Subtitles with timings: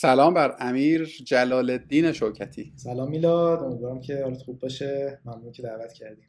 [0.00, 2.72] سلام بر امیر جلال الدین شوکتی.
[2.76, 5.20] سلام میلاد امیدوارم که حالت خوب باشه.
[5.24, 6.28] ممنون که دعوت کردیم.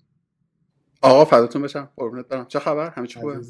[1.01, 1.91] آقا فداتون بشم.
[1.97, 2.45] قربونت برم.
[2.45, 3.41] چه خبر؟ همه چی خوبه؟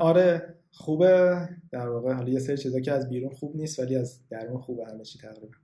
[0.00, 1.48] آره خوبه.
[1.72, 4.86] در واقع حالا یه سری چیزا که از بیرون خوب نیست ولی از درون خوبه
[4.86, 5.56] همه چی تقریبا.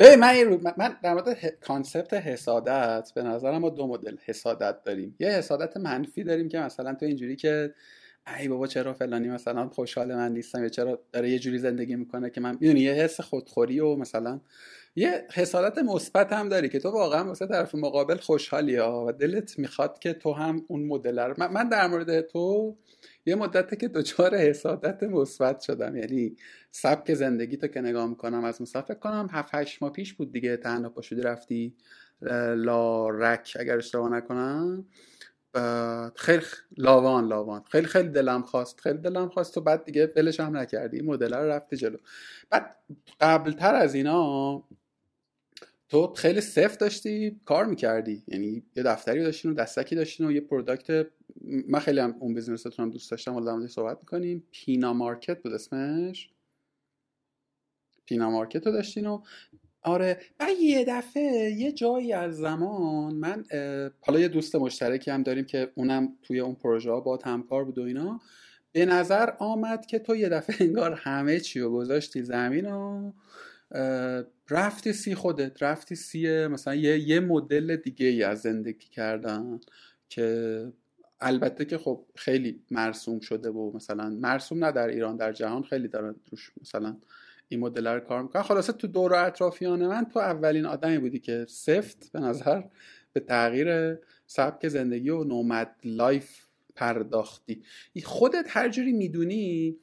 [0.00, 5.16] ببین من من در مورد کانسپت حسادت به نظرم ما دو مدل حسادت داریم.
[5.18, 7.74] یه حسادت منفی داریم که مثلا تو اینجوری که
[8.26, 12.30] ای بابا چرا فلانی مثلا خوشحال من نیستم؟ یا چرا داره یه جوری زندگی می‌کنه
[12.30, 14.40] که من می‌دونی یه حس خودخوری و مثلا
[14.96, 19.58] یه حسادت مثبت هم داری که تو واقعا واسه طرف مقابل خوشحالی ها و دلت
[19.58, 22.76] می‌خواد که تو هم اون مدل رو من در مورد تو
[23.26, 25.96] یه مدته که دچار حسادت مثبت شدم.
[25.96, 26.36] یعنی
[26.70, 30.56] سبک زندگی تو که نگاه می‌کنم از مسافر کنم هفت هشت ماه پیش بود دیگه
[30.56, 31.74] تنها پاشودی رفتی
[32.56, 34.84] لا رک اگر اشتباه نکنم.
[36.16, 36.42] خیلی
[36.76, 37.64] لاوان لاوان.
[37.70, 38.80] خیلی خیلی دلم خواست.
[38.80, 40.96] خیلی دلم خواست و بعد دیگه ولش هم نکردی.
[40.96, 41.96] این مدل رو رفتی جلو.
[42.50, 42.76] بعد
[43.20, 44.64] قبلتر از اینا
[45.88, 48.24] تو خیلی سفت داشتی کار می‌کردی.
[48.28, 51.06] یعنی یه دفتری داشتین و دستکی داشتین و یه product.
[51.68, 53.32] من خیلی هم اون business تون هم دوست داشتم.
[53.32, 54.46] حالا در صحبت می‌کنیم.
[54.50, 56.30] پینا مارکت بود اسمش.
[58.06, 59.22] پینا مارکت رو داشتین و
[59.82, 60.20] آره.
[60.38, 63.44] بعد یه دفعه یه جایی از زمان من
[64.00, 67.78] حالا یه دوست مشترکی هم داریم که اونم توی اون پروژه ها با همکار بود
[67.78, 68.20] و اینا.
[68.72, 73.12] به نظر آمد که تو یه دفعه انگار همه چی رو گذاشتی زمین و
[74.50, 79.60] رفتی سی خودت رفتی سی مثلا یه, یه مدل دیگه ای از زندگی کردن
[80.08, 80.66] که
[81.20, 85.88] البته که خب خیلی مرسوم شده و مثلا مرسوم نه در ایران در جهان خیلی
[85.88, 86.96] دارن روش مثلا
[87.52, 91.18] این مدل رو کار می‌کنن خلاصه تو دور و اطرافیان من تو اولین آدمی بودی
[91.18, 92.62] که سفت به نظر
[93.12, 97.62] به تغییر سبک زندگی و nomad life پرداختی.
[98.04, 99.76] خودت هر جوری می‌دونی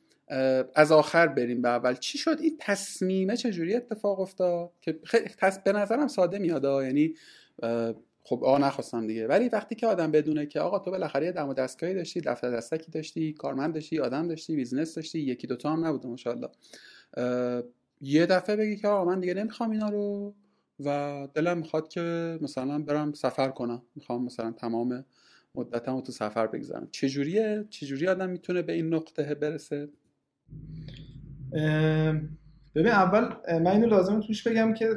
[0.75, 1.95] از آخر بریم به اول.
[1.95, 5.29] چی شد؟ این تصمیمه چجوری اتفاق افتاد؟ که خیلی
[5.65, 7.13] به نظرم ساده میاد یعنی
[8.23, 9.27] خب آقا نخواستم دیگه.
[9.27, 12.91] ولی وقتی که آدم بدونه که آقا تو بالاخره یه دم دستگاهی داشتی دفتر دستکی
[12.91, 16.49] داشتی کارمند داشتی آدم داشتی business داشتی یکی دوتا هم نبوده ماشاءالله.
[18.01, 20.33] یه دفعه بگی که آقا من دیگه نمی‌خوام اینا رو
[20.85, 23.81] و دلم می‌خواد که مثلا برم سفر کنم.
[23.95, 25.05] می‌خوام مثلا تمام
[25.55, 26.87] مدتم رو تو سفر بگذارم.
[26.91, 29.89] چجوریه؟ چجوری آدم می‌تونه به این نقطه برسه؟
[32.75, 34.89] ببین اول من اینو لازم توش بگم که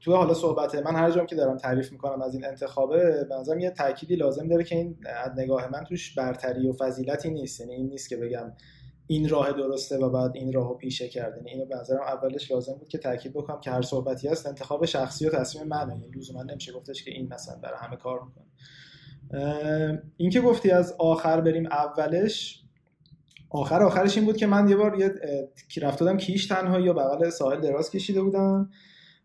[0.00, 3.58] تو حالا صحبت من هر جام که دارم تعریف می‌کنم از این انتخابه به نظرم
[3.58, 7.60] یه تأکیدی لازم داره که این از نگاه من توش برتری و فضیلتی نیست.
[7.60, 8.52] یعنی این نیست که بگم
[9.06, 11.46] این راه درسته و بعد این راهو پیشه کردن.
[11.46, 15.26] اینو به نظرم اولش لازم بود که تاکید بکنم که هر صحبتی هست انتخاب شخصی
[15.26, 15.94] و تصمیم منه.
[15.94, 18.46] یعنی لزوما نمیشه گفتش که این مثلا برای همه کار می‌کنه.
[20.16, 22.62] این که گفتی از آخر بریم اولش
[23.50, 25.14] آخر آخرش این بود که من یه بار یه
[25.82, 28.70] رفت دادم کیش تنها یا بغل ساحل دراز کشیده بودم.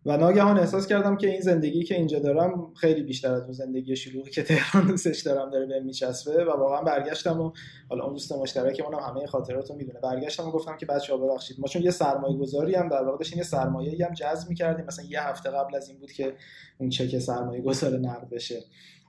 [0.05, 3.95] و ناگهان احساس کردم که این زندگی که اینجا دارم خیلی بیشتر از اون زندگی
[3.95, 7.51] شلوغی که تهران دوستش دارم داره بهم میچسبه و واقعا برگشتم و
[7.89, 9.99] حالا اون دوست مشترک اونم همه خاطرات رو می‌دونه.
[9.99, 11.59] برگشتم و گفتم که بچه‌ها ببخشید.
[11.59, 14.85] ما چون یه سرمایه گذاری هم در واقع داشتیم یه سرمایه هم جذب می‌کردیم.
[14.85, 16.33] مثلا یه هفته قبل از این بود که
[16.77, 18.59] اون چک سرمایه گذار نقد بشه.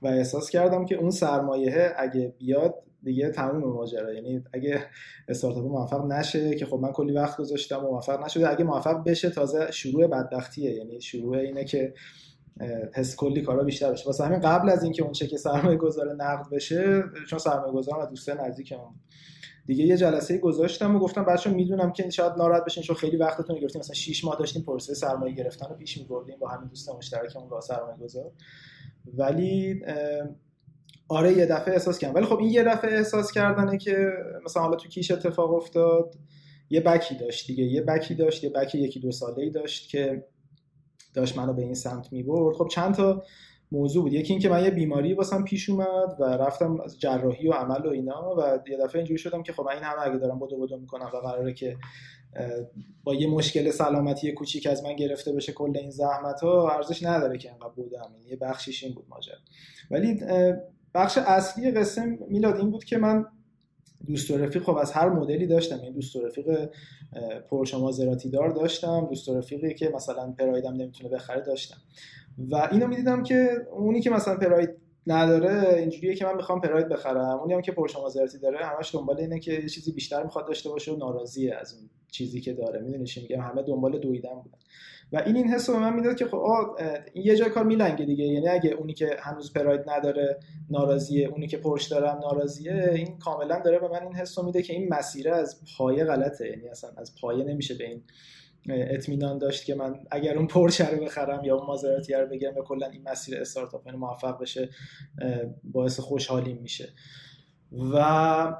[0.01, 4.13] و احساس کردم که اون سرمایه اگه بیاد دیگه تموم ماجرا.
[4.13, 4.85] یعنی اگه
[5.27, 9.71] استارتاپ موفق نشه که خب من کلی وقت گذاشتم موفق نشده اگه موفق بشه تازه
[9.71, 10.71] شروع بدبختیه.
[10.71, 11.93] یعنی شروع اینه که
[12.93, 14.05] حس کلی کارا بیشتر بشه.
[14.05, 18.05] واسه همین قبل از اینکه اون چک سرمایه گذار نقد بشه چون سرمایه گذار و
[18.05, 18.77] دوست نزدیکم
[19.65, 23.59] دیگه یه جلسه گذاشتم و گفتم بچه می‌دونم که شاید ناراحت بشین چون خیلی وقتتون
[23.59, 27.49] گرفتیم مثلا 6 ماه داشتیم پروسه سرمایه گرفتن رو پیش می‌بردیم با همین دوست مشترکمون
[27.49, 28.31] با سرمایه گذار
[29.13, 29.81] ولی
[31.13, 32.15] آره یه دفعه احساس کردم.
[32.15, 34.09] ولی خب این یه دفعه احساس کردنه که
[34.45, 36.15] مثلا حالا تو کیش اتفاق افتاد
[36.69, 37.63] یه بکی داشت دیگه.
[37.63, 40.25] یه بکی داشت یه بکی یکی دو ساله ای داشت که
[41.13, 42.55] داشت منو به این سمت می‌برد.
[42.55, 43.23] خب چند تا
[43.71, 44.13] موضوع بود.
[44.13, 47.89] یکی اینکه من یه بیماری واسم پیش اومد و رفتم از جراحی و عمل و
[47.89, 50.77] اینا و یه دفعه اینجوری شدم که خب من این همه اگه دارم بدو بدو
[50.77, 51.77] می‌کنم و قراره که
[53.03, 57.37] با یه مشکل سلامتی کوچیک از من گرفته بشه کل این زحمت ها ارزش نداره
[57.37, 58.11] که انقدر بودم.
[58.29, 59.37] یه بخشیش این بود ماجرا.
[59.91, 60.21] ولی
[60.95, 63.25] بخش اصلی قصه میلاد این بود که من
[64.07, 65.75] دوست و رفیق خب از هر مدلی داشتم.
[65.75, 66.69] این یعنی دوست و رفیق
[67.49, 69.07] پرشما زراتی دار داشتم.
[69.09, 71.77] دوست و رفیقی که مثلا پرایدم نمی‌تونه بخره داشتم.
[72.37, 74.69] و اینو می‌دیدم که اونی که مثلا پراید
[75.07, 77.39] نداره اینجوریه که من می‌خوام پراید بخرم.
[77.39, 80.91] اونی هم که پرشما زراتی داره همش دنبال اینه که چیزی بیشتر می‌خواد داشته باشه
[80.91, 82.81] و ناراضیه از اون چیزی که داره.
[82.81, 84.57] می‌دونی چی میگم؟ همه دنبال دویدن بودن.
[85.13, 86.37] و این این حس به من می‌داد که خب
[87.13, 88.25] این یه جای کار میلنگه دیگه.
[88.25, 90.39] یعنی اگه اونی که هنوز پراید نداره
[90.69, 94.73] ناراضیه اونی که پرش دارم ناراضیه این کاملا داره به من این حس میده که
[94.73, 96.49] این مسیره از پایه غلطه.
[96.49, 98.03] یعنی اصلا از پایه نمیشه به این
[98.69, 102.61] اطمینان داشت که من اگر اون پرشه رو بخرم یا اون مازراتی رو بگیرم و
[102.61, 104.69] کلا این مسیر استارتاپ یعنی موفق بشه
[105.63, 106.89] باعث خوشحالیم میشه.
[107.93, 108.55] و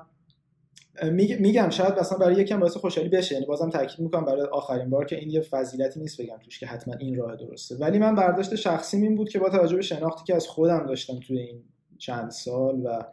[1.39, 3.35] میگم شاید مثلا برای یکم باعث خوشحالی بشه.
[3.35, 6.65] یعنی بازم تاکید می‌کنم برای آخرین بار که این یه فضیلتی نیست بگم توش که
[6.65, 7.75] حتما این راه درسته.
[7.75, 11.19] ولی من برداشت شخصی این بود که با توجه به شناختی که از خودم داشتم
[11.19, 11.63] توی این
[11.97, 13.03] چند سال و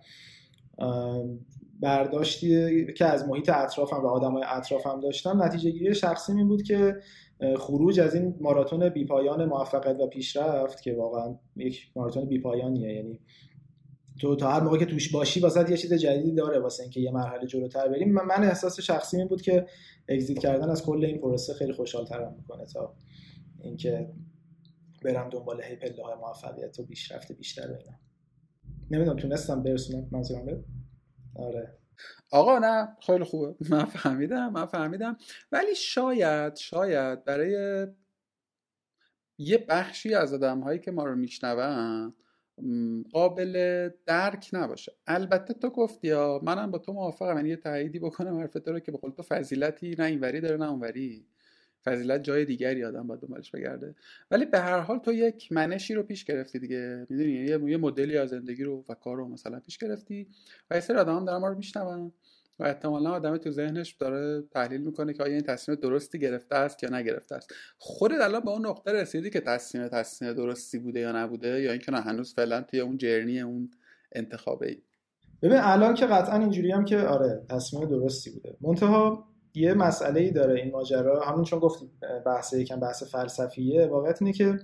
[1.81, 6.97] برداشتی که از محیط اطرافم و آدمای اطرافم داشتم نتیجه گیری شخصی این بود که
[7.59, 12.93] خروج از این ماراتون بیپایان موفقیت و پیشرفت که واقعا یک ماراتون بیپایانیه.
[12.93, 13.21] یعنی
[14.21, 17.11] تو تا هر موقع که توش باشی واسه یه چیز جدیدی داره واسه اینکه یه
[17.11, 18.13] مرحله جلوتر بریم.
[18.13, 19.67] من احساس شخصی این بود که
[20.09, 22.95] اگزییت کردن از کل این پروسه خیلی خوشحال‌ترم می‌کنه تا
[23.63, 24.09] اینکه
[25.05, 27.99] برم دنبال هی پله های موفقیت و پیشرفت بیشتر اینا.
[28.91, 30.65] نمی‌دونم تونستم برسونم منظورم به
[31.37, 31.79] آره.
[32.33, 33.55] آقا نه خیلی خوبه.
[33.71, 35.17] من فهمیدم من فهمیدم.
[35.53, 37.87] ولی شاید شاید برای
[39.39, 42.15] یه بخشی از آدم هایی که ما رو میشنون
[43.13, 44.93] قابل درک نباشه.
[45.07, 47.37] البته تو گفتی یا منم با تو موافقم.
[47.37, 50.71] یعنی یه تاییدی بکنم حرفت رو که به قول تو فضیلتی نه اینوری داره نه
[50.71, 51.27] اونوری.
[51.85, 53.95] فضیلت جای دیگری آدم باید دنبالش بگرده.
[54.31, 57.07] ولی به هر حال تو یک منشی رو پیش گرفتی دیگه.
[57.09, 57.33] می‌دونی؟
[57.71, 60.27] یه مدلی از زندگی رو و کار رو مثلا پیش گرفتی.
[60.71, 62.13] و یه سری آدم هم دارن ما رو میشنون.
[62.61, 66.83] و احتمالا آدم تو ذهنش داره تحلیل می‌کنه که آیا این تصمیم درستی گرفته است
[66.83, 67.55] یا نگرفته است.
[67.79, 71.93] خودت الان به اون نقطه رسیدی که تصمیم تصمیم درستی بوده یا نبوده یا اینکه
[71.93, 73.71] نه هنوز فعلا توی اون جرنی اون
[74.13, 74.77] انتخابه ای
[75.43, 78.57] ببین الان که قطعا اینجوری هم که آره تصمیم درستی بوده.
[78.61, 79.25] منتها
[79.55, 81.21] یه مسئله ای داره این ماجرا.
[81.21, 81.91] همون چون گفتی
[82.27, 84.59] بحث یکم بحث فلسفیه واقعیت اینه که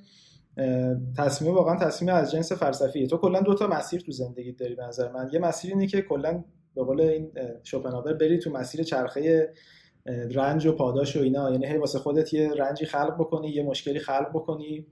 [1.17, 3.07] تصمیم واقعا تصمیم از جنس فلسفیه.
[3.07, 5.31] تو کلا دو تا مسیر تو زندگی داری به نظر من.
[5.33, 6.45] یه مسیر اینه که کلا
[6.77, 7.33] به قول این
[7.63, 9.53] شوپنهاور بری تو مسیر چرخه
[10.31, 11.51] رنج و پاداش و اینا.
[11.51, 14.87] یعنی هی واسه خودت یه رنجی خلق بکنی یه مشکلی خلق بکنی.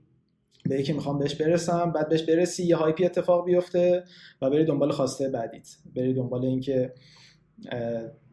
[0.69, 4.03] به یکی می‌خوام بهش برسم بعد بهش برسی یه هایپی اتفاق بیفته
[4.41, 5.67] و بری دنبال خواسته بعدیت.
[5.95, 6.93] بری دنبال اینکه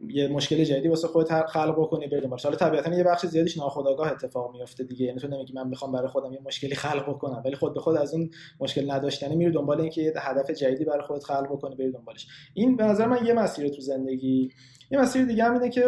[0.08, 4.12] یه مشکل جدیدی واسه خودت خلق بکنی بریم باشه حالا طبیعتا یه بخش زیادیش ناخودآگاه
[4.12, 5.06] اتفاق میفته دیگه.
[5.06, 7.96] یعنی تو نمیگی من می‌خوام برای خودم یه مشکلی خلق بکنم ولی خود به خود
[7.96, 8.30] از اون
[8.60, 12.26] مشکل نداشتنی میری دنبال اینکه یه هدف جدیدی برای خودت خلق بکنی بری دنبالش.
[12.54, 14.50] این به نظر من یه مسیر تو زندگی.
[14.90, 15.84] یه مسیر دیگه هم اینه که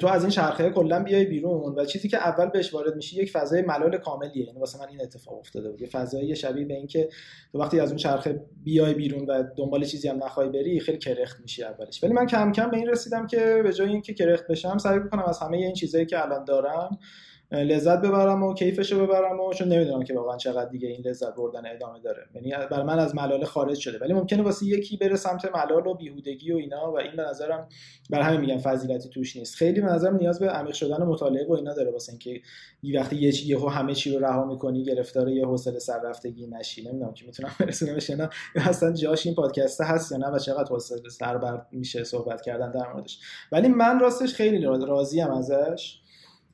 [0.00, 3.30] تو از این شرخه کلا بیای بیرون و چیزی که اول بهش وارد میشی یک
[3.30, 4.46] فضای ملال کاملیه.
[4.46, 5.80] یعنی واسه من این اتفاق افتاده بود.
[5.80, 7.08] یه فضایی شبیه به اینکه
[7.52, 11.40] تو وقتی از اون چرخه بیای بیرون و دنبال چیزی هم نخوای بری خیلی کرخت
[11.40, 12.04] میشی اولش.
[12.04, 15.24] ولی من کم کم به این رسیدم که به جای اینکه کرخت بشم سعی کنم
[15.28, 16.98] از همه این چیزایی که الان دارم
[17.52, 21.62] لذت ببرم و کیفشو ببرم و چون نمی‌دونم که واقعا چقدر دیگه این لذت بردن
[21.66, 22.22] ادامه داره.
[22.34, 23.98] یعنی بر من از ملال خارج شده.
[23.98, 27.68] ولی ممکنه واسه یکی بره سمت ملال و بیهودگی و اینا و این به نظرم
[28.10, 29.54] بر همین میگم فضیلتی توش نیست.
[29.54, 32.40] خیلی به نظرم نیاز به عمیق شدن و مطالعه و اینا داره واسه اینکه
[32.82, 36.88] یه وقتی یه چی یهو همه چی رو رها می‌کنی گرفتار یه حوصله سررفتگی نشی.
[36.88, 41.08] نمی‌دونم که می‌تونم برسونمش نه اصلا جاش این پادکست هست یا نه و چقدر حوصله
[41.08, 43.18] سر میشه صحبت کردن در موردش.
[43.52, 46.01] ولی من راستش خیلی راضیم ازش.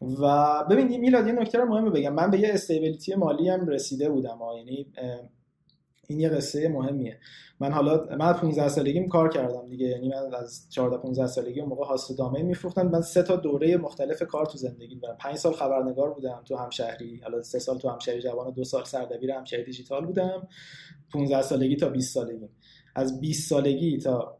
[0.02, 2.14] و ببین میلاد یه نکته رو بگم.
[2.14, 4.86] من به یه استیبیلیتی مالی هم رسیده بودم یعنی
[6.08, 7.18] این یه قصه مهمیه.
[7.60, 9.86] من حالا من 15 سالگیم کار کردم دیگه.
[9.86, 12.86] یعنی من از 14 15 سالگی اون موقع هاست دامین میفروختم.
[12.86, 15.16] من سه تا دوره مختلف کار تو زندگی دارم.
[15.20, 17.20] 5 سال خبرنگار بودم تو همشهری.
[17.22, 20.48] حالا سه سال تو همشهری جوان و دو سال سردبیر همشهری دیجیتال بودم.
[21.12, 22.48] 15 سالگی تا 20 سالگی
[22.94, 24.37] از 20 سالگی تا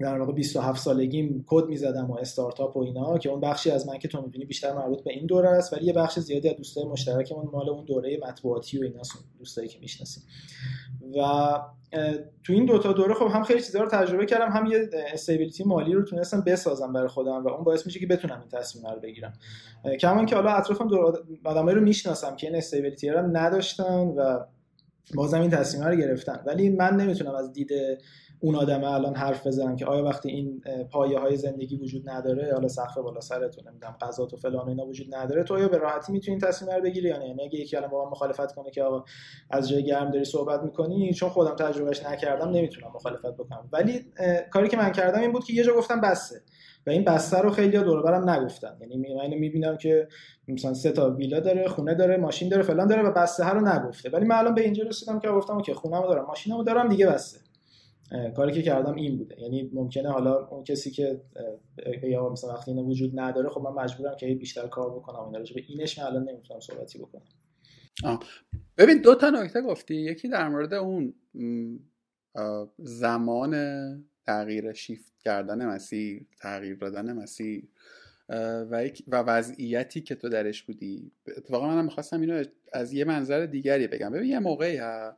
[0.00, 3.98] در واقع 27 سالگیم کد می‌زدم و استارتاپ و اینا که اون بخشی از من
[3.98, 6.84] که تو می‌بینی بیشتر مربوط به این دوره است ولی یه بخش زیادی از دوستای
[6.84, 9.02] مشترکمون مال اون دوره مطبوعاتی و اینا
[9.38, 10.22] دوستایی که می‌شناسیم.
[11.16, 11.20] و
[12.44, 15.92] تو این دوتا دوره خب هم خیلی چیزا رو تجربه کردم هم یه استیبیلیتی مالی
[15.92, 19.32] رو تونستم بسازم برای خودم و اون باعث میشه که بتونم این تصمیم رو بگیرم.
[20.00, 20.88] کما که حالا اطرافم
[21.44, 24.40] آدمایی رو می‌شناسم که این استیبیلیتی رو نداشتن و
[25.14, 26.42] بازم این تصمیم رو گرفتن.
[26.46, 27.70] ولی من نمی‌تونم از دید
[28.40, 32.68] اون آدم الان حرف بزنم که آیا وقتی این پایه های زندگی وجود نداره حالا
[32.68, 36.38] سقف بالا سرتون نمی‌دونم غذا و فلان اینا وجود نداره تو آیا به راحتی می‌تونی
[36.38, 39.04] تصمیم رو بگیری یا نه؟ یعنی اگه یکی الان با من مخالفت کنه که آقا
[39.50, 43.68] از جای گرم داری صحبت می‌کنی چون خودم تجربهش نکردم نمی‌تونم مخالفت بکنم.
[43.72, 44.06] ولی
[44.50, 46.42] کاری که من کردم این بود که یه جا گفتم بسه.
[46.86, 48.76] و این بسته رو خیلی دور برم نگفتن.
[48.80, 50.08] یعنی من اینو می‌بینم که
[50.48, 54.10] مثلا سه تا ویلا داره خونه داره ماشین داره فلان داره و بسته رو نگفته.
[54.10, 57.45] ولی من الان به اینجا رسیدم که گفتم که خونه‌مو دارم ماشینمو دارم دیگه بسته.
[58.36, 59.40] کاری که کردم این بوده.
[59.40, 61.20] یعنی ممکنه حالا اون کسی که
[62.02, 65.24] یا مثلا وقتی اینو وجود نداره خب من مجبورم که بیشتر کار بکنم.
[65.24, 67.22] اینا به اینش من الان نمی‌تونم صحبتی بکنم.
[68.04, 68.20] آه.
[68.78, 69.94] ببین دو تا نکته گفتی.
[69.94, 71.14] یکی در مورد اون
[72.78, 73.54] زمان
[74.26, 77.68] تغییر شیفت کردن مسیر تغییر دادن مسیر
[78.28, 81.12] و, و وضعیتی که تو درش بودی.
[81.36, 84.12] اتفاقا منم می‌خواستم اینو از یه منظر دیگری بگم.
[84.12, 85.16] ببین یه موقعی ها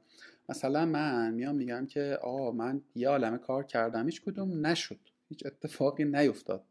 [0.48, 4.98] مثلا من میام میگم که آه من یه عالمه کار کردم هیچ کدوم نشد.
[5.28, 6.64] هیچ اتفاقی نیفتاد.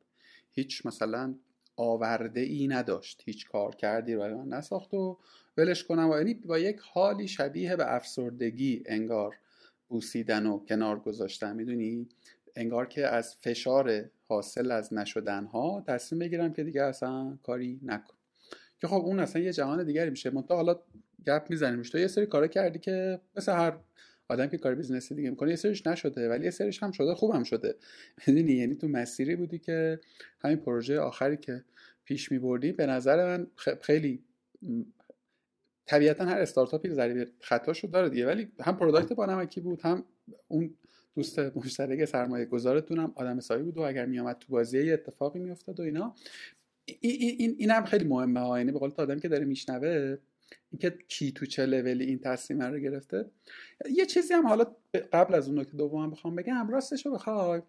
[0.51, 1.35] هیچ مثلا
[1.75, 3.21] آورده ای نداشت.
[3.25, 5.17] هیچ کار کردی رو من نساخت و
[5.57, 6.09] ولش کنم.
[6.09, 9.35] و یعنی با یک حالی شبیه به افسردگی انگار
[9.89, 11.55] بوسیدن و کنار گذاشتن.
[11.55, 12.07] می‌دونی؟
[12.55, 18.13] انگار که از فشار حاصل از نشدن ها تصمیم بگیرم که دیگه اصلا کاری نکن
[18.79, 20.29] که خب اون اصلا یه جهان دیگری میشه.
[20.29, 20.79] منتها حالا
[21.25, 23.77] گپ می‌زنیم تو یه سری کارا کردی که مثل هر
[24.27, 27.15] آدم که کار business ی دیگه می‌کنه یه سریش نشده ولی یه سریش هم شده
[27.15, 27.75] خوبم شده.
[28.27, 29.99] می‌دونی؟ یعنی تو مسیری بودی که
[30.39, 31.63] همین پروژه آخری که
[32.05, 33.47] پیش میبردی به نظر من
[33.81, 34.23] خیلی
[35.85, 38.25] طبیعتا هر استارتاپی ضریب خطاشو داره دیگه.
[38.25, 40.03] ولی هم product با نمکی بود هم
[40.47, 40.73] اون
[41.15, 45.39] دوست مشترک سرمایه گذارتون هم آدم حسابی بود و اگر میامد تو بازی یه اتفاقی
[45.39, 46.15] میافتاد و اینا.
[46.85, 48.57] این, این, این هم خیلی مهمه ها.
[48.57, 50.17] یعنی به قول آدمی که داره میشنوه
[50.71, 53.25] اینکه کی تو چه لولی این تصمیم رو گرفته.
[53.91, 54.65] یه چیزی هم حالا
[55.13, 57.61] قبل از اون نکته دوم بخوام بگم راستش رو بخوای.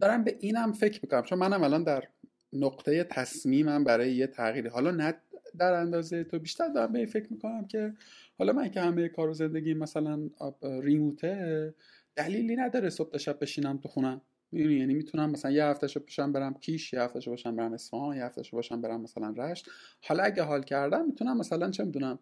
[0.00, 2.04] دارم به اینم فکر می‌کنم چون منم الان در
[2.52, 4.68] نقطه تصمیمم برای یه تغییری.
[4.68, 5.14] حالا نه
[5.58, 7.94] در اندازه تو بیشتر دارم به این فکر می‌کنم که
[8.38, 10.30] حالا من که همه کار و زندگی مثلا
[10.62, 11.74] ریموته
[12.16, 14.20] دلیلی نداره صبح تا شب بشینم تو خونم.
[14.52, 18.56] یعنی می‌تونم مثلا یه هفتهشو باشم برم کیش یه هفتهشو باشم برم اصفهان یه هفتهشو
[18.56, 19.70] باشم برم مثلا رشت.
[20.02, 22.18] حالا اگه حال کردم می‌تونم مثلا چه می‌دونم؟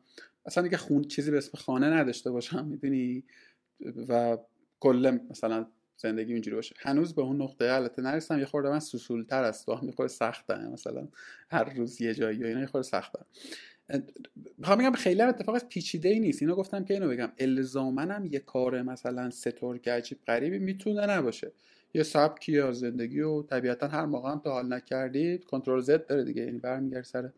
[0.46, 3.24] مثلا دیگه خون چیزی به اسم خانه نداشته باشم می‌دونی؟
[4.08, 4.38] و
[4.80, 5.66] کل مثلا
[5.96, 6.74] زندگی اینجوری باشه.
[6.78, 8.38] هنوز به اون نقطه البته نرسیدم.
[8.38, 9.68] یه خورده من سوسولتر است.
[9.68, 10.68] و یه خورده سخته.
[10.68, 11.08] مثلا
[11.50, 13.18] هر روز یه جایی اینا یه خورده سخته.
[14.58, 16.42] می‌خوام بگم خیلی هم اتفاق پیچیده ای نیست.
[16.42, 17.32] اینو گفتم که اینو بگم.
[17.38, 21.52] الزاما یه کار مثلا سترگ عجیب غریبی می‌تونه نباشه.
[21.94, 26.24] یه سبکی یا زندگی و طبیعتا هر موقع هم تا حال نکردید Ctrl Z داره
[26.24, 27.30] دیگه یعنی برمیگرده سر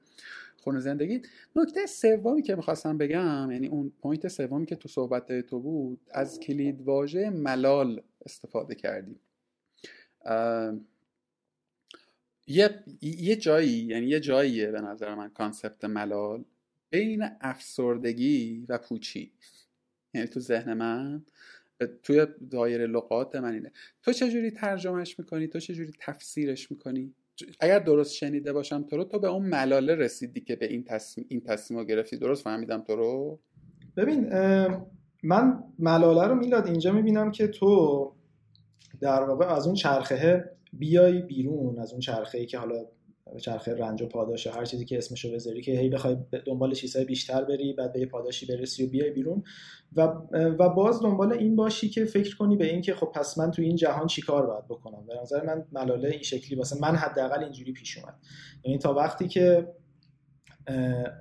[0.56, 1.22] خونه زندگی.
[1.56, 6.40] نکته سومی که می‌خواستم بگم یعنی اون point سومی که تو صحبت تو بود از
[6.40, 9.20] کلید واژه ملال استفاده کردیم.
[12.46, 16.44] یه یه جایی یعنی یه جاییه به نظر من کانسپت ملال
[16.90, 19.32] بین افسردگی و پوچی.
[20.14, 21.22] یعنی تو ذهن من
[22.02, 23.72] توی دایره لغات من اینه.
[24.02, 27.14] تو چجوری ترجمهش می‌کنی؟ تو چجوری تفسیرش می‌کنی؟
[27.60, 31.26] اگر درست شنیده باشم تو رو تو به اون ملاله رسیدی که به این تصمیم
[31.28, 32.16] این تصمیم رو گرفتی.
[32.16, 33.40] درست فهمیدم تو رو؟
[33.96, 34.28] ببین
[35.22, 38.12] من ملاله رو میلاد اینجا می‌بینم که تو
[39.00, 42.86] در واقع از اون چرخه بیای بیرون از اون چرخه ای که حالا
[43.38, 47.44] چرخه رنج و پاداش هر چیزی که اسمشو بذاری که هی بخوای دنبال چیزهای بیشتر
[47.44, 49.42] بری بعد به یه پاداشی برسی و بیای بیرون.
[49.96, 50.02] و
[50.58, 53.62] و باز دنبال این باشی که فکر کنی به این که خب پس من تو
[53.62, 57.72] این جهان چیکار باید بکنم؟ به نظر من ملاله این شکلی واسه من حداقل اینجوری
[57.72, 58.14] پیش اومد.
[58.64, 59.68] یعنی تا وقتی که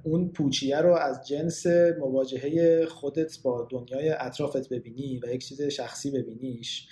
[0.04, 1.66] اون پوچیه رو از جنس
[2.00, 6.88] مواجهه خودت با دنیای اطرافت ببینی و یک چیز شخصی ببینیش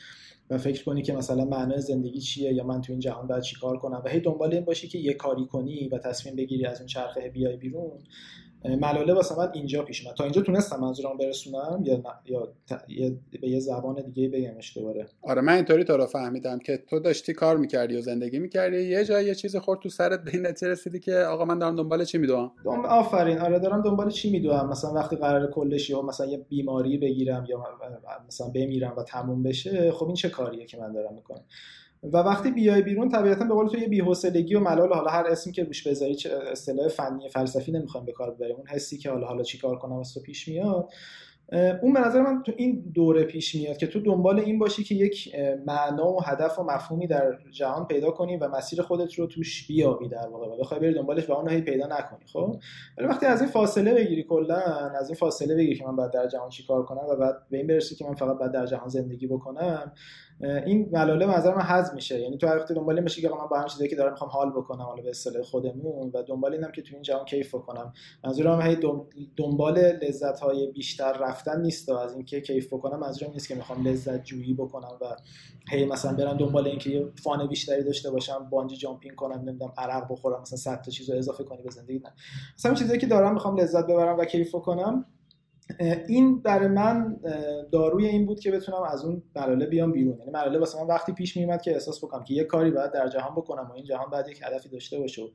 [0.49, 3.77] و فکر کنی که مثلا معنای زندگی چیه یا من تو این جهان باید چیکار
[3.77, 6.87] کنم و هی دنبال این باشی که یه کاری کنی و تصمیم بگیری از اون
[6.87, 8.03] چرخه بیای بیرون.
[8.65, 10.17] ملاله واسه من اینجا پیش اومد.
[10.17, 12.03] تا اینجا تونستم منظورم برسونم؟ یا
[12.87, 13.11] یا
[13.41, 15.07] به یه زبان دیگه بگمش دوباره.
[15.21, 18.81] آره من اینطوری تو رو فهمیدم که تو داشتی کار می‌کردی و زندگی می‌کردی.
[18.81, 22.03] یه جای یه چیز خورد تو سرت به این رسیدی که آقا من دارم دنبال
[22.05, 22.85] چی میدوام؟ دنب...
[22.85, 23.37] آفرین.
[23.37, 27.63] آره دارم دنبال چی میدوام؟ مثلا وقتی قرار کلش یا مثلا یه بیماری بگیرم یا
[28.27, 31.43] مثلا بمیرم و تموم بشه خب این چه کاریه که من دارم می‌کنم؟
[32.03, 35.53] و وقتی بیای بیرون طبیعتا به قول تو یه بی‌حوصلگی و ملال حالا هر اسمی
[35.53, 36.17] که روش بذاری
[36.51, 38.55] اصطلاح فنی فلسفی نمی‌خوام به کار ببریم.
[38.55, 40.89] اون حسی که حالا حالا چیکار کنم تو پیش میاد.
[41.81, 44.95] اون به نظر من تو این دوره پیش میاد که تو دنبال این باشی که
[44.95, 45.35] یک
[45.65, 50.07] معنا و هدف و مفهومی در جهان پیدا کنی و مسیر خودت رو توش بیابی
[50.07, 50.57] در واقع.
[50.59, 52.55] بخوای بری دنبالش و اون هی پیدا نکنی خب؟
[52.97, 54.55] ولی وقتی از این فاصله بگیری کلا
[54.99, 57.67] از این فاصله بگیری که من باید در جهان چیکار کنم و بعد به این
[57.67, 59.91] برسی که من فقط باید در جهان زندگی بکنم
[60.41, 62.19] این ملاله نظر من حذف میشه.
[62.19, 64.81] یعنی تو وقتی دنبال میشه که من با هم چیزایی که دارم می‌خوام حال بکنم
[64.81, 67.93] حالا به اصطلاح خودمون و دنبال اینم که تو این جهان کیف بکنم.
[68.23, 68.77] منظورم هی
[69.37, 74.23] دنبال لذت های بیشتر رفتن نیست از اینکه کیف بکنم منظورم نیست که می‌خوام لذت
[74.23, 75.15] جویی بکنم و
[75.69, 80.11] هی مثلا برم دنبال اینکه یه فان بیشتری داشته باشم بانجی جامپینگ کنم نمی‌دونم عرق
[80.11, 81.99] بخورم مثلا 100 تا چیزو اضافه کنی به زندگی.
[81.99, 82.13] نه.
[82.57, 85.05] مثلا چیزایی که دارم می‌خوام لذت ببرم و کیف بکنم
[86.07, 87.17] این برای من
[87.71, 90.19] داروی این بود که بتونم از اون مراله بیام بیرون.
[90.19, 93.07] یعنی مراله واسه من وقتی پیش میومد که احساس بکنم که یه کاری باید در
[93.07, 95.27] جهان بکنم و این جهان باید یک هدفی داشته باشه و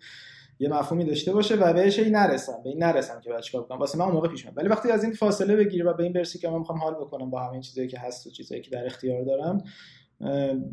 [0.58, 3.78] یه مفهومی داشته باشه و بهش این نرسم به این نرسم که باید چیکار کنم
[3.78, 6.12] واسه من اون موقع پیش میاد ولی وقتی از این فاصله بگیری و به این
[6.12, 8.86] برسی که من می‌خوام حال بکنم با همین چیزایی که هست و چیزایی که در
[8.86, 9.64] اختیار دارم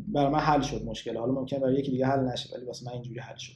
[0.08, 1.16] برای من حل شد مشکل.
[1.16, 3.52] حالا ممکن برای یکی دیگه حل نشه ولی واسه من اینجوری حل شد.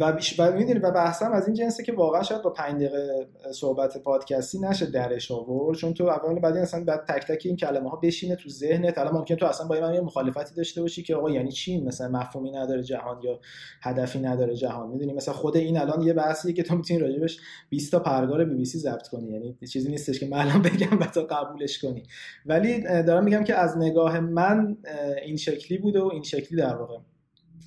[0.00, 3.28] و بیش و می‌دونی و بحثم از این جنسه که واقعا شاید با 5 دقیقه
[3.52, 7.90] صحبت پادکستی نشه درش آورد چون تو اول بعد اصلا بعد تک تک این کلمه
[7.90, 8.98] ها بشینه تو ذهنت.
[8.98, 12.08] حالا ممکن تو اصلا با من یه مخالفتی داشته باشی که آقا یعنی چی؟ مثلا
[12.08, 13.40] مفهومی نداره جهان یا
[13.82, 14.90] هدفی نداره جهان.
[14.90, 18.54] می‌دونی مثلا خود این الان یه بحثیه که تو می‌تونی راجبش 20 تا پرگار بی
[18.54, 19.32] بی سی ضبط کنی.
[19.32, 22.02] یعنی چیزی نیستش که من الان بگم و تو قبولش کنی.
[22.46, 24.76] ولی دارم میگم که از نگاه من
[25.24, 26.98] این شکلی بوده و این شکلی در واقع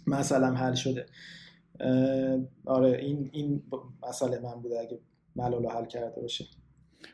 [0.07, 1.05] مثلا حل شده.
[2.65, 3.63] آره این این
[4.09, 4.99] مسئله من بوده اگه
[5.35, 6.45] ملال حل کرده باشه.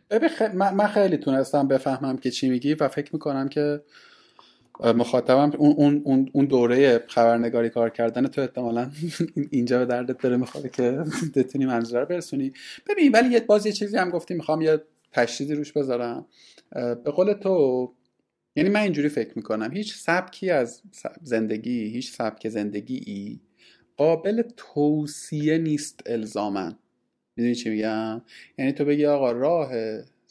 [0.09, 3.81] ببین من خیلی تونستم بفهمم که چی میگی و فکر می‌کنم که
[4.79, 8.91] مخاطبم اون, اون, اون دوره خبرنگاری کار کردن تو احتمالا
[9.51, 11.03] اینجا به دردت داره می‌خوره که
[11.35, 12.53] بتونی منظور رو برسونی.
[12.89, 14.81] ببین ولی یه باز یه چیزی هم گفتی می‌خوام یه
[15.11, 16.25] تشدیدی روش بذارم.
[16.71, 17.93] به قول تو
[18.55, 20.81] یعنی من اینجوری فکر می‌کنم هیچ سبکی از
[21.21, 23.39] زندگی هیچ سبک زندگی ای
[23.97, 26.75] قابل توصیه نیست الزاما
[27.37, 28.21] می‌دونی چی میگم؟
[28.57, 29.71] یعنی تو بگی آقا راه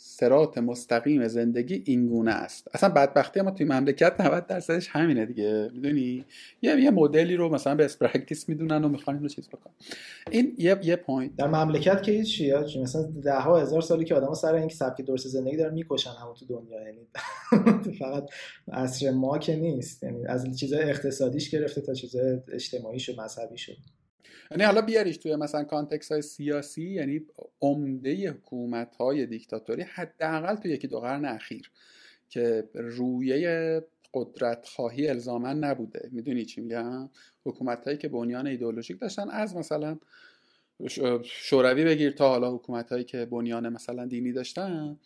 [0.07, 2.69] صراط مستقیم زندگی این گونه است.
[2.75, 5.71] اصلا بدبختی ما توی مملکت 90 درصدش همینه دیگه.
[5.75, 6.25] می‌دونی؟
[6.63, 9.73] یه یه مدلی رو مثلا best practice می‌دونن و می‌خوان اینو چیز بکنن.
[10.31, 14.15] این یه یه point در مملکت که هیچ چی مثلا ده ها هزار سالی که
[14.15, 16.81] آدما سر این سبک درست زندگی دارن می‌کشن همون تو دنیا.
[16.83, 17.07] یعنی
[17.99, 18.25] فقط
[18.73, 20.03] عصر ما که نیست.
[20.03, 23.71] یعنی از چیزای اقتصادیش گرفته تا چیزای اجتماعیش و مذهبیش.
[24.51, 27.21] یعنی حالا بیاریش توی مثلا کانتکس های سیاسی یعنی
[27.61, 31.71] عمده حکومت های دیکتاتوری حداقل توی یکی دو قرن اخیر
[32.29, 33.83] که رویه
[34.15, 36.09] قدرت خواهی الزامن نبوده.
[36.13, 37.11] می‌دونی چی میگم؟
[37.45, 39.99] حکومت هایی که بنیان ایدئولوژیک داشتن از مثلا
[41.25, 44.99] شوروی بگیر تا حالا حکومت هایی که بنیان مثلا دینی داشتن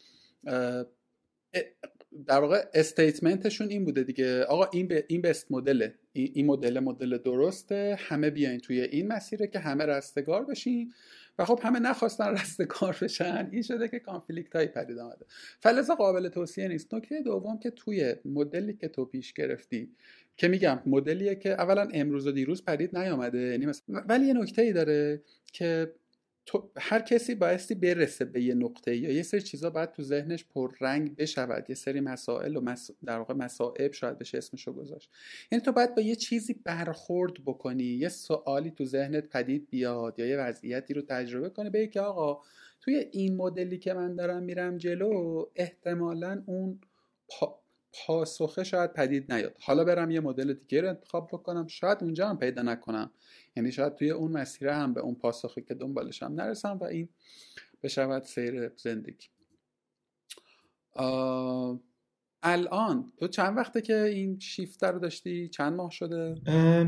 [2.26, 4.44] در واقع استیتمنتشون این بوده دیگه.
[4.44, 7.96] آقا این به این بست مدله این مدل مدل درسته.
[7.98, 10.92] همه بیاین توی این مسیره که همه رستگار بشین.
[11.38, 13.48] و خب همه نخواستن رستگار بشن.
[13.52, 15.26] این شده که کانفلیکت هایی پدید آمده.
[15.60, 16.94] فلزا قابل توصیه نیست.
[16.94, 19.90] نکته دوم که توی مدلی که تو پیش گرفتی
[20.36, 23.38] که میگم مدلیه که اولا امروز و دیروز پدید نیامده.
[23.38, 25.92] یعنی ولی یه نکته ای داره که
[26.48, 30.44] تو هر کسی بایستی برسه به یه نقطه یا یه سری چیزا باید تو ذهنش
[30.44, 31.64] پررنگ بشود.
[31.68, 35.10] یه سری مسائل و در واقع مسائب شاید بشه اسمشو گذاشت.
[35.52, 40.26] یعنی تو باید با یه چیزی برخورد بکنی یه سوالی تو ذهنت پدید بیاد یا
[40.26, 42.42] یه وضعیتی رو تجربه کنی به که آقا
[42.80, 46.80] توی این مدلی که من دارم میرم جلو احتمالا اون
[47.28, 47.60] پا...
[47.92, 49.56] پاسخه شاید پدید نیاد.
[49.60, 51.66] حالا برم یه مدل دیگه رو انتخاب بکنم.
[51.66, 53.10] شاید اونجا هم پیدا نکنم.
[53.58, 57.08] یعنی شاید توی اون مسیره هم به اون پاسخی که دنبالش هم نرسم و این
[57.82, 59.26] بشود سیر زندگی.
[62.42, 66.34] الان تو چند وقته که این شیفت رو داشتی؟ چند ماه شده؟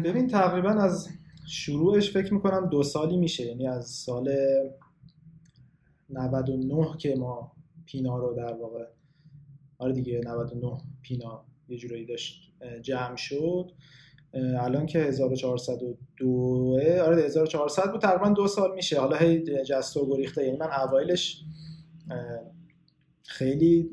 [0.04, 1.08] ببین تقریبا از
[1.48, 3.46] شروعش فکر می‌کنم دو سالی میشه.
[3.46, 4.36] یعنی از سال
[6.10, 7.52] 99 که ما
[7.86, 8.84] پینا رو در واقع
[9.78, 12.52] آره دیگه 99 پینا یه جورایی داشت
[12.82, 13.72] جمع شد.
[14.34, 19.00] الان که 1402 آره 1400 بود تقریبا دو سال میشه.
[19.00, 21.44] حالا هی جست و گریخته یعنی من اوایلش
[23.24, 23.90] خیلی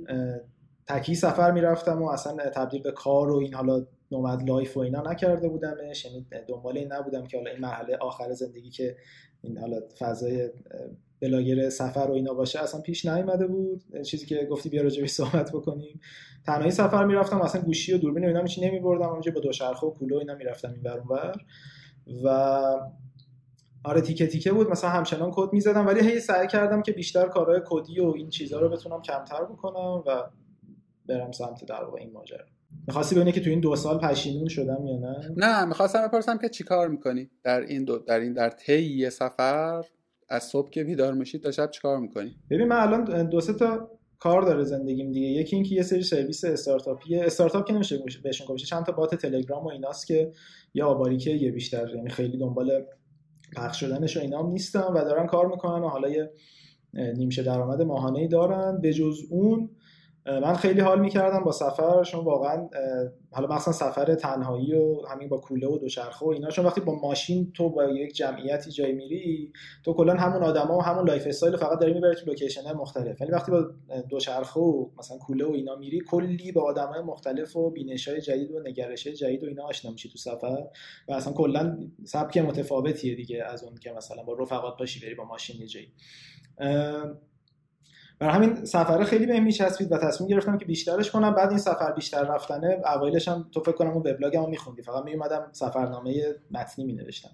[0.87, 5.01] تکی سفر می‌رفتم و اصلا تبدیل به کار و این حالا nomad life و اینا
[5.01, 6.05] نکرده بودمش.
[6.05, 8.97] یعنی دنبال این نبودم که حالا این مرحله آخر زندگی که
[9.41, 10.49] این حالا فضای
[11.19, 13.83] بلاگر سفر و اینا باشه اصلا پیش نیومده بود.
[14.05, 15.99] چیزی که گفتی بیا راجع صحبت بکنیم.
[16.45, 19.09] تنهایی سفر می‌رفتم اصلا گوشی و دوربین و اینا نمی نمیبردم.
[19.09, 21.35] اونجا با دوچرخه و کوله و اینا می‌رفتم این ور اونور
[22.23, 22.27] و
[23.83, 24.69] آره تیکه تیکه بود.
[24.69, 28.59] مثلا همچنان کد می‌زدم ولی هی سعی کردم که بیشتر کارهای کدی و این چیزها
[28.59, 30.23] رو بتونم کمتر بکنم و
[31.05, 32.45] برم سمت در واقع این ماجرا.
[32.87, 36.49] می‌خواستی ببینی که تو این دو سال پشیمون شدم یا نه؟ نه می‌خواستم بپرسم که
[36.49, 39.83] چیکار می‌کنی در این دو در این در طی سفر؟
[40.29, 43.91] از صبح که بیدار میشید تا شب چیکار می‌کنی؟ ببین من الان دو سه تا
[44.19, 45.27] کار داره زندگیم دیگه.
[45.27, 49.65] یکی اینکه یه سری سرویس استارتاپی استارتاپ که نمیشه بهشون گفت چند تا بات تلگرام
[49.65, 50.31] و ایناست که
[50.73, 52.85] یه آباریکه یه بیشتر یعنی خیلی دنبال
[53.55, 56.31] پخش شدنش و اینا نیستم و دارن کار می‌کنن و حالا یه
[56.93, 58.81] نیمچه درآمد ماهانه ای دارن.
[58.81, 59.69] به جز اون
[60.27, 62.69] من خیلی حال می‌کردم با سفر چون واقعا
[63.31, 66.95] حالا مثلا سفر تنهایی و همین با کوله و دوچرخه و اینا چون وقتی با
[66.95, 69.53] ماشین تو با یک جمعیتی جای میری
[69.85, 73.21] تو کلا همون آدما و همون lifestyle فقط داری می‌بری تو location مختلف.
[73.21, 73.65] ولی وقتی با
[74.09, 78.59] دوچرخه و مثلا کوله و اینا میری کلی با آدمای مختلف و بینشای جدید و
[78.59, 80.63] نگرشای جدید و اینا آشنا میشی تو سفر.
[81.07, 85.23] و اصلا کلا سبک متفاوتیه دیگه از اون که مثلا با رفقات باشی بری با
[85.25, 85.87] ماشین یه جایی.
[88.19, 91.35] برای همین سفر خیلی بهم میچسبید و تصمیم گرفتم که بیشترش کنم.
[91.35, 94.81] بعد این سفر بیشتر رفتنه اوایلش هم تو فکر کنم اون وبلاگمو میخوندی.
[94.81, 97.29] فقط میومدم سفرنامه متنی مینوشتم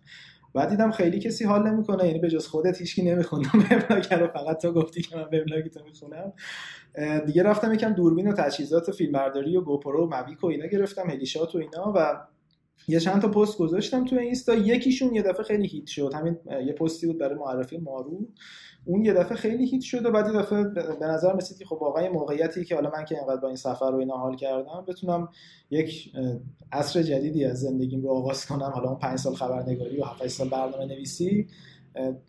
[0.53, 4.61] بعد دیدم خیلی کسی حال نمی‌کنه یعنی به جز خودت هیچکی نمیخوندم وبلاگ رو فقط
[4.61, 6.33] تو گفتی که من وبلاگ تو می‌خونم.
[7.25, 11.55] دیگه رفتم یکم دوربین و تجهیزات فیلمبرداری و گوپرو و مویک و اینا گرفتم هلیشات
[11.55, 12.25] و اینا و
[12.87, 14.55] یه چند تا پست گذاشتم تو اینستا.
[14.55, 16.13] یکیشون یه دفعه خیلی hit شد.
[16.13, 18.27] همین یه پستی بود برای معرفی مارو.
[18.85, 20.63] اون یه دفعه خیلی hit شد و بعد یه دفعه
[20.99, 23.91] به نظر رسید که خب واقعا موقعیتی که حالا من که اینقدر با این سفر
[23.91, 25.29] رو اینا حال کردم بتونم
[25.69, 26.11] یک
[26.71, 28.71] عصر جدیدی از زندگیم رو آغاز کنم.
[28.75, 31.47] حالا اون پنج سال خبرنگاری و 7 سال برنامه نویسی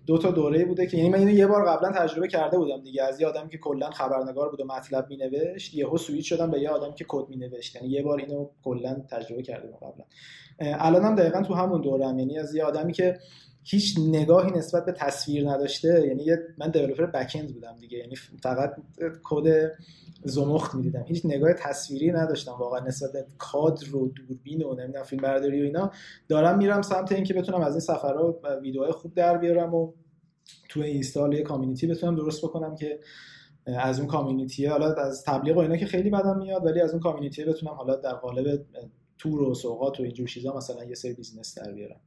[0.06, 3.02] دو تا دوره بوده که یعنی من اینو یه بار قبلا تجربه کرده بودم دیگه.
[3.02, 6.70] از یه آدمی که کلا خبرنگار بود و مطلب مینوشت یهو سویچ شدم به یه
[6.70, 7.76] آدمی که کد مینوشت.
[7.76, 10.04] یعنی یه بار اینو کلا تجربه کرده بودم قبلا
[10.60, 12.18] الانم دقیقا تو همون دورم.
[12.18, 13.18] یعنی از یه آدمی که
[13.64, 16.06] هیچ نگاهی نسبت به تصویر نداشته.
[16.06, 16.24] یعنی
[16.58, 17.98] من دیولپر بکند بودم دیگه.
[17.98, 18.76] یعنی فقط
[19.22, 19.72] کد
[20.24, 21.04] زمخت می‌دیدم.
[21.08, 25.64] هیچ نگاه تصویری نداشتم واقعا نسبت به کادر و دوربین و نمی‌دونم فیلم برداری و
[25.64, 25.90] اینا.
[26.28, 29.92] دارم میرم سمت اینکه بتونم از این سفرها ویدیوهای خوب در بیارم و
[30.68, 33.00] تو اینستال یه کامیونیتی بتونم درست بکنم که
[33.66, 37.00] از اون کامیونیتی حالا از تبلیغ و اینا که خیلی بدم میاد ولی از اون
[37.00, 38.64] کامیونیتی بتونم حالا در قالب
[39.18, 42.00] تور و سوغات و اینجور چیزا مثلا یه سری business در بیارم.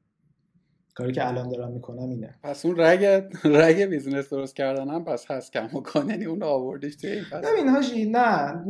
[0.98, 2.36] کاری که الان دارم می‌کنم اینه.
[2.44, 3.06] پس اون رگ
[3.44, 7.44] رگ business درست کردن هم پس هست کم و یعنی اون آوردیش توی این پس
[7.46, 8.64] ببین حاشیه نه.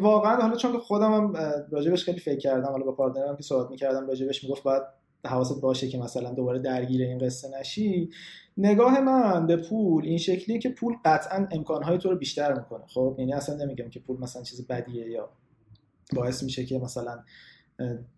[0.00, 1.32] واقعا حالا چون که خودم هم
[1.70, 2.68] راجبش خیلی فکر کردم.
[2.68, 4.82] حالا با partner م که صحبت می‌کردم راجبش می‌گفت باید
[5.26, 8.10] حواست باشه که مثلا دوباره درگیر این قصه نشی.
[8.56, 12.84] نگاه من به پول این شکلیه که پول قطعا امکانهای تو رو بیشتر می‌کنه.
[12.86, 15.28] خب یعنی اصلا نمیگم که پول مثلا چیز بدیه یا
[16.14, 17.18] باعث میشه که مثلا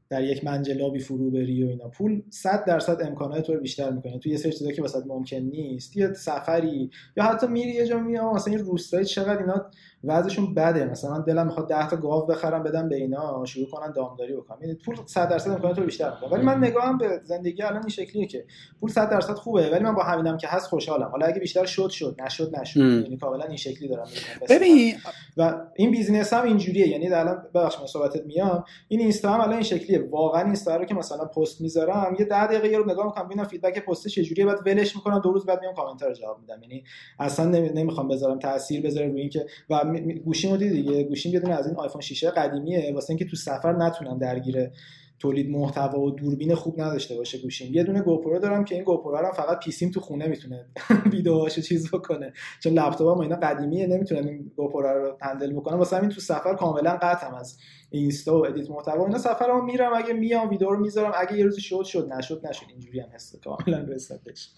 [0.09, 1.89] در یک منجلابی فرو بری و اینا.
[1.89, 4.19] پول 100 درصد امکانات تو رو بیشتر می‌کنه.
[4.19, 7.99] تو یه سری چیزا که واسه ممکن نیست یه سفری یا حتی میری یه جا
[7.99, 9.67] میام مثلا این روستایی چقدر اینا
[10.05, 10.85] وضعشون بده.
[10.85, 14.59] مثلا من دلم می‌خواد 10 تا گاو بخرم بدم به اینا شروع کنن دامداری بکنم.
[14.61, 16.31] یعنی پول 100 درصد امکانات رو بیشتر می‌کنه.
[16.31, 18.45] ولی من نگاهم به زندگی الان این شکلیه که
[18.81, 21.09] پول 100 درصد خوبه ولی من با همینم که هست خوشحالم.
[21.09, 22.17] حالا اگه بیشتر شد شد.
[22.25, 22.81] نشد نشد.
[22.81, 24.07] یعنی کاملا این شکلی دارم
[24.51, 24.95] ببین
[25.37, 26.89] و این business هم اینجوریه.
[26.89, 28.65] یعنی الان ببخشید من صحبتت میام.
[28.89, 29.63] این اینستا هم الان این
[29.97, 33.45] شکلیه واقعا اینستا رو که مثلا پست می‌ذارم یه 10 دقیقه رو نگاه می‌کنم ببینم
[33.45, 36.63] feedback پست چجوریه بعد ولش می‌کنم دو روز بعد میام کامنت رو جواب میدم.
[36.63, 36.85] یعنی
[37.19, 39.85] اصلا نمی‌خوام بذارم تاثیر بذاره روی اینکه و
[40.25, 44.19] گوشیمو دیگه گوشیم یه دونه از این آیفون 6 قدیمیه واسه اینکه تو سفر نتونم
[44.19, 44.71] درگیر
[45.19, 49.17] تولید محتوا و دوربین خوب نداشته باشه گوشیم یه دونه گوپرو دارم که این گوپرو
[49.17, 50.67] رو فقط PC م تو خونه می‌تونه
[51.13, 52.33] ویدیوهاشو چیز بکنه.
[52.63, 55.79] چون لپتاپم اینا قدیمیه نمی‌تونن این گوپرو رو handle بکنم.
[55.79, 57.59] واسه همین تو سفر کاملا قطعم از
[57.91, 59.07] اینستا و edit محتوا.
[59.07, 61.13] اینا سفرمو میرم اگه میام ویدیو رو می‌ذارم.
[61.17, 62.13] اگه یه روزی شد شد.
[62.13, 62.67] نشد نشد.
[62.69, 64.51] اینجوری هم هست کاملا رسیدش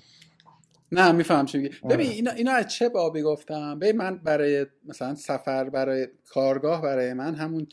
[0.92, 1.74] نه میفهم چی میگی.
[1.82, 1.96] آره.
[1.96, 7.12] ببین اینا اینا از چه بابی گفتم؟ ببین من برای مثلا سفر برای کارگاه برای
[7.12, 7.66] من همون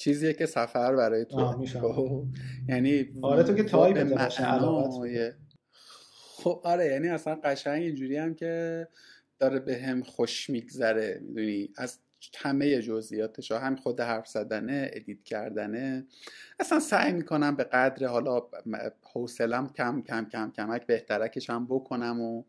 [0.00, 2.24] چیزیه که سفر برای تو خب،
[2.68, 3.98] یعنی آره تو که تایپ
[6.42, 8.88] خب آره یعنی اصلا قشنگ اینجوری هم که
[9.38, 11.98] داره به هم خوش میگذره می‌دونی؟ از
[12.36, 16.06] همه جزئیاتش هم خود حرف زدنه ادیت کردنه.
[16.60, 18.42] اصلا سعی می‌کنم به قدر حالا
[19.12, 22.44] حوصلم کم کم کم کمک بهترکش هم بکنم و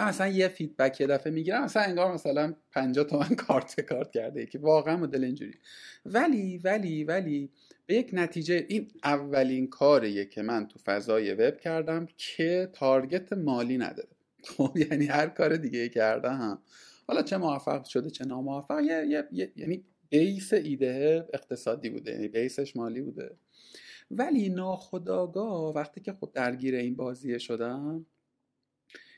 [0.00, 4.46] من مثلا یه feedback یه دفعه می‌گیرم مثلا انگار مثلا 50 تومن کارت کارت کرده
[4.46, 5.54] که واقعا مدل اینجوری.
[6.06, 7.50] ولی ولی ولی
[7.86, 13.78] به یک نتیجه این اولین کاریه که من تو فضای وب کردم که target مالی
[13.78, 14.08] نداره.
[14.56, 16.58] خب یعنی هر کار دیگه کردم
[17.08, 22.76] حالا چه موفق شده چه ناموفق یه, یه،, یعنی بیس ایده اقتصادی بوده یعنی بیسش
[22.76, 23.36] مالی بوده.
[24.10, 28.06] ولی ناخداگاه وقتی که خب درگیر این بازیه شدم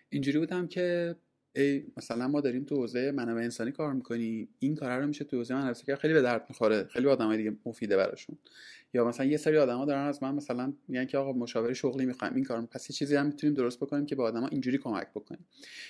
[0.09, 1.17] اینجوری بودم که
[1.57, 5.37] ای مثلا ما داریم تو حوزه منابع انسانی کار می‌کنیم این کار رو میشه تو
[5.37, 6.85] حوزه منابع که خیلی به درد می‌خوره.
[6.85, 8.39] خیلی آدمای دیگه مفیده براشون.
[8.95, 12.35] یا مثلا یه سری آدما دارن از من مثلا میگن که آقا مشاور شغلی می‌خوایم
[12.35, 15.47] این کارو پس یه چیزی هم می‌تونیم درست بکنیم که به آدما اینجوری کمک بکنیم.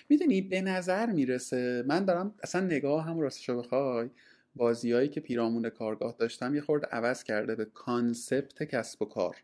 [0.09, 4.09] می‌دونی به نظر می‌رسه من دارم اصلا نگاه هم راستشو بخوای
[4.57, 9.37] بازیایی که پیرامون کارگاه داشتم یه خورده عوض کرده به concept کسب و کار.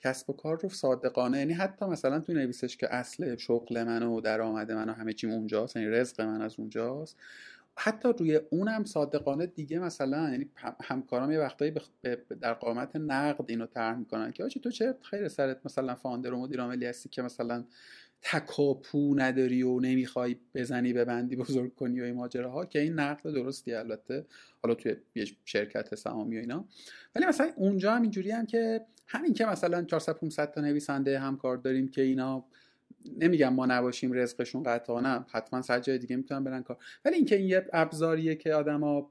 [0.00, 4.20] کسب و کار رو صادقانه یعنی حتی مثلا تو نوینسش که اصل شغل من و
[4.20, 7.16] درآمد من و همه چیم اونجاست یعنی رزق من از اونجاست
[7.80, 10.50] حتی روی اونم صادقانه دیگه مثلا یعنی
[10.82, 11.72] همکارام یه وقتایی
[12.40, 16.40] در قامت نقد اینو طرح می‌کنن که حاجی تو چه خیر سرت مثلا founder و
[16.40, 17.64] مدیر عاملی هستی که مثلا
[18.22, 23.22] تکاپو نداری و نمی‌خوای بزنی به بندی بزرگ کنی و این ماجراها که این نقد
[23.22, 24.26] درستی البته
[24.62, 26.64] حالا توی یه شرکت سهامی و اینا.
[27.14, 31.56] ولی مثلا اونجا هم اینجوری هم که همین که مثلا 400 500 تا نویسنده همکار
[31.56, 32.44] داریم که اینا
[33.18, 36.76] نمیگم ما نباشیم رزقشون قطعا حتما سر جای دیگه می‌تونن برن کار.
[37.04, 39.10] ولی اینکه این یه ابزاریه که آدما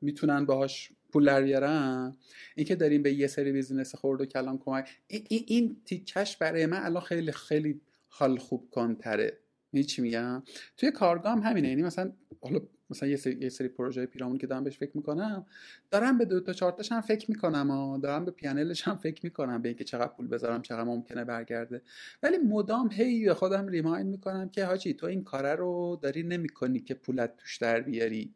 [0.00, 2.16] می‌تونن باهاش پول در بیارن
[2.56, 6.82] اینکه داریم به یه سری بیزینس خورد و کلان کمک این, این تیکش برای من
[6.82, 9.38] الان خیلی خیلی حال خوب کنتره
[9.72, 10.42] می چی میگم؟
[10.76, 11.68] توی کارگاه هم همینه.
[11.68, 15.46] یعنی مثلا حالا مثلا یه سری, یه سری پروژه پیرامون که دارم بهش فکر می‌کنم
[15.90, 19.62] دارم به دو تا چهار هم فکر می‌کنم و دارم به پیانلش هم فکر می‌کنم
[19.62, 21.82] به اینکه چقدر پول بذارم چقدر ممکنه برگرده.
[22.22, 26.80] ولی مدام هی به خودم ریمایند می‌کنم که حاجی تو این کاره رو داری نمی‌کنی
[26.80, 28.34] که پولت توش در بیاری.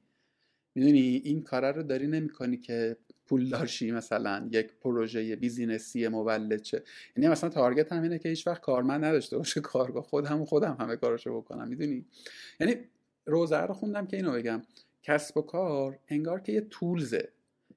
[0.74, 6.82] می‌دونی؟ این کاره رو داری نمی‌کنی که پول دارشی مثلا یک پروژه بیزینسی مولد چه.
[7.16, 10.76] یعنی مثلا تارگت هم اینه که هیچ وقت کارمند نداشته باشه کارگاه خودم و خودم
[10.80, 11.68] همه کاراشو بکنم.
[11.68, 12.04] می‌دونی؟
[12.60, 12.76] یعنی
[13.26, 14.62] روزه رو خوندم که اینو بگم.
[15.02, 17.28] کسب و کار انگار که یه تولزه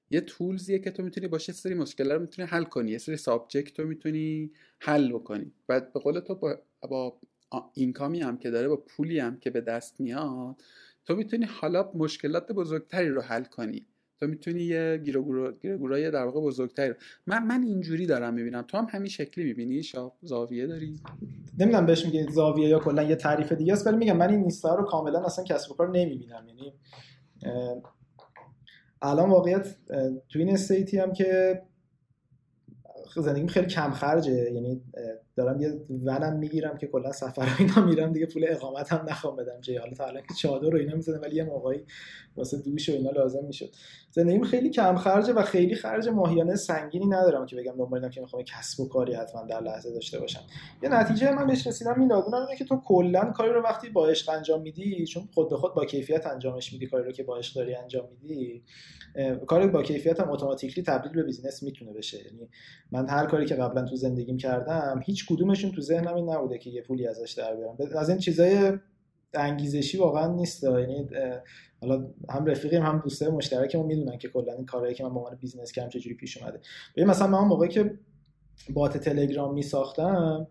[0.10, 2.92] یه تولزیه که تو می‌تونی باشه سری مشکل رو می‌تونی حل کنی.
[2.92, 5.52] یه سری سابجکت رو می‌تونی حل بکنی.
[5.70, 7.18] و به قول تو با, با
[7.74, 10.56] اینکامی هم که داره با پولی هم که به دست میاد
[11.06, 13.86] تو می‌تونی حالا مشکلات بزرگتری رو حل کنی.
[14.20, 15.02] تو می‌تونی یه
[15.62, 16.94] گیرگورای در واقع بزرگتری
[17.28, 18.62] من من اینجوری دارم می‌بینم.
[18.62, 19.82] تو هم همین شکلی می‌بینی؟
[20.22, 21.00] زاویه داری؟
[21.60, 24.76] نمی‌دونم بهش میگه زاویه یا کلا یه تعریف دیگه است ولی میگم من این نیستا
[24.76, 26.48] رو کاملا اصلا کسب و کار نمی‌بینم.
[26.48, 26.74] یعنی
[29.02, 29.76] الان واقعیت
[30.30, 31.62] تو این استیتی هم که
[33.16, 34.82] زندگیم خیلی کم خرجه یعنی
[35.38, 39.62] دارم یه ونم می‌گیرم که کلا سفر اینا میرم دیگه پول اقامت هم نخوام بدم.
[39.62, 41.84] چه حالا تا الان که چادر رو اینا می‌زدم ولی یه موقعی
[42.38, 43.70] واسه دوش و اینا لازم می‌شد.
[44.12, 48.44] زندگیم خیلی کم خرجه و خیلی خرج ماهیانه سنگینی ندارم که بگم دنبال که می‌خوام
[48.44, 50.42] کسب و کاری حتما در لحظه داشته باشم.
[50.84, 54.30] یه نتیجه من بهش رسیدم میلادونم اینه که تو کلا کاری رو وقتی با عشق
[54.30, 57.56] انجام میدی چون خود به خود با کیفیت انجامش میدی کاری رو که با عشق
[57.56, 58.64] داری انجام میدی
[59.48, 62.18] کاری با کیفیت هم اتوماتیکلی تبدیل به بیزینس می‌تونه بشه.
[62.18, 62.50] یعنی
[62.92, 66.70] من هر کاری که قبلا تو زندگیم کردم هیچ کدومشون تو ذهنم این نبوده که
[66.70, 67.78] یه پولی ازش در بیارم.
[67.96, 68.74] از این چیزای
[69.34, 71.10] انگیزشی واقعا نیست یعنی
[71.82, 75.36] حالا هم رفیقیم هم دوستای مشترکمون می‌دونن که کلا این کارهایی که من به عنوان
[75.36, 76.60] business کردم چجوری پیش اومده.
[76.96, 78.00] ببین مثلا من موقعی که
[78.74, 80.48] bot تلگرام می ساختم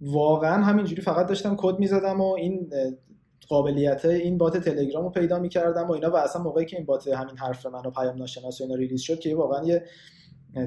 [0.00, 2.72] واقعا همینجوری فقط داشتم کد می‌زدم و این
[3.48, 7.08] قابلیت این bot تلگرام رو پیدا می‌کردم و اینا و اصلا موقعی که این bot
[7.08, 9.84] همین حرفتو پیام ناشناس و اینا release شد که واقعا یه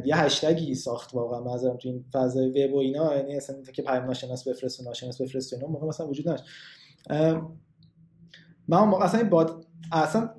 [0.05, 4.05] یه هشتگی ساخت واقعا منظورم تو این فضای وب و اینا یعنی اصلا که پیام
[4.05, 6.43] ناشناس بفرست و ناشناس بفرست و اینا موقع مثلا وجود داشت
[8.67, 9.29] من اصلا این
[9.91, 10.29] اصلا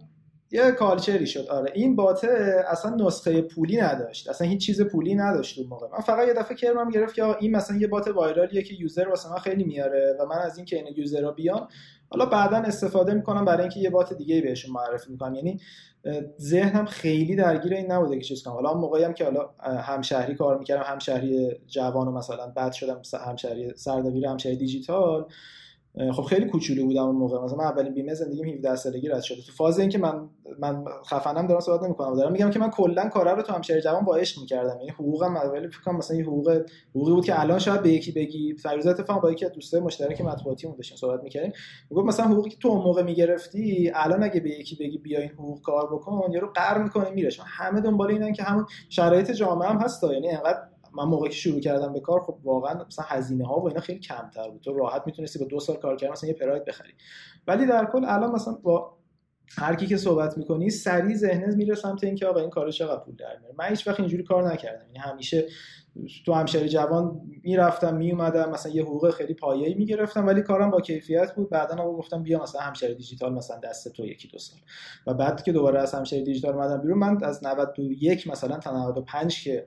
[0.51, 1.47] یه کالچری شد.
[1.47, 1.73] آره.
[1.75, 2.25] این بات
[2.69, 4.29] اصلا نسخه پولی نداشت.
[4.29, 5.87] اصلا هیچ چیز پولی نداشت اون موقع.
[5.93, 9.31] من فقط یه دفعه کرمم گرفت که این مثلا یه بات وایرالیه که یوزر واسه
[9.31, 11.69] من خیلی میاره و من از اینکه این یوزرها بیان
[12.11, 15.35] حالا بعدا استفاده می‌کنم برای اینکه یه بات دیگه بهشون معرفی می‌کنم.
[15.35, 15.61] یعنی
[16.41, 18.55] ذهنم خیلی درگیر این نبوده که چیز کنم.
[18.55, 23.73] حالا موقعی هم که حالا همشهری کار می‌کردم همشهری جوان و مثلا بعد شدم همشهری
[23.77, 25.27] سردبیر همشهری دیجیتال.
[26.13, 27.45] خب خیلی کوچولو بودم اون موقع.
[27.45, 29.43] مثلا من اولین بیمه زندگیم 17 سالگی رد شده.
[29.43, 32.17] تو فاز اینکه من من خفنم دارم صحبت نمی‌کنم.
[32.17, 34.77] دارم میگم که من کلا کارا رو تو همشهری جوان با عشق می‌کردم.
[34.79, 38.13] یعنی حقوقم اولی فکر کنم مثلا یه حقوق حقوقی بود که الان شاید به یکی
[38.13, 38.55] بگی.
[38.55, 41.53] فیروزه اتفاقا با یکی از دوستای مشترک مطبوعاتیمون داشتیم صحبت می‌کردیم.
[41.91, 45.31] می‌گفت مثلا حقوقی که تو اون موقع می‌گرفتی الان اگه به یکی بگی بیا این
[45.31, 47.31] حقوق کار بکن یارو قهر می‌کنه میره.
[47.47, 51.61] همه دنبال اینن که همون شرایط جامعه هم هست یعنی انقدر من موقعی که شروع
[51.61, 54.61] کردم به کار خب واقعا مثلا هزینه ها و اینا خیلی کمتر بود.
[54.61, 56.93] تو راحت می‌تونستی با دو سال کار کردن مثلا یه پراید بخری.
[57.47, 58.99] ولی در کل الان مثلا با
[59.57, 63.17] هر کی که صحبت می‌کنی سریع ذهنت میره سمت اینکه آقا این کارو چقدر پول
[63.17, 63.55] در میاره.
[63.59, 64.87] من هیچ وقت اینجوری کار نکردم.
[64.87, 65.47] یعنی همیشه
[66.27, 71.35] تو همشهری جوان می‌رفتم میومدم مثلا یه حقوق خیلی پایه‌ای می‌گرفتم ولی کارم با کیفیت
[71.35, 71.51] بود.
[71.51, 74.59] بعدا آقا گفتم بیا مثلا همشهری دیجیتال مثلا دست تو یکی دو سال.
[75.07, 79.45] و بعد که دوباره از همشهری دیجیتال اومدم بیرون من از 91 مثلا تا 95
[79.45, 79.67] که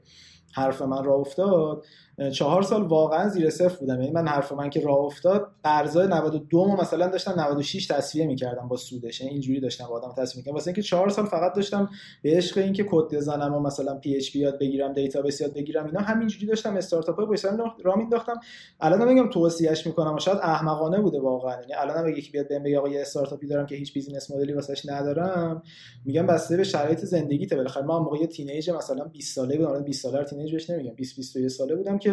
[0.55, 1.85] حرف من را افتاد.
[2.29, 4.01] چهار سال واقعا زیر صفر بودم.
[4.01, 8.67] یعنی من حرف من که راه افتاد قرضای 92 ما مثلا داشتم 96 تصفیه می‌کردم
[8.67, 9.21] با سودش.
[9.21, 11.89] یعنی اینجوری داشتم با آدم تصفیه می‌کردم واسه اینکه چهار سال فقط داشتم
[12.23, 16.45] به عشق اینکه کد بزنم و مثلا PHP یاد بگیرم database یاد بگیرم اینا همینجوری
[16.45, 18.39] داشتم استارتاپ های باشم راه مینداختم
[18.79, 21.61] الان میگم توصیهش می‌کنم شاید احمقانه بوده واقعا.
[21.61, 24.50] یعنی الان اگه یکی بیاد بهم بگه آقا یه استارتاپی دارم که هیچ business model
[24.50, 25.63] ی واسش ندارم
[26.05, 27.55] میگم بسته به شرایط زندگیته.
[27.55, 29.83] بالاخره من موقع teenage مثلا 20 ساله بودم.
[29.83, 30.93] 20 ساله teenage بهش نمیگم.
[30.95, 32.10] 20 21 ساله بودم که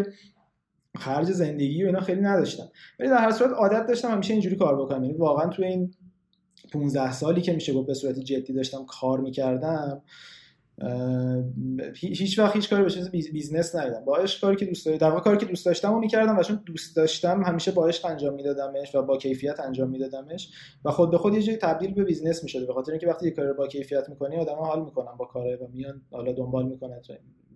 [0.98, 2.68] خرج زندگی و اینا خیلی نداشتم.
[3.00, 5.04] ولی در هر صورت عادت داشتم همیشه اینجوری کار بکنم.
[5.04, 5.94] یعنی واقعا توی این
[6.72, 10.02] 15 سالی که میشه گفت به صورت جدی داشتم کار می‌کردم
[11.94, 14.04] هیچ وقت هیچ کاری به چشم business ندیدم.
[14.04, 16.42] با عشق کاری که دوست داشتم در واقع کاری که دوست داشتم و می‌کردم و
[16.42, 20.52] چون دوست داشتم همیشه با عشق انجام میدادمش و با کیفیت انجام میدادمش
[20.84, 22.66] و خود به خود یه جایی تبدیل به business می‌شده.
[22.66, 25.66] به خاطر اینکه وقتی یه کار با کیفیت می‌کنی آدم حال می‌کنن با کاره و
[25.72, 27.00] میان حالا دنبال می‌کنن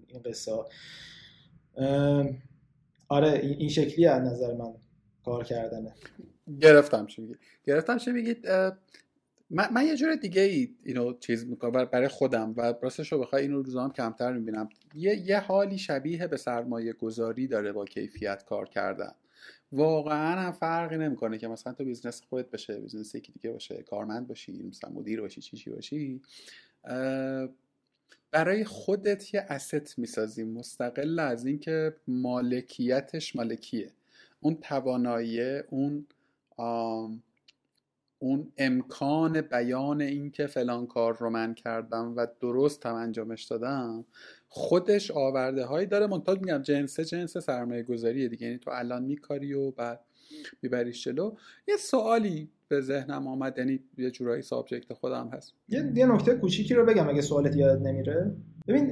[0.07, 0.53] این قصه
[3.09, 4.73] آره این شکلی از نظر من
[5.25, 5.95] کار کردنه.
[6.61, 7.35] گرفتم چی میگی.
[7.65, 8.49] گرفتم چی میگید
[9.51, 13.43] من, من یه جور دیگه ای اینو چیز می‌کنم برای خودم و راستش رو بخوای
[13.43, 14.69] اینو روزا هم کمتر می‌بینم.
[14.95, 19.13] یه, یه حالی شبیه به سرمایه گذاری داره با کیفیت کار کردن.
[19.73, 24.29] واقعا هم فرقی نمی‌کنه که مثلا تو business خودت بشه business یکی دیگه باشه کارمند
[24.29, 26.21] باشی مثلا مدیر باشی چی چی باشی
[28.31, 33.91] برای خودت یه asset می‌سازی مستقل از اینکه مالکیتش مال کیه.
[34.41, 36.07] اون توانایی اون
[38.19, 44.05] اون امکان بیان اینکه فلان کار رو من کردم و درست هم انجامش دادم
[44.49, 46.07] خودش آورده هایی داره.
[46.07, 48.47] منتها میگم جنس جنس سرمایه گذاریه دیگه.
[48.47, 50.01] یعنی تو الان میکاری و بعد
[50.63, 51.37] میبریش جلو.
[51.69, 53.59] یه سوالی به ذهنم آمد.
[53.59, 55.55] یعنی یه جورایی سابجکت خودم هست.
[55.69, 58.37] یه, یه نکته کوچیکی رو بگم اگه سوالت یاد نمیره.
[58.69, 58.91] ببین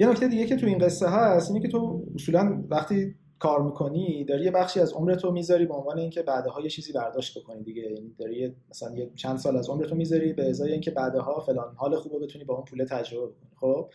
[0.00, 4.24] یه نکته دیگه که تو این قصه هست اینه که تو اصولا وقتی کار می‌کنی
[4.24, 7.82] داری یه بخشی از عمرتو می‌ذاری به عنوان اینکه بعدها یه چیزی برداشت بکنی دیگه.
[7.82, 11.96] یعنی داری مثلا یه چند سال از عمرتو می‌ذاری به ازای اینکه بعدها فلان حال
[11.96, 13.50] خوبه بتونی با اون پول تجربه بکنی.
[13.56, 13.90] خب؟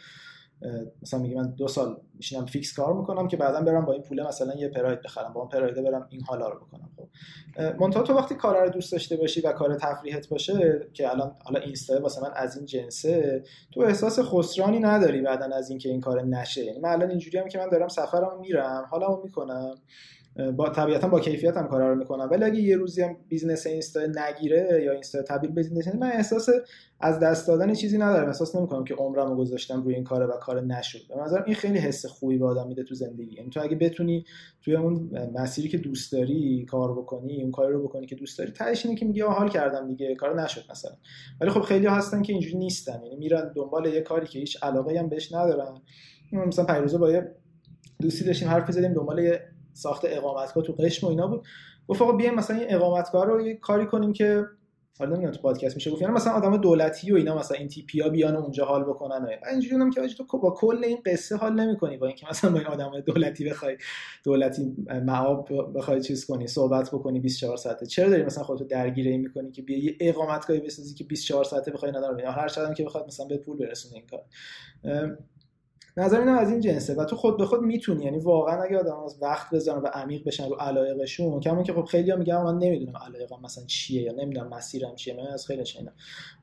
[1.01, 4.27] مثلا میگه من دو سال میشینم فیکس کار می‌کنم که بعدا برم با این پوله
[4.27, 7.07] مثلا یه پراید بخرم با اون پرایده برم این حالا رو بکنم خب.
[7.81, 11.59] منتها تو وقتی کار رو دوست داشته باشی و کار تفریحت باشه که الان حالا
[11.59, 16.21] اینستا واسه من از این جنسه تو احساس خسرانی نداری بعدا از اینکه این کار
[16.21, 16.65] نشه.
[16.65, 19.75] یعنی من الان اینجوری هم که من دارم سفرم میرم حالا می‌کنم.
[20.55, 22.27] با طبیعتا با کیفیت هم کارا رو می‌کنم.
[22.31, 26.49] ولی اگه یه روزی هم business اینستا نگیره یا اینستا تبدیل به business من احساس
[26.99, 28.27] از دست دادن چیزی ندارم.
[28.27, 30.99] احساس نمی‌کنم که عمرم رو گذاشتم روی این کار و کار نشد.
[31.09, 33.35] به نظرم این خیلی حس خوبی به آدم میده تو زندگی.
[33.35, 34.25] یعنی تو اگه بتونی
[34.61, 38.51] توی اون مسیری که دوست داری کار بکنی اون کاری رو بکنی که دوست داری
[38.51, 40.91] تهش اینه که میگی حال کردم دیگه کار نشد مثلا.
[41.41, 43.03] ولی خب خیلی هستن که اینجوری نیستن.
[43.03, 45.81] یعنی میرن دنبال یه کاری که هیچ علاقه هم بهش ندارن.
[46.31, 47.31] مثلا پیروزه با یه
[48.01, 49.41] دوستی داشتیم حرف زدیم دنبال یه
[49.73, 51.43] ساخت اقامتگاه تو قشم و اینا بود.
[51.87, 54.45] گفت آقا بیایم مثلا این اقامتگاه رو یه کاری کنیم که
[54.99, 57.99] حالا نمی‌دونم تو پادکست میشه گفت یعنی مثلا آدم دولتی و اینا مثلا این تیپی
[57.99, 61.97] ها بیان اونجا حال بکنن و اینجوری که تو با کل این قصه حال نمی‌کنی
[61.97, 63.77] با اینکه مثلا با این آدم دولتی بخوای
[64.23, 67.85] دولتی معاب بخوای چیز کنی صحبت بکنی 24 ساعته.
[67.85, 71.71] چرا داری مثلا خودتو درگیر این می‌کنی که بیا یه اقامتگاهی بسازی که 24 ساعته
[71.71, 74.23] بخوای نداره هر چقدر که بخواد مثلا به پول برسونه این کار.
[75.97, 78.05] نظر اینم از این جنسه و تو خود به خود می‌تونی.
[78.05, 81.83] یعنی واقعا اگه آدم از وقت بزنن و عمیق بشن رو علایقشون کما که خب
[81.83, 85.65] خیلی ها میگن من نمی‌دونم علایقم مثلا چیه یا نمی‌دونم مسیرم چیه من از خیلی
[85.65, 85.93] شینم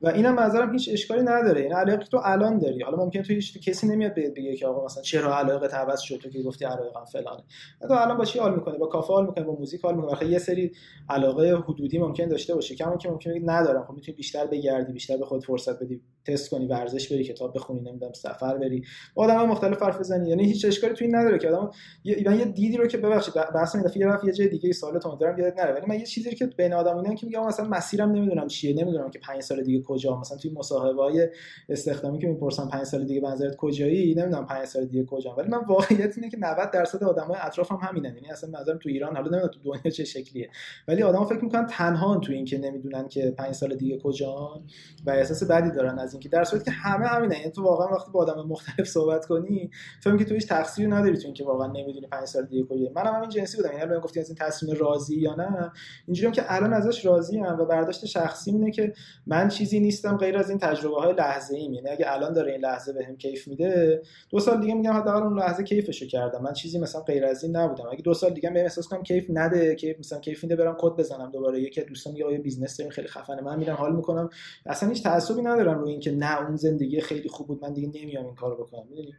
[0.03, 1.61] و اینم نظرم هیچ اشکالی نداره.
[1.61, 2.83] این علایق تو الان داری.
[2.83, 6.17] حالا ممکن تو هیچ کسی نمیاد بهت بگه که آقا مثلا چرا علایق عوض شد
[6.17, 7.43] تو که گفتی علایقم فلانه.
[7.81, 10.39] تو الان با چی حال می‌کنی با کافه حال می‌کنی با موزیک حال می‌کنی یه
[10.39, 10.73] سری
[11.09, 12.75] علاقه حدودی ممکن داشته باشه.
[12.75, 13.85] کما که ممکن ندارم.
[13.85, 16.03] خب می‌تونی بیشتر بگردی بیشتر به خود فرصت بدی.
[16.27, 18.83] تست کنی ورزش بری کتاب بخونی نمی‌دونم سفر بری.
[19.15, 20.29] با آدم مختلف حرف بزنی.
[20.29, 21.71] یعنی هیچ اشکالی تو این نداره که آدم
[22.05, 25.19] یه من یه دیدی رو که ببخشید بحث این دفعه رفت یه جای دیگه سوالتون
[25.21, 25.73] دارم یادت نره.
[25.73, 29.11] ولی من یه چیزی که بین آدم اینه که میگم مثلا مسیرم نمی‌دونم چیه نمی‌دونم
[29.11, 30.17] که 5 سال دیگه کجا.
[30.17, 31.29] مثلا توی مصاحبه های
[31.69, 35.59] استخدامی که می‌پرسن 5 سال دیگه بنظرت کجایی نمی‌دونم 5 سال دیگه کجا ولی من
[35.69, 38.15] واقعیت اینه که 90 درصد آدمای اطرافم هم همینن.
[38.15, 40.51] یعنی اصلا نظرم تو ایران حالا نمی‌دونم تو دنیا چه شکلیه.
[40.89, 44.63] ولی آدما فکر می‌کنن تنها تو این که نمی‌دونن که 5 سال دیگه کجا
[45.07, 48.11] و احساس بدی دارن از اینکه در صورتی که همه همینه یعنی تو واقعا وقتی
[48.13, 49.71] با آدم مختلف صحبت کنی
[50.03, 52.91] فهم که تو هیچ تقصیری نداری تو اینکه واقعا نمی‌دونی 5 سال دیگه کجا.
[52.95, 53.71] منم همین جنسی بودم.
[53.73, 55.73] یعنی الان گفتی از این تصمیم راضی یا نه؟
[56.07, 58.93] اینجوریام که الان ازش راضی ام و برداشت شخصی اینه که
[59.27, 62.61] من چیزی نیستم غیر از این تجربه های لحظه ایم یعنی اگه الان داره این
[62.61, 66.43] لحظه بهم کیف میده دو سال دیگه میگم حداقل اون لحظه کیفشو کردم.
[66.43, 67.89] من چیزی مثلا غیر از این نبودم.
[67.93, 70.93] اگه دو سال دیگه بهم احساس کنم کیف نده کیف مثلا کیف میده برم کد
[70.93, 71.61] بزنم دوباره.
[71.61, 73.43] یکی دوستان میگه business داریم؟ خیلی خفنه.
[73.43, 74.29] من میرم حال می‌کنم.
[74.67, 78.27] اصلا هیچ تعصبی ندارم روی اینکه نه اون زندگی خیلی خوب بود من دیگه نمیام
[78.27, 78.87] این کارو بکنم.
[78.91, 79.15] می‌دونی؟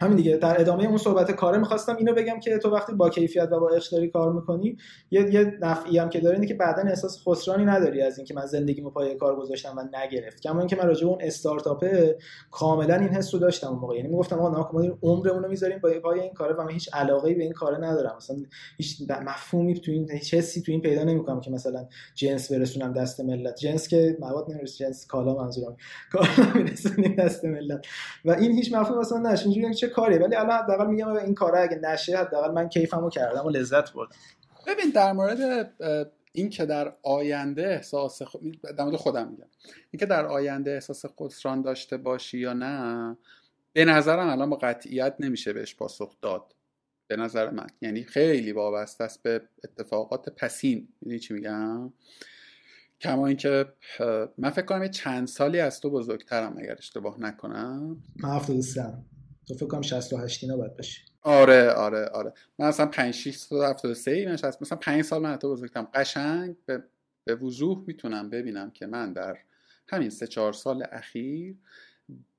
[0.00, 3.48] همین دیگه در ادامه اون صحبت کاره می‌خواستم اینو بگم که تو وقتی با کیفیت
[3.52, 4.76] و با عشق کار می‌کنی
[5.10, 8.46] یه یه نفعی هم که داره اینه که بعدا احساس خسرانی نداری از اینکه من
[8.46, 10.42] زندگیمو پای کار گذاشتم و نگرفت.
[10.42, 12.18] کما اینکه من راجع اون استارتاپه
[12.50, 13.96] کاملا این حس رو داشتم اون موقع.
[13.96, 17.42] یعنی می‌گفتم آقا ما عمرمون رو می‌ذاریم پای این کاره و من هیچ علاقه به
[17.42, 18.14] این کار ندارم.
[18.16, 18.36] مثلا
[18.76, 23.20] هیچ مفهومی تو این هیچ حسی تو این پیدا نمی‌کنم که مثلا جنس برسونم دست
[23.20, 23.56] ملت.
[23.56, 25.76] جنس که مواد نمی‌رسه جنس کالا منظورم.
[26.12, 27.86] کالا میرسونیم دست ملت.
[28.24, 31.58] و این هیچ مفهومی مثلا نشه اینجوری چه کاریه؟ ولی الان حداقل میگم این کارا
[31.58, 34.16] اگه نشه حداقل من کیفمو کردم و لذت بردم.
[34.66, 35.72] ببین در مورد
[36.32, 38.36] این که در آینده احساس خ...
[38.78, 39.46] در مورد خودم میگم.
[39.90, 43.16] این که در آینده احساس خسران داشته باشی یا نه
[43.72, 46.54] به نظرم الان با قطعیت نمیشه بهش پاسخ داد.
[47.06, 47.66] به نظر من.
[47.80, 50.88] یعنی خیلی وابسته است به اتفاقات پسین.
[51.00, 51.92] می‌دونی چی میگم؟
[53.00, 53.66] کما اینکه
[54.38, 58.02] من فکر کنم یه چند سالی از تو بزرگترم اگر اشتباه نکنم.
[58.16, 58.92] من 73
[59.46, 62.32] تو فکر کنم 68 اینا باید باشی آره آره آره.
[62.58, 65.88] من اصلا 5 6 تا 73 من مثلا 5 سال من تو بزرگترم.
[65.94, 66.84] قشنگ به,
[67.24, 69.38] به وضوح می‌تونم ببینم که من در
[69.88, 71.56] همین سه چهار سال اخیر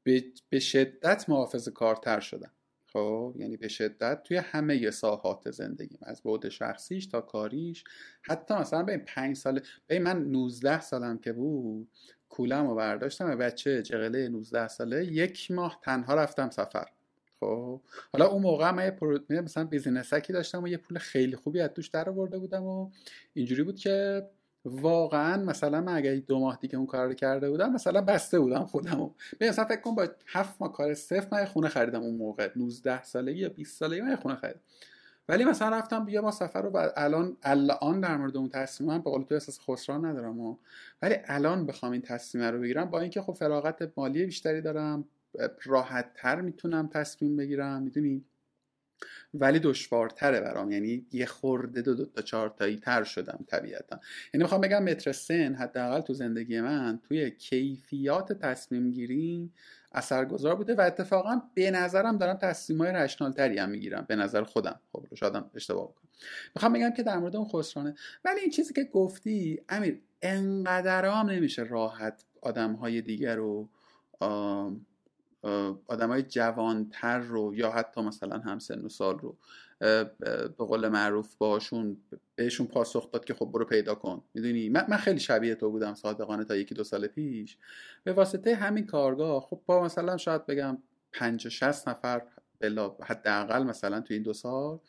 [0.04, 2.52] به, به شدت محافظ کارتر شدم.
[2.94, 6.00] خب؟ یعنی به شدت توی همه ساحات زندگیم.
[6.02, 7.84] از بعد شخصیش تا کاریش.
[8.22, 11.90] حتی مثلا به این پنج سال به من 19 سالم که بود
[12.30, 16.88] کولم رو برداشتم و بچه جغله 19 ساله یک ماه تنها رفتم سفر.
[17.40, 17.82] خب.
[18.14, 19.20] حالا اون موقع من یه پرو...
[19.30, 22.90] مثلا business کی داشتم و یه پول خیلی خوبی از توش در آورده بودم و
[23.34, 24.28] اینجوری بود که
[24.66, 28.66] واقعا مثلا من اگه دو ماه دیگه اون کار رو کرده بودم مثلا بسته بودم
[28.66, 29.12] خودمو.
[29.42, 32.50] مثلا فکر کن با هفت ماه کار صفر من خونه خریدم اون موقع.
[32.56, 34.60] 19 سالگی یا 20 سالگی من خونه خریدم.
[35.30, 39.02] ولی مثلا رفتم بیا ما سفر رو بعد الان الان در مورد اون تصمیم من
[39.02, 40.58] به قول تو احساس خسران ندارم و
[41.02, 45.06] ولی الان بخوام این تصمیم رو بگیرم با اینکه خب فراغت مالی بیشتری دارم.
[45.64, 48.26] راحت تر می‌تونم تصمیم بگیرم می‌دونی؟
[49.34, 50.72] ولی دشوارتره برام.
[50.72, 54.00] یعنی یه خورده دو, دو تا چهار تایی تر شدم طبیعتا.
[54.34, 59.52] یعنی می‌خوام بگم متر سن حداقل تو زندگی من توی کیفیات تصمیم گیری
[59.92, 64.06] اثرگذار بوده و اتفاقا به نظرم دارم تصمیم های رشنال تری هم می‌گیرم.
[64.08, 64.80] به نظر خودم.
[64.92, 66.10] خب شادم اشتباه بکنم.
[66.56, 71.30] می‌خوام بگم که در مورد اون خسرانه ولی این چیزی که گفتی امیر انقدر هم
[71.30, 73.70] نمیشه راحت آدم های دیگر رو
[75.90, 79.38] های جوانتر رو یا حتی مثلا هم سن و سال رو
[79.80, 81.98] به قول معروف باشون
[82.36, 84.24] بهشون پاسخ داد که خب برو پیدا کن.
[84.34, 87.58] می‌دونی؟ من, خیلی شبیه تو بودم صادقانه تا یکی دو سال پیش.
[88.04, 90.78] به واسطه همین کارگاه خب با مثلا شاید بگم
[91.12, 92.22] پنج شست نفر
[92.60, 94.80] بلا حداقل مثلا تو این دو سال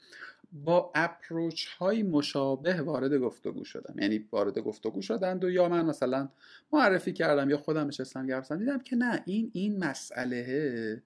[0.52, 3.94] با اپروچ های مشابه وارد گفتگو شدم.
[3.98, 6.28] یعنی وارد گفتگو شدند و یا من مثلا
[6.72, 11.02] معرفی کردم یا خودم نشستم گرفتم دیدم که نه این این مسئله.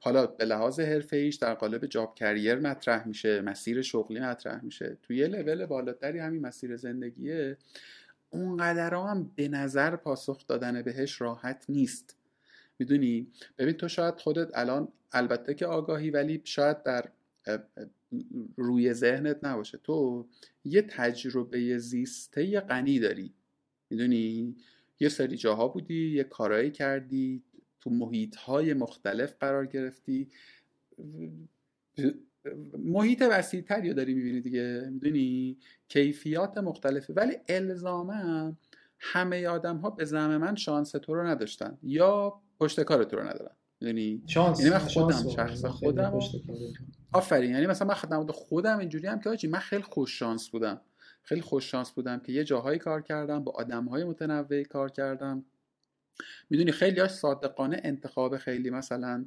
[0.00, 4.96] حالا به لحاظ حرفه ایش در قالب جاب کریر مطرح میشه مسیر شغلی مطرح میشه.
[5.02, 7.56] توی یه لول بالاتری همین مسیر زندگیه.
[8.30, 12.16] اونقدر هم به نظر پاسخ دادن بهش راحت نیست.
[12.78, 13.26] می‌دونی؟
[13.58, 17.04] ببین تو شاید خودت الان البته که آگاهی ولی شاید در
[18.56, 19.78] روی ذهنت نباشه.
[19.78, 20.26] تو
[20.64, 23.34] یه تجربه زیسته غنی داری.
[23.90, 24.56] می‌دونی؟
[25.00, 27.42] یه سری جاها بودی یه کارایی کردی
[27.80, 30.28] تو محیط های مختلف قرار گرفتی.
[32.78, 34.88] محیط وسیع تری داری می‌بینی دیگه.
[34.92, 35.58] می‌دونی؟
[35.88, 37.12] کیفیات مختلفه.
[37.12, 38.56] ولی الزاما
[38.98, 41.78] همه آدم ها به زم من شانس تو رو نداشتن.
[41.82, 43.56] یا پشت کار تو رو ندارن.
[43.84, 46.18] می‌دونی شانس یعنی من خودم شخص خودم
[47.12, 50.80] آفرین یعنی مثلا من خدمات خودم اینجوری هم که آجی من خیلی خوش شانس بودم.
[51.22, 55.44] خیلی خوش شانس بودم که یه جاهایی کار کردم با آدمهای متنوعی کار کردم.
[56.50, 59.24] می‌دونی خیلی هاش صادقانه انتخاب خیلی مثلا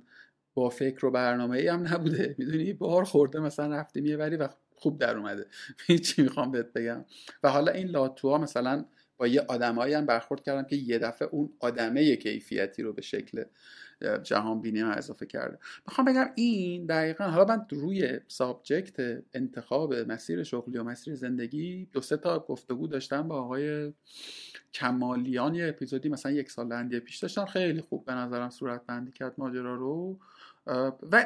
[0.53, 2.35] با فکر و برنامه ای هم نبوده.
[2.39, 5.45] می‌دونی؟ بار خورده مثلا رفتیم یه ولی و خوب در اومده.
[6.05, 7.05] چی می‌خوام بهت بگم.
[7.43, 8.85] و حالا این لاتوها مثلا
[9.17, 13.43] با یه آدمایی هم برخورد کردم که یه دفعه اون آدمه کیفیتی رو به شکل
[14.23, 15.59] جهان بینی ها اضافه کرده.
[15.87, 22.01] می‌خوام بگم این دقیقا حالا من روی سابجکت انتخاب مسیر شغلی و مسیر زندگی دو
[22.01, 23.93] سه تا گفتگو داشتم با آقای
[24.73, 25.55] کمالیان.
[25.55, 29.33] یه اپیزودی مثلا یک سال لندی پیش داشتم خیلی خوب به نظرم صورت بندی کرد
[29.37, 30.19] ماجرا رو.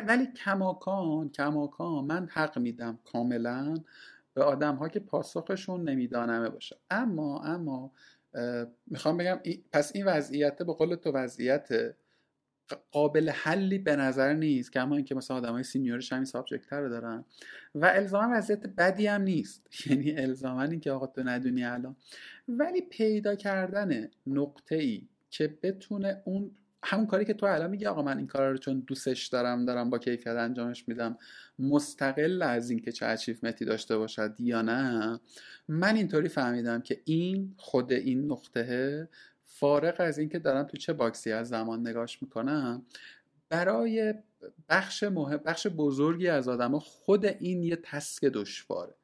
[0.07, 3.75] ولی کماکان کماکان من حق میدم کاملا
[4.33, 6.77] به آدم ها که پاسخشون نمیدانمه باشه.
[6.89, 7.91] اما اما
[8.87, 9.39] می‌خوام بگم
[9.71, 11.95] پس این وضعیت به قول تو وضعیت
[12.91, 17.25] قابل حلی به نظر نیست کما اینکه مثلا آدمای senior ش همین subject رو دارن.
[17.75, 19.67] و الزاما وضعیت بدی هم نیست.
[19.85, 21.95] یعنی الزاما این که آقا تو ندونی الان.
[22.47, 26.51] ولی پیدا کردن نقطه ای که بتونه اون
[26.83, 29.89] همون کاری که تو الان میگی آقا من این کار رو چون دوستش دارم دارم
[29.89, 31.17] با کیفیت انجامش میدم
[31.59, 35.19] مستقل از اینکه چه achievement ی داشته باشد یا نه
[35.67, 39.09] من اینطوری فهمیدم که این خود این نقطه
[39.61, 42.85] فارغ از اینکه دارم تو چه box ی از زمان نگاش می‌کنم
[43.49, 44.13] برای
[44.69, 48.95] بخش مهم بخش بزرگی از آدما خود این یه task دشواره.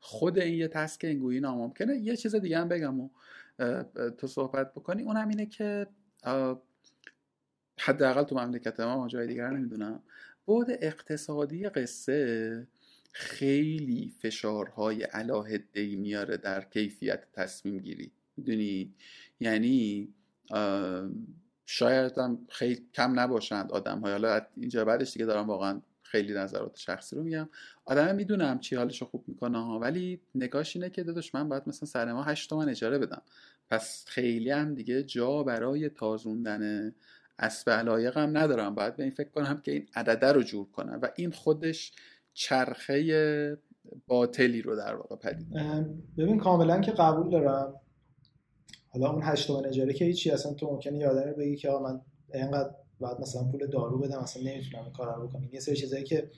[0.00, 1.96] خود این یه تسک اینگویی ناممکنه.
[1.96, 3.10] یه چیز دیگه هم بگم و
[4.18, 5.02] تو صحبت بکنی.
[5.02, 5.86] اونم اینه که
[7.78, 10.02] حداقل تو مملکت ما جای دیگر نمی‌دونم.
[10.46, 12.66] بود اقتصادی قصه
[13.12, 18.94] خیلی فشارهای علاهده میاره در کیفیت تصمیم گیری می‌دونی؟
[19.40, 20.08] یعنی
[21.66, 26.76] شاید هم خیلی کم نباشند آدم های حالا اینجا بعدش دیگه دارم واقعا خیلی نظرات
[26.76, 27.48] شخصی رو میگم.
[27.84, 31.86] آدم می‌دونم چی حالش خوب می‌کنه ها ولی نگاش اینه که داداش من باید مثلا
[31.86, 33.22] سر ما هشت تومن اجاره بدم.
[33.70, 36.92] پس خیلی هم دیگه جا برای تازوندن
[37.38, 38.74] اسب علایق هم ندارم.
[38.74, 40.98] باید به این فکر کنم که این عدده رو جور کنم.
[41.02, 41.92] و این خودش
[42.34, 43.58] چرخه
[44.06, 45.48] باطلی رو در واقع پدید
[46.18, 47.74] ببین کاملا که قبول دارم.
[48.92, 52.00] حالا اون هشت تومن اجاره که هیچی اصلا تو ممکنه یادم بگی که من
[52.34, 52.70] اینقدر
[53.00, 55.48] بعد مثلا پول دارو بدم اصلا نمی‌تونم این کارا رو بکنم.
[55.52, 56.30] یه سری چیزایی که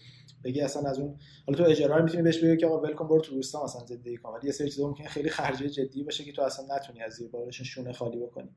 [0.44, 3.34] بگی اصلا از اون حالا تو اجاره می‌تونی بهش بگی که آقا ولکام برو تو
[3.34, 4.30] روستا مثلا زندگی کن.
[4.30, 7.28] ولی یه سری چیزا ممکنه خیلی خرجی جدی باشه که تو اصلا نتونی از زیر
[7.28, 8.48] بارش شونه خالی بکنی.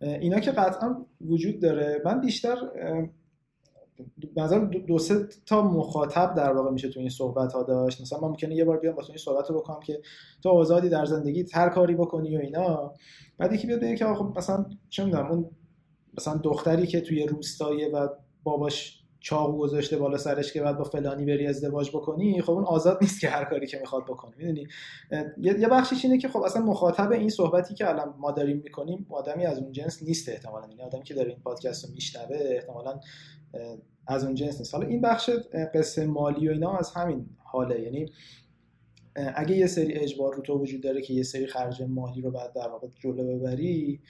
[0.00, 2.02] اینا که قطعا وجود داره.
[2.04, 2.56] من بیشتر
[4.36, 8.00] نظر دو سه تا مخاطب در واقع میشه تو این صحبت ها داشت.
[8.00, 10.00] مثلا ممکنه یه بار بیام واسه این صحبت رو بکنم که
[10.42, 12.92] تو آزادی در زندگی هر کاری بکنی و اینا.
[13.38, 15.50] بعد یکی بیاد بگه که خب مثلا چه می‌دونم اون
[16.18, 18.08] مثلا دختری که توی روستایه و
[18.42, 22.98] باباش چاقو گذاشته بالا سرش که بعد با فلانی بری ازدواج بکنی خب اون آزاد
[23.00, 24.32] نیست که هر کاری که می‌خواد بکنه.
[24.36, 24.66] می‌دونی؟
[25.38, 29.46] یه بخشش اینه که خب اصلا مخاطب این صحبتی که الان ما داریم می‌کنیم آدمی
[29.46, 30.66] از اون جنس نیست احتمالا.
[30.66, 33.00] این آدمی که داره این پادکست رو میشنوه احتمالا
[34.06, 34.74] از اون جنس نیست.
[34.74, 35.30] حالا این بخش
[35.74, 37.80] قصه مالی و اینا از همین حاله.
[37.80, 38.12] یعنی
[39.14, 42.52] اگه یه سری اجبار رو تو وجود داره که یه سری خرج مالی رو بعد
[42.52, 44.00] در واقع جلو ببری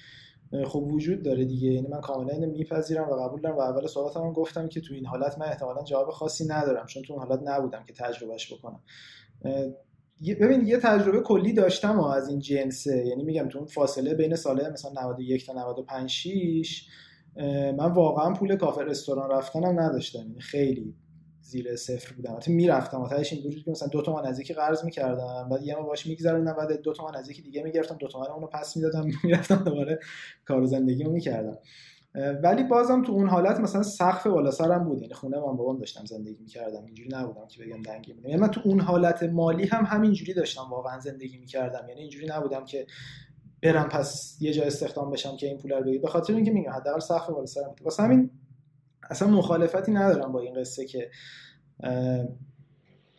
[0.66, 1.68] خب وجود داره دیگه.
[1.68, 4.94] یعنی من کاملا اینو میپذیرم و قبول دارم و اول صحبتم هم گفتم که تو
[4.94, 8.80] این حالت من احتمالا جواب خاصی ندارم چون تو اون حالت نبودم که تجربهش بکنم.
[10.40, 13.06] ببین یه تجربه کلی داشتم از این جنسه.
[13.06, 16.88] یعنی میگم تو اون فاصله بین ساله مثلا 91 تا 95 6
[17.78, 20.18] من واقعا پول کافه رستوران رفتنم نداشتم.
[20.18, 20.94] یعنی خیلی
[21.40, 22.30] زیر صفر بودم.
[22.30, 23.00] البته می‌رفتم.
[23.00, 25.48] آتش این وجود که مثلا دو تومن نزدیکی قرض می‌کردم.
[25.50, 26.52] بعد یه ما باش میگذروندم.
[26.52, 27.96] بعد دو تومن نزدیکی دیگه می‌گرفتم.
[27.96, 29.08] دو تومن اونو پس می‌دادم.
[29.24, 29.98] می‌رفتم دوباره
[30.44, 31.58] کار زندگیمو می‌کردم.
[32.42, 35.02] ولی بازم تو اون حالت مثلا سقف بالا سرم بود.
[35.02, 36.84] یعنی خونه من بابام داشتم زندگی می‌کردم.
[36.84, 40.62] اینجوری نبودم که بگم دنگی بودم یعنی من تو اون حالت مالی هم همینجوری داشتم.
[40.70, 41.88] واقعا زندگی می‌کردم.
[41.88, 42.86] یعنی اینجوری نبودم که
[43.66, 46.70] برم پس یه جا استخدام بشم که این پول رو بگیر به خاطر اینکه میگم
[46.70, 48.30] حداقل سقف بالا سرم واسه همین
[49.10, 51.10] اصلا مخالفتی ندارم با این قصه که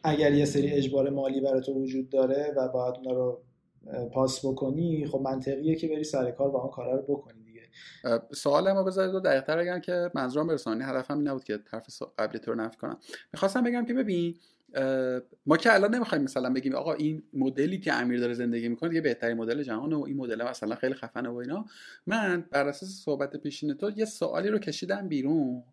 [0.04, 3.42] اگر یه سری اجبار مالی برای وجود داره و باید اونا رو
[4.14, 7.62] پاس بکنی خب منطقیه که بری سر کار با اون کارا رو بکنی دیگه.
[8.34, 11.86] سوال ما بذارید دو دقیقه بگم که منظورم برسانی هدفم این نبود که طرف
[12.20, 12.98] قبلی تو رو نفی کنم.
[13.34, 14.36] می‌خواستم بگم که ببین
[15.46, 19.02] ما که الان نمی‌خوایم مثلا بگیم آقا این مدلی که امیر داره زندگی می‌کنه یه
[19.02, 21.66] بهترین مدل جهان و این مدل مثلا خیلی خفنه و اینا.
[22.08, 25.64] من بر اساس صحبت پیشین تو یه سوالی رو کشیدم بیرون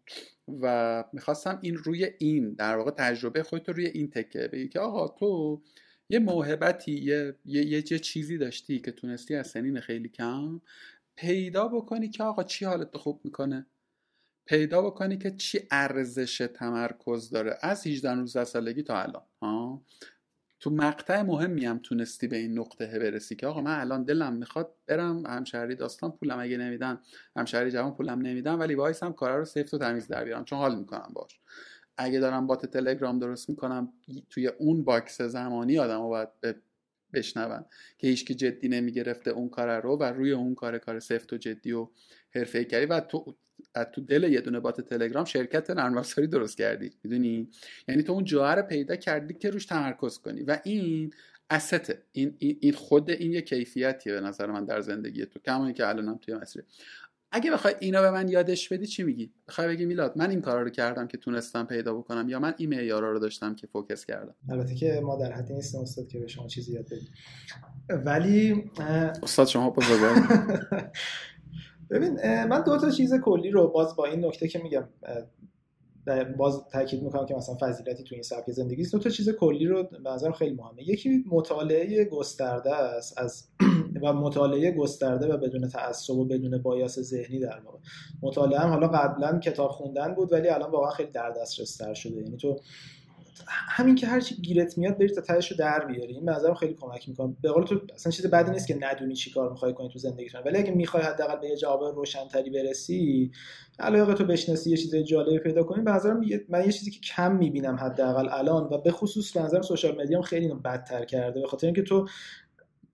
[0.62, 5.09] و می‌خواستم این روی این در واقع تجربه خودت روی این تکه بگی که آقا
[5.09, 5.62] تو
[6.09, 10.61] یه موهبتی یه،, یه،, یه چیزی داشتی که تونستی از سنین خیلی کم
[11.16, 13.66] پیدا بکنی که آقا چی حالت خوب می‌کنه؟
[14.47, 19.82] پیدا بکنی که چی ارزش تمرکز داره از 18 19 سالگی تا الان ها؟
[20.61, 24.74] تو مقطع مهمی هم تونستی به این نقطه برسی که آقا من الان دلم می‌خواد
[24.86, 27.01] برم همشهری داستان پولم اگه نمیدن
[27.36, 30.78] همشهری جوان پولم نمیدن ولی وایسم کارا رو سفت و تمیز در بیارم چون حال
[30.78, 31.40] می‌کنم باش
[31.97, 33.92] اگه دارم bot تلگرام درست می‌کنم
[34.30, 36.28] توی اون box زمانی آدم رو باید
[37.12, 37.64] بشنون
[37.99, 41.72] که هیچکی جدی نمی‌گرفته اون کار رو و روی اون کار کار سفت و جدی
[41.72, 41.88] و
[42.30, 43.36] حرفه‌ای کردی و تو
[43.92, 47.48] تو دل یه دونه bot تلگرام شرکت نرم افزاری درست کردی می‌دونی؟
[47.88, 50.42] یعنی تو اون جوهر پیدا کردی که روش تمرکز کنی.
[50.42, 51.12] و این
[51.50, 56.18] استه این این خود این یه کیفیتیه به نظر من در زندگی کما اینکه الانم
[56.18, 56.64] توی مسیر.
[57.36, 60.62] اگه بخوای اینا به من یادش بدی چی میگی؟ بخوای بگی میلاد من این کارا
[60.62, 64.34] رو کردم که تونستم پیدا بکنم یا من این معیارا رو داشتم که فوکس کردم؟
[64.48, 67.08] البته که ما در حدی نیستیم استاد که به شما چیزی یاد بدیم.
[67.88, 68.64] ولی
[69.22, 70.12] استاد شما بزرگوار.
[71.95, 74.84] ببین من دو تا چیز کلی رو باز با این نکته که میگم
[76.36, 79.82] باز تاکید می‌کنم که مثلا فضیلتی تو این سبک زندگی دو تا چیز کلی رو
[79.82, 80.88] به نظرم خیلی مهمه.
[80.88, 83.49] یکی مطالعه گسترده است از
[84.03, 87.78] و مطالعه گسترده و بدون تعصب و بدون بایاس ذهنی در واقع.
[88.22, 92.16] مطالعه هم حالا قبلا کتاب خوندن بود ولی الان واقعا خیلی در دسترس تر شده.
[92.16, 92.61] یعنی تو
[93.49, 96.14] همین که هرچی گیرت میاد بری تا تهش رو در بیاری.
[96.14, 97.37] این نظرم خیلی کمک می‌کنه.
[97.43, 100.35] به قول تو اصلا چیز بدی نیست که ندونی چی کار می‌خوای کنی تو زندگیت
[100.35, 103.30] ولی اگه می‌خوای حداقل به یه جواب روشنتری برسی
[103.78, 105.82] علاقه تو بشناسی یه چیز جالبی پیدا کنی.
[105.82, 109.62] به نظرم من یه چیزی که کم می‌بینم حداقل الان و به خصوص به نظرم
[109.62, 111.41] social media خیلی بدتر کرده.
[111.41, 112.09] به خاطر اینکه تو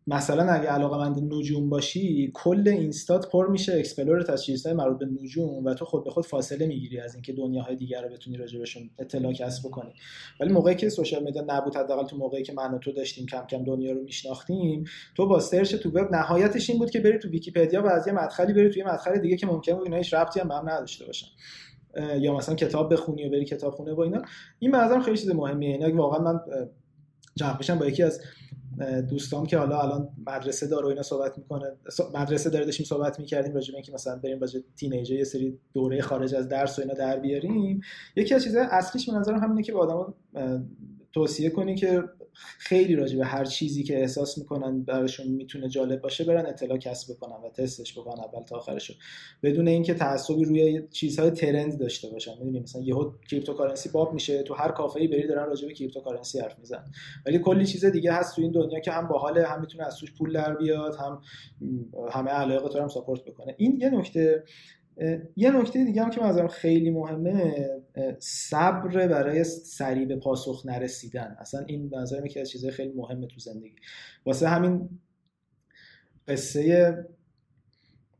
[0.06, 4.98] مثلا اگه علاقه مند نجوم باشی کل اینستات پر میشه explore ت از چیزهای مربوط
[4.98, 8.36] به نجوم و تو خود به خود فاصله می‌گیری از اینکه دنیاهای دیگر رو بتونی
[8.36, 9.92] راجبشون اطلاع کسب بکنی.
[10.40, 13.46] ولی موقعی که social media نبود حداقل تو موقعی که من و تو داشتیم کم
[13.46, 14.84] کم دنیا رو میشناختیم
[15.16, 18.12] تو با search تو وب نهایتش این بود که بری تو ویکی‌پدیا و از یه
[18.12, 21.26] مدخلی بری توی مدخل دیگه که ممکنه بود اینا ربطی هم به هم نداشته باشن.
[22.20, 24.22] یا مثلا کتاب بخونی و بری کتاب خونه و اینا.
[24.58, 25.70] این به خیلی چیز مهمیه.
[25.70, 26.40] اینا واقعا من
[27.36, 28.20] جواب با یکی از
[29.08, 31.66] دوستام که حالا الان مدرسه داره و اینا صحبت می‌کنه.
[32.14, 36.02] مدرسه داره داشتیم صحبت می‌کردیم راجع به اینکه مثلا بریم راجع teenager یه سری دوره
[36.02, 37.80] خارج از درس و اینا در بیاریم.
[38.16, 40.14] یکی از چیزهای اصلیش به نظرم همینه که به آدما
[41.12, 42.02] توصیه کنی که
[42.58, 47.14] خیلی راجع به هر چیزی که احساس می‌کنن براشون می‌تونه جالب باشه برن اطلاع کسب
[47.14, 48.94] بکنن و تستش بکنن اول تا آخرشو.
[49.42, 52.32] بدون اینکه تعصبی روی چیزهای trend داشته باشن.
[52.38, 56.58] می‌دونی مثلا یهو cryptocurrency باب میشه تو هر کافه‌ای بری دارن راجع به cryptocurrency حرف
[56.58, 56.92] می‌زنن.
[57.26, 60.12] ولی کلی چیز دیگه هست تو این دنیا که هم باحال هم می‌تونه از توش
[60.12, 61.20] پول در بیاد هم
[62.10, 63.54] همه علاقه تو هم support بکنه.
[63.58, 64.44] این یه نکته
[65.36, 67.68] یه نکته دیگه هم که منظرم خیلی مهمه
[68.18, 71.36] صبر برای سریع به پاسخ نرسیدن.
[71.38, 73.76] اصلا این نظرم یکی از چیزهای خیلی مهمه تو زندگی.
[74.26, 74.88] واسه همین
[76.28, 76.94] قصه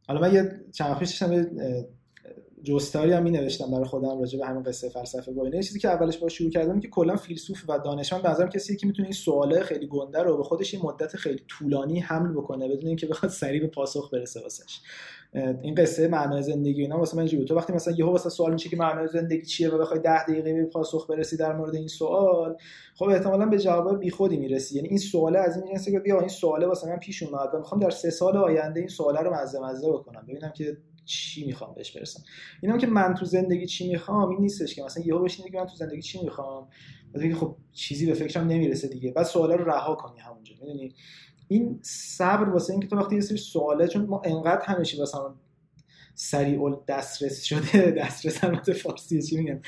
[0.09, 1.23] حالا من یه چند پیش
[2.63, 5.89] جستاری هم می نوشتم برای خودم راجع به همین قصه فلسفه با اینه چیزی که
[5.89, 9.15] اولش با شروع کردم که کلا فیلسوف و دانشمند به نظرم کسی که می‌تونه این
[9.15, 13.33] سواله خیلی گنده رو به خودش این مدت خیلی طولانی حمل بکنه بدون اینکه بخواد
[13.33, 14.81] سریع به پاسخ برسه واسش.
[15.35, 18.69] این قصه معنای زندگی اینا واسه من اینجوری تو وقتی مثلا یهو واسه سوال میشه
[18.69, 22.57] که معنای زندگی چیه و بخوای 10 دقیقه به پاسخ برسی در مورد این سوال
[22.95, 24.77] خب احتمالا به جواب بیخودی می‌رسی.
[24.77, 27.59] یعنی این سواله از این جنسه که بیا این سواله واسه من پیش اومد و
[27.59, 31.75] می‌خوام در سه سال آینده این سواله رو مزه مزه بکنم ببینم که چی می‌خوام
[31.75, 32.23] بهش برسم.
[32.63, 35.67] اینم که من تو زندگی چی می‌خوام این نیستش که مثلا یهو بشینی که من
[35.67, 36.69] تو زندگی چی می‌خوام؟
[37.13, 39.13] بعد خب چیزی به فکرم نمی‌رسه دیگه.
[39.13, 40.95] بعد سوالا رو رها کنی همونجا می‌دونی؟
[41.51, 45.19] این صبر واسه اینکه تو وقتی یه سری سواله چون ما انقدر همه چی واسه
[46.23, 47.91] سریع دسترس شده.
[47.91, 49.63] دسترس البته فارسی چی میگن؟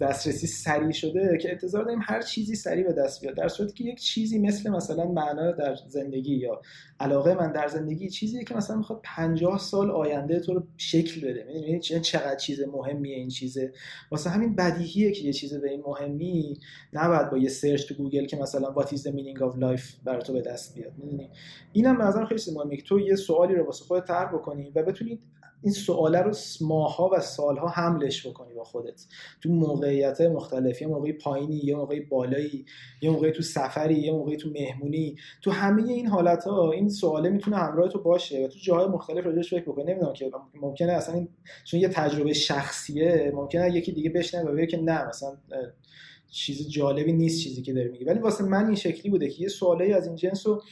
[0.00, 3.36] دسترسی سریع شده که انتظار داریم هر چیزی سریع به دست بیاد.
[3.36, 6.60] در صورتی که یک چیزی مثل مثلا معنا در زندگی یا
[7.00, 11.44] علاقه من در زندگی چیزی که مثلا می‌خواد 50 سال آینده تو رو شکل بده.
[11.44, 13.72] می‌دونی؟ چقدر چیز مهمیه این چیزه
[14.10, 16.58] واسه همین بدیهیه که یه چیز به این مهمی
[16.92, 20.32] نباید با یه search تو گوگل که مثلا what is the meaning of life تو
[20.32, 20.92] به دست بیاد.
[20.98, 21.30] می‌دونی؟
[21.72, 22.76] اینم به نظرم خیلی مهمه.
[22.76, 25.18] که تو یه سوالی رو واسه خودت طرح بکنی و بتونی
[25.62, 29.04] این سواله رو ماه‌ها و سالها حملش بکنی با خودت.
[29.42, 32.64] تو موقعیت مختلف یه موقعی پایینی یه موقعی بالایی
[33.02, 35.16] یه موقعی تو سفری یه موقعی تو مهمونی.
[35.42, 39.26] تو همه این حالت ها این سواله می‌تونه همراه تو باشه و تو جاهای مختلف
[39.26, 39.84] راجعش فکر بکنی.
[39.84, 41.28] نمی‌دونم که ممکنه اصلا این
[41.64, 45.36] چون یه تجربه شخصیه ممکنه یکی دیگه بشنوه و بگه که نه مثلا
[46.30, 48.04] چیز جالبی نیست چیزی که داری میگی.
[48.04, 50.62] ولی واسه من این شکلی بوده که یه سوالی از این جنس رو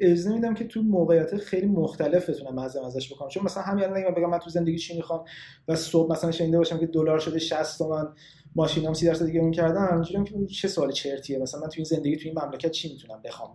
[0.00, 3.28] اجازه میدم که تو موقعیت خیلی مختلف بتونم مزه ازش بکنم.
[3.28, 5.24] چون مثلا همین الان بگم من تو زندگی چی می‌خوام
[5.68, 8.08] و صبح مثلا شنیده باشم که دلار شده 60 تومن
[8.56, 11.84] ماشینام 30 درصد دیگه اون کردم همینجوریه که چه سوال چرتیه مثلا من تو این
[11.84, 13.54] زندگی تو این مملکت چی می‌تونم بخوام؟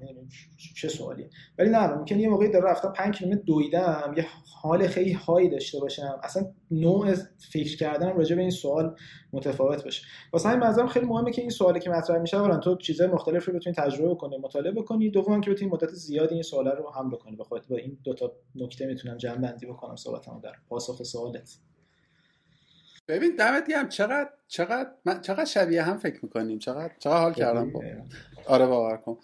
[0.76, 4.26] چه سوالیه ولی نه ممکن یه موقعی داره رفتم 5 کیلومتر دویدم یه
[4.62, 6.20] حال خیلی هایی داشته باشم.
[6.24, 7.16] اصلا نوع
[7.52, 8.96] فکر کردنم راجع به این سوال
[9.34, 10.04] متفاوت باشه.
[10.34, 13.46] واسه همین منظرم خیلی مهمه که این سوالی که مطرح میشه اولا تو چیزهای مختلف
[13.46, 15.10] رو بتونی تجربه کنی مطالعه بکنی.
[15.10, 18.34] دوم که بتونی مدت زیادی این سوالا رو حمل کنی خودت با این دو تا
[18.56, 21.58] نکته می‌تونم جمع بندی بکنم صحبتمو در پاسخ سوالت.
[23.08, 27.72] ببین دمت گرم چقدر چقدر من چقدر شبیه هم فکر می‌کنیم؟ چقدر چقدر حال کردم؟
[27.72, 27.82] با
[28.46, 29.18] آره باور کن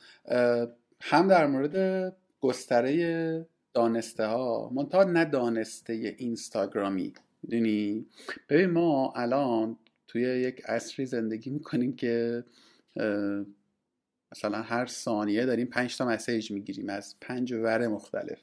[1.02, 7.14] هم در مورد گستره دانسته ها منتها ندانسته اینستاگرامی
[7.44, 8.06] می‌دونی؟
[8.50, 9.78] ببین ما الان
[10.08, 12.44] توی یک عصری زندگی می‌کنیم که
[14.32, 18.40] مثلا هر ثانیه داریم پنج تا message می‌گیریم از پنج ور مختلف.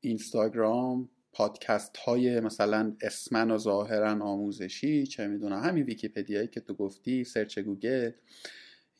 [0.00, 7.24] اینستاگرام پادکست های مثلا اسمن و ظاهرا آموزشی چه می‌دونم همین ویکیپدیایی که تو گفتی
[7.24, 8.10] search گوگل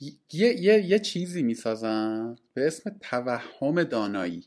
[0.00, 4.44] یه, یه،, یه چیزی می‌سازن به اسم توهم دانایی.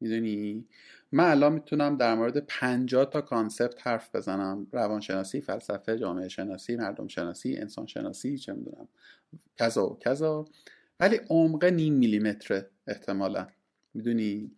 [0.00, 0.68] می‌دونی؟
[1.12, 4.66] من الان می‌تونم در مورد 50 تا کانسپت حرف بزنم.
[4.72, 8.88] روانشناسی فلسفه جامعه شناسی مردم شناسی انسان شناسی چه می‌دونم.
[9.56, 10.48] کذا و کذا.
[11.00, 13.46] ولی عمق نیم میلیمتره احتمالا.
[13.98, 14.50] می‌دونی؟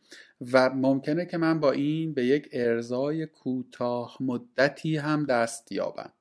[0.53, 6.12] و ممکنه که من با این به یک ارزای کوتاه مدتی هم دست یابم.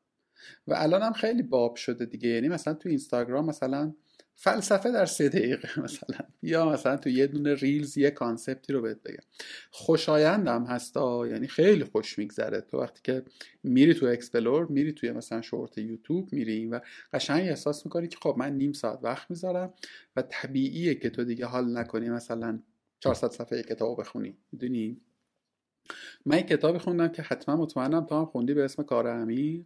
[0.68, 2.30] و الان هم خیلی باب شده دیگه.
[2.30, 3.94] یعنی مثلا تو اینستاگرام مثلا
[4.36, 6.20] فلسفه در سه دقیقه مثلا.
[6.44, 9.24] یا مثلا تو یه دونه reels یه concept ی رو بهت بگم.
[9.72, 11.28] خوشایندم هستا.
[11.28, 12.62] یعنی خیلی خوش میگذره.
[12.62, 13.24] تو وقتی که
[13.64, 16.82] میری تو explore میری توی مثلا شورت یوتیوب میری و
[17.14, 19.74] قشنگ احساس می‌کنی که خب من نیم ساعت وقت می‌ذارم
[20.16, 22.60] و طبیعیه که تو دیگه حال نکنی مثلا
[23.00, 25.02] 400 صفحه کتاب بخونی می‌دونی؟
[26.26, 29.66] من این کتابی خوندم که حتما مطمئنم تو هم خوندی به اسم کار امیر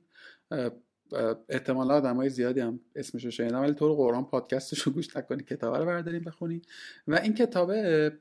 [1.49, 5.77] احتمالا آدم های زیادی هم اسمشو شنیدم ولی طور قرآن پادکستش رو گوش نکنی کتابه
[5.77, 6.61] رو برداریم بخونی.
[7.07, 8.11] و این کتابه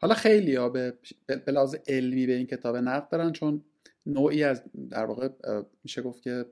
[0.00, 0.94] حالا خیلی ها به
[1.46, 3.64] لحاظ علمی به این کتاب نقد دارن چون
[4.06, 5.28] نوعی از در واقع
[5.84, 6.46] میشه گفت که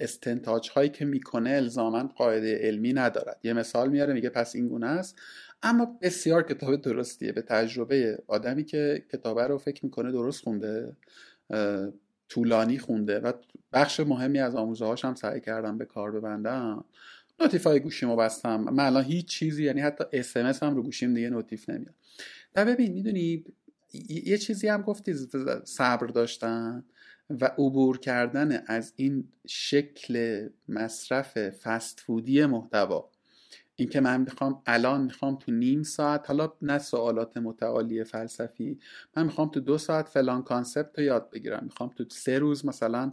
[0.00, 3.40] استنتاج هایی که می‌کنه الزاما قاعده علمی ندارد.
[3.42, 5.20] یه مثال میاره میگه پس این گونه است.
[5.62, 10.96] اما بسیار کتاب درستیه به تجربه آدمی که کتابه رو فکر می‌کنه درست خونده
[12.28, 13.32] طولانی خونده و
[13.72, 16.84] بخش مهمی از آموزه هاش هم سعی کردم به کار ببندم.
[17.40, 18.60] notif ای گوشیمو بستم.
[18.60, 21.94] من الان هیچ چیزی یعنی حتی اسمس هم رو گوشیم دیگه notif نمیاد.
[22.54, 23.44] و ببین می‌دونی
[24.08, 25.14] یه چیزی هم گفتی
[25.64, 26.84] صبر داشتن
[27.30, 33.10] و عبور کردن از این شکل مصرف فست فودی محتوا.
[33.80, 38.78] اینکه من می‌خوام الان می‌خوام تو نیم ساعت حالا نه سوالات متعالی فلسفی
[39.16, 41.60] من می‌خوام تو دو ساعت فلان concept رو یاد بگیرم.
[41.64, 43.12] می‌خوام تو سه روز مثلا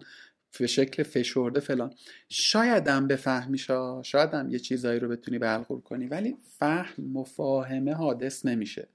[0.59, 1.93] به شکل فشرده فلان.
[2.29, 8.87] شایدم بفهمی شا شایدم یه چیزایی رو بتونی بلغور کنی ولی فهم مفاهمه حادث نمیشه.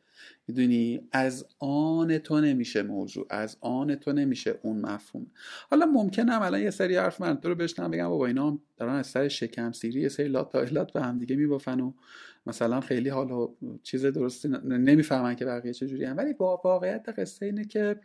[0.49, 5.27] می‌دونی؟ از آن تو نمیشه موضوع از آن تو نمیشه اون مفهوم.
[5.71, 9.07] حالا ممکنه الان یه سری حرف من تو رو بشنم بگم بابا اینا دارن از
[9.07, 11.93] سر شکم سیری یه سری لاطائلات به هم دیگه میبافن و
[12.47, 13.49] مثلا خیلی حالا
[13.83, 18.01] چیز درستی نمی‌فهمن که بقیه چجوری هم ولی با واقعیت قصه اینه که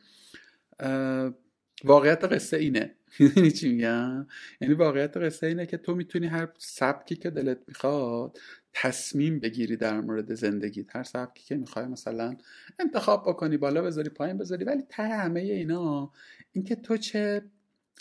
[1.84, 2.96] واقعیت قصه اینه.
[3.20, 4.28] می‌دونی چی میگم؟
[4.62, 8.38] یعنی واقعیت قصه اینه که تو می‌تونی هر سبکی که دلت می‌خواد
[8.74, 12.38] تصمیم بگیری در مورد زندگی هر سبکی که می‌خوای مثلا
[12.80, 16.12] انتخاب بکنی بالا بذاری پایین بذاری ولی ته همه اینا.
[16.52, 17.42] اینکه تو چه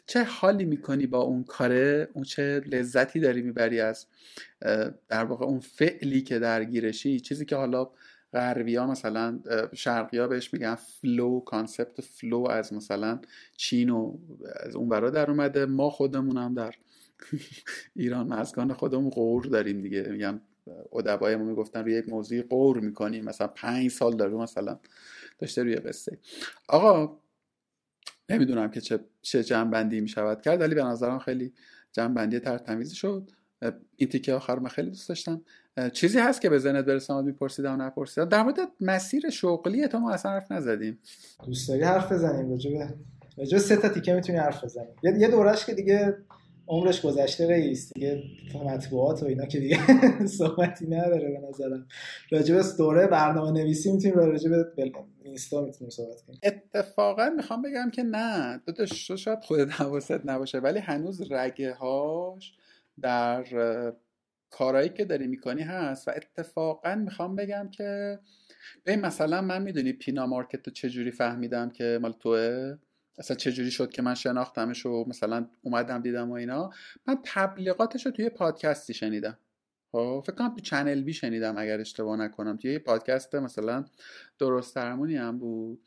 [0.06, 4.06] چه حالی می‌کنی با اون کاره؟ اون چه لذتی داری می‌بری از
[5.08, 7.90] در واقع اون فعلی که درگیرشی؟ چیزی که حالا
[8.34, 9.40] غربی ها مثلا
[9.72, 13.20] شرقی ها بهش میگن flow concept flow از مثلا
[13.56, 14.18] چین و
[14.60, 15.66] از اون برا در اومده.
[15.66, 16.74] ما خودمون هم در
[17.96, 20.02] ایران واژگان خودمون غور داریم دیگه.
[20.02, 20.40] میگن
[20.92, 23.24] ادبای ما می‌گفتن روی یک موضوعی غور می‌کنیم.
[23.24, 24.78] مثلا پنج سال داره مثلا
[25.38, 26.18] داشته روی قصه.
[26.68, 27.18] آقا
[28.28, 30.42] نمی‌دونم که چه, چه جمع‌بندی می‌شود.
[30.42, 31.52] کرد ولی به نظرم خیلی
[31.92, 33.30] جنبندی ترتمیزی شد.
[33.96, 35.42] این تیکه آخر من خیلی دوست داشتم.
[35.92, 40.32] چیزی هست که به ذهنت برسم میپرسیدم نپرسیدم در مورد مسیر شغلی تو ما اصلا
[40.32, 40.98] حرف نزدیم.
[41.46, 42.94] دوست داری حرف بزنیم؟ راجبه
[43.38, 46.16] راجبه سه تا تیکه می‌تونی حرف بزنیم یه دورش که دیگه
[46.68, 48.22] عمرش گذشته رئیس دیگه
[48.64, 49.78] مطبوعات و اینا که دیگه
[50.26, 51.86] صحبتی نداره به نظرم.
[52.30, 54.50] راجب دوره برنامه نویسی می‌تونیم راجب
[55.22, 56.38] اینستا می‌تونیم صحبت کنیم.
[56.42, 58.60] اتفاقا می‌خوام بگم که نه.
[58.66, 62.52] دو شاید خود حواست نباشه ولی هنوز رگه هاش
[63.02, 63.44] در
[64.50, 68.18] کارهایی که داری می‌کنی هست و اتفاقا می‌خوام بگم که
[68.84, 72.76] به مثلا من می‌دونی پینا مارکت رو چجوری فهمیدم که مال توه؟
[73.18, 76.70] اصلا چجوری شد که من شناختمش و مثلا اومدم دیدم و اینا؟
[77.06, 79.38] من تبلیغاتش رو توی پادکستی شنیدم.
[79.92, 82.56] خب فکر کنم تو چنل بی شنیدم اگر اشتباه نکنم.
[82.56, 83.84] توی یه پادکست مثلا
[84.38, 85.80] درست هم بود.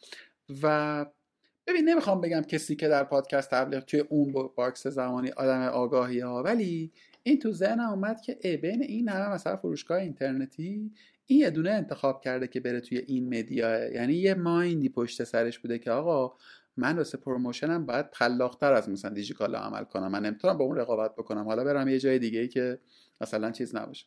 [0.63, 1.05] و
[1.67, 6.43] ببین نمی‌خوام بگم کسی که در پادکست تبلیغ توی اون باکس زمانی آدم آگاهی ها
[6.43, 6.91] ولی
[7.23, 10.91] این تو ذهنم اومد که ای بین این همه مثلا فروشگاه اینترنتی
[11.25, 15.23] این یه دونه انتخاب کرده که بره توی این media یعنی یه mind ی پشت
[15.23, 16.33] سرش بوده که آقا
[16.77, 20.07] من واسه promotion م باید خلاقتر از مثلا دیجیکالا عمل کنم.
[20.07, 21.45] من نمی‌تونم با اون رقابت بکنم.
[21.45, 22.79] حالا برم یه جای دیگه ای که
[23.21, 24.05] مثلا چیز نباشه.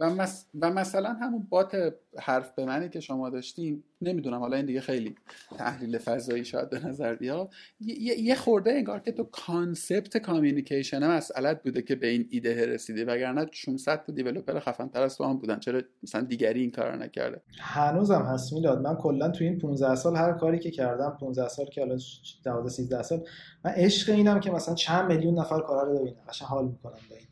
[0.00, 0.28] و,
[0.60, 5.14] و مثلا همون بات حرف به منی که شما داشتیم نمی‌دونم حالا این دیگه خیلی
[5.58, 7.50] تحلیل فضایی شاید به نظر بیاد.
[7.80, 13.46] یه خورده انگار که تو concept communication مسئلت بوده که به این ایده رسیدی وگرنه
[13.52, 15.58] 600 تا developer خفن تر از تو هم بودن.
[15.58, 18.80] چرا مثلا دیگری این کار نکرده؟ هنوزم هست میلاد.
[18.80, 21.98] من کلا تو این 15 سال هر کاری که کردم 15 سال که حالا
[22.44, 23.24] 12 13 سال
[23.64, 26.16] من عشق اینم که مثلا چند میلیون نفر کارا رو ببینم.
[26.28, 27.26] قشنگ حال می‌کنم با این.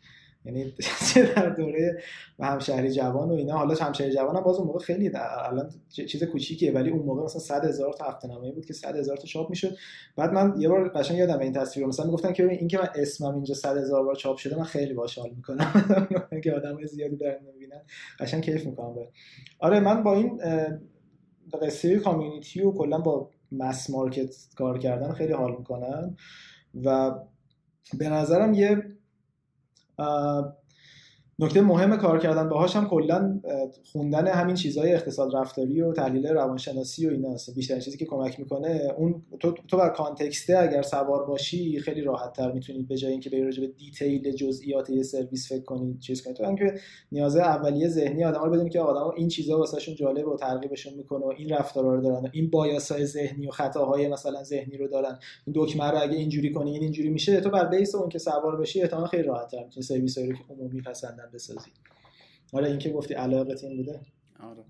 [0.44, 0.74] یعنی
[1.14, 2.02] چه در دوره
[2.38, 3.58] و همشهری جوان و اینا.
[3.58, 7.40] حالا همشهری جوان هم باز اون موقع خیلی الان چیز کوچیکیه ولی اون موقع مثلا
[7.40, 9.76] 100 هزار تا هفته بود که 100 هزار تا چاپ می‌شد.
[10.16, 12.88] بعد من یه بار قشنگ یادم این تصویر مثلا می‌گفتن که ببین این که من
[12.94, 15.72] اسمم اینجا 100 هزار بار چاپ شده من خیلی باحال حال می‌کنم.
[16.44, 17.82] که آدم زیادی دارن می‌بینن.
[18.20, 18.94] قشنگ کیف می‌کنم
[19.58, 20.40] آره من با این
[21.62, 26.16] قصه کامیونیتی و کلا با مس مارکت کار کردن خیلی حال می‌کنم.
[26.84, 27.14] و
[27.98, 28.82] به نظرم یه
[30.00, 30.42] uh,
[31.40, 33.40] نکته مهم کار کردن باهاش هم کلا
[33.92, 38.88] خوندن همین چیزهای اقتصاد رفتاری و تحلیل روانشناسی و اینا بیشتر چیزی که کمک می‌کنه
[38.98, 43.12] اون تو تو بر context ه اگر سوار باشی خیلی راحت تر می‌تونید به جای
[43.12, 46.74] اینکه بری به detail جزئیات یه سرویس فکر کنید چیز کنید تو اینکه
[47.12, 51.24] نیاز اولیه ذهنی آدما رو بدونید که آدما این چیزا واسهشون جالب و ترغیبشون می‌کنه
[51.24, 54.88] و این رفتارا رو دارن و این bias ای ذهنی و خطاهای مثلا ذهنی رو
[54.88, 55.18] دارن.
[55.46, 58.56] این دکمه رو اگه اینجوری کنی این اینجوری میشه تو بر base اون که سوار
[58.56, 61.70] بشی احتمال خیلی راحت تر می‌تونی سرویس رو که عمومی پسندن بسازی
[62.52, 64.00] آره این که گفتی علاقت این بوده؟
[64.40, 64.64] آره.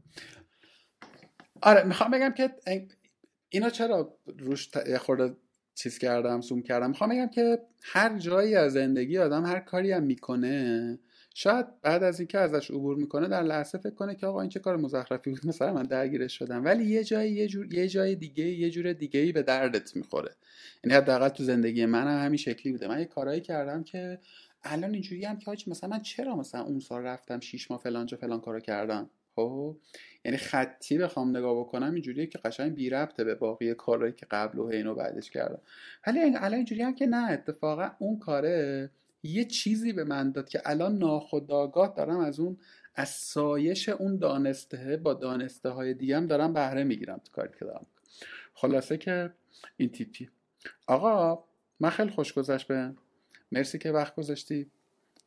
[1.62, 2.50] آره می‌خوام بگم که
[3.48, 4.70] اینا چرا روش.
[4.98, 5.36] خورده
[5.74, 10.02] چیز کردم زوم کردم؟ می‌خوام بگم که هر جایی از زندگی آدم هر کاری هم
[10.02, 10.98] می‌کنه
[11.34, 14.60] شاید بعد از اینکه ازش عبور می‌کنه در لحظه فکر کنه که آقا این چه
[14.60, 16.64] کار مزخرفی بود مثلا من درگیرش شدم.
[16.64, 20.30] ولی یه جای یه جور یه جای دیگه یه جور دیگه ای به دردت می‌خوره.
[20.84, 22.88] یعنی حداقل تو زندگی من هم همین شکلی بوده.
[22.88, 24.18] من یه کارهایی کردم که
[24.64, 28.16] الان اینجوری هم که مثلا من چرا مثلا اون سال رفتم شیش ماه فلان جا
[28.16, 29.76] فلان کارو کردم؟ خب؟
[30.24, 34.58] یعنی خطی بخوام نگاه بکنم اینجوریه که قشنگ بی ربطه به باقی کارهایی که قبل
[34.58, 35.60] و حین و بعدش کردم.
[36.06, 38.90] ولی الان اینجوری هم که نه اتفاقا اون کاره
[39.22, 42.58] یه چیزی به من داد که الان ناخداگاه دارم از اون
[42.94, 47.86] از سایش اون دانسته با دانسته های دیگه دارم بهره می‌گیرم تو کاری که دارم.
[48.54, 49.30] خلاصه که
[49.76, 50.28] این تیپی.
[50.86, 51.44] آقا
[51.80, 52.94] من خیلی خوش گذشت به
[53.52, 54.70] مرسی که وقت گذاشتی.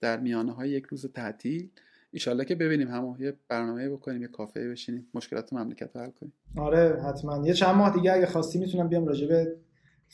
[0.01, 1.69] در میانه های یک روز تعطیل
[2.11, 6.33] ایشالله که ببینیم همه یه برنامه بکنیم یه کافه بشینیم مشکلات مملکت رو حل کنیم.
[6.57, 7.47] آره حتما.
[7.47, 9.45] یه چند ماه دیگه اگه خواستی می‌تونم بیام راجع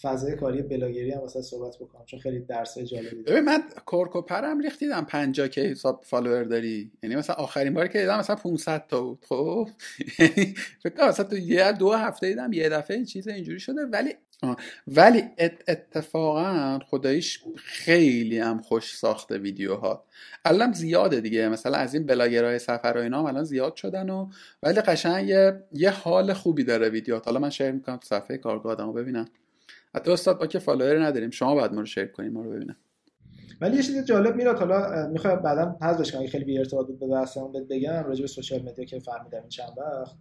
[0.01, 4.35] فضای کاری بلاگری هم واسه صحبت بکنم چون خیلی درس جالبی ببین من کرک و
[4.35, 6.91] پرم ریخت دیدم 50 K حساب follower داری.
[7.03, 9.25] یعنی مثلا آخرین باری که دیدم مثلا 500 تا بود.
[9.29, 9.69] خب؟
[10.19, 13.81] یعنی فکر کنم مثلا تو یه دو هفته دیدم یه دفعه این چیز اینجوری شده.
[13.85, 14.15] ولی
[14.87, 15.23] ولی
[15.67, 20.05] اتفاقا خداییش خیلی هم خوش ساخته ویدیوها.
[20.45, 21.49] الان زیاده دیگه.
[21.49, 24.29] مثلا از این بلاگرهای سفر و اینا الان زیاد شدن و
[24.63, 28.71] ولی قشنگ یه, یه حال خوبی داره ویدیو حالا من share می‌کنم تو صفحه کارگاه
[28.71, 29.25] آدمو ببینم.
[29.95, 32.75] حتی استاد با که follower نداریم شما باید ما رو share کنیم ما رو ببینم
[33.61, 37.67] ولی یه چیز جالب میاد حالا می‌خوام بعدا حذفش کنم خیلی بی ارتباط به بحثمون
[37.69, 40.15] بگم راجع به social media که فهمیدم این چند وقت.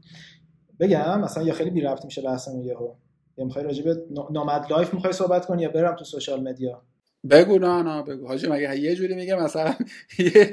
[0.81, 2.95] بگم مثلا یا خیلی بی ربط میشه بحثمون یهو.
[3.37, 6.83] یا می‌خوای راجع به nomad life می‌خوای صحبت کنی یا برم تو social media
[7.31, 8.27] بگو نه نه بگو.
[8.27, 9.75] حاجی مگه یه جوری میگه مثلا
[10.19, 10.53] یه,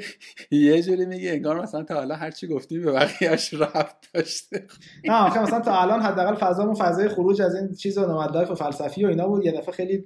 [0.50, 4.66] یه جوری میگه انگار مثلا تا حالا هر چی گفتیم به بقیه‌اش ربط داشته.
[5.04, 9.08] نه آخه مثلا تا الان حداقل فضامون فضای خروج از این چیز و فلسفی و
[9.08, 9.44] اینا بود.
[9.44, 10.04] یه دفعه خیلی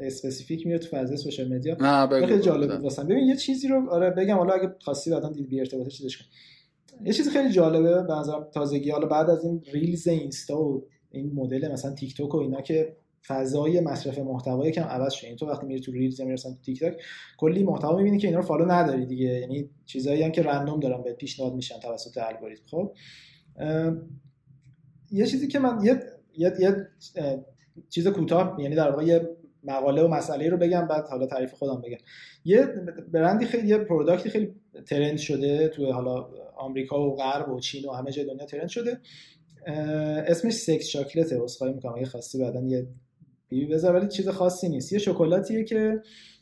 [0.00, 4.36] specific میاد تو فضای social media خیلی جالب بود ببین یه چیزی رو آره بگم.
[4.36, 6.24] حالا اگه خواستی بعدا دید بی ارتباطه چیزش کن.
[7.04, 8.90] یه چیز خیلی جالبه به نظرم تازگی.
[8.90, 12.96] حالا بعد از این reels اینستا و این مدل مثلا تیک توک و اینا که
[13.26, 15.34] فضای مصرف محتوا یکم عوض شده.
[15.34, 17.02] تو وقتی میری تو reels یا می‌رسن تو تیک تاک
[17.38, 19.26] کلی محتوا می‌بینی که اینا رو follow نداری دیگه.
[19.26, 22.62] یعنی چیزایی هم که random دارن به پیشنهاد میشن توسط الگوریتم.
[22.66, 22.92] خب
[25.10, 26.00] یه چیزی که من یه
[26.36, 26.76] یه, یه
[27.90, 29.28] چیز کوتاه یعنی در واقع یه
[29.64, 31.98] مقاله و مسئله رو بگم بعد حالا تعریف خودم بگم.
[32.44, 32.66] یه
[33.12, 34.54] برندی خیلی یه پروداکتی خیلی
[34.86, 39.00] ترند شده تو حالا آمریکا و غرب و چین و همه جای دنیا ترند شده.
[40.26, 42.86] اسمش سکس چاکلته عذرخواهی می‌کنم اگه خواستی بعدا یه
[43.52, 44.92] بیبی بذار ولی چیز خاصی نیست.
[44.92, 46.00] یه شکلاتیه که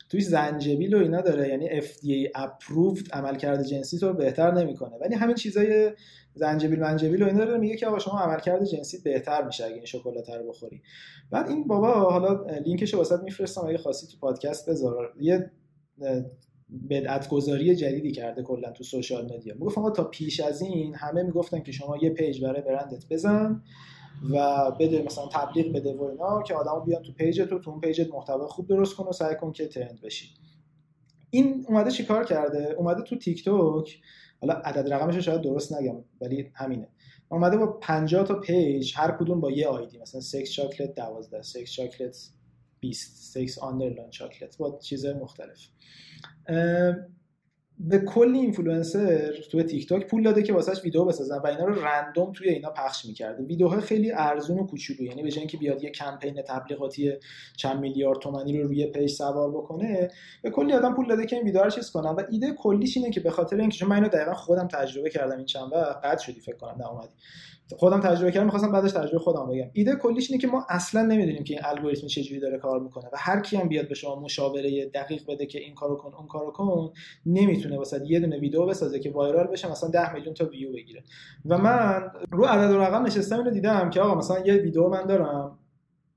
[0.09, 1.47] توی زنجبیل و اینا داره.
[1.49, 4.97] یعنی FDA approved عملکرد جنسی تو بهتر نمی‌کنه.
[5.01, 5.91] ولی همین چیزای
[6.33, 7.59] زنجبیل منجبیل و اینا داره.
[7.59, 10.81] میگه که آقا شما عملکرد جنسی بهتر میشه اگه این شکلات رو بخوری.
[11.31, 13.67] بعد این بابا حالا لینکش واسط میفرستم.
[13.67, 15.13] اگه خواستی تو پادکست بذار.
[15.19, 15.51] یه
[16.89, 19.53] بدعت گذاری جدیدی کرده کلا تو social media.
[19.53, 23.63] می‌گفت آقا تا پیش از این همه می‌گفتن که شما یه page برای برندت بزن.
[24.29, 27.79] و بده مثلا تبلیغ بده و اینا که آدمو بیان تو page تو تو اون
[27.79, 30.33] page ت محتوا خوب درست کن و سعی کن که trend بشی.
[31.29, 34.01] این اومده چیکار کرده؟ اومده تو تیک توک
[34.41, 36.87] حالا عدد رقمش رو شاید درست نگم ولی همینه.
[37.29, 41.71] اومده با 50 تا page هر کدوم با یه ID مثلا sex chocolate 12 sex
[41.71, 42.29] chocolate
[42.79, 45.67] 20 sex underline chocolate با چیزهای مختلف.
[47.83, 51.85] به کلی اینفلوئنسر تو تیک تاک پول داده که واسهش ویدیو بسازن و اینا رو
[51.85, 55.83] random توی اینا پخش می‌کرده ویدیوها خیلی ارزون و کوچولو یعنی به جای اینکه بیاد
[55.83, 57.13] یه کمپین تبلیغاتی
[57.57, 60.07] چند میلیارد تومانی رو روی page سوار بکنه
[60.41, 62.09] به کلی آدم پول داده که این ویدیو رو چیز کنن.
[62.09, 65.37] و ایده کلیش اینه که به خاطر اینکه چون من اینو دقیقا خودم تجربه کردم
[65.37, 67.13] این چند وقت قد شدی فکر کنم اومدی.
[67.77, 69.69] خودم تجربه کردم می‌خواستم بعدش تجربه خودم بگم.
[69.73, 73.15] ایده کلیش اینه که ما اصلا نمی‌دونیم که این الگوریتم چجوری داره کار می‌کنه و
[73.17, 76.51] هر کی هم بیاد به شما مشاوره دقیق بده که این کارو کن اون کارو
[76.51, 76.91] کن
[77.25, 81.03] نمی‌تونه واسه یه دونه ویدیو بسازه که viral بشه مثلا 10 میلیون تا ویو بگیره.
[81.45, 85.05] و من رو عدد و رقم نشستم اینو دیدم که آقا مثلا یه ویدیو من
[85.05, 85.57] دارم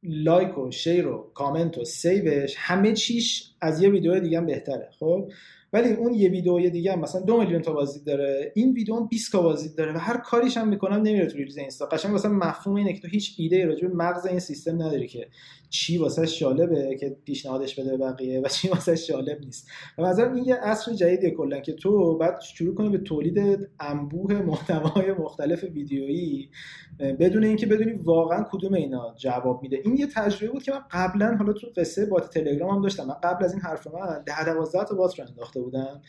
[0.03, 4.88] like و share و کامنت و save ش همه چیش از یه ویدیو دیگه بهتره.
[4.98, 5.30] خب؟
[5.75, 8.53] ولی اون یه ویدیو دیگه هم مثلا دو میلیون تا بازدید داره.
[8.55, 11.59] این ویدیو هم 20 تا بازدید داره و هر کاریش هم می‌کنم نمیره تو reels
[11.59, 11.87] اینستا.
[11.87, 15.29] قشنگ مثلا مفهوم اینه که تو هیچ ایده راجع به مغز این سیستم نداری که
[15.75, 19.68] چی واسه جالبه که پیشنهادش بده به بقیه و چی واسه جالب نیست.
[19.99, 24.43] و مثلا این یه عصر جدیدیه کلا که تو بعد شروع کنی به تولید انبوه
[24.43, 26.51] محتوای مختلف ویدیویی
[26.99, 29.81] بدون اینکه بدونی واقعا کدوم اینا جواب میده.
[29.85, 33.16] این یه تجربه بود که من قبلا حالا تو قصه بات تلگرام هم داشتم من
[33.22, 36.03] قبل از این حرف من 10 12 تا بات رو انداخته بودم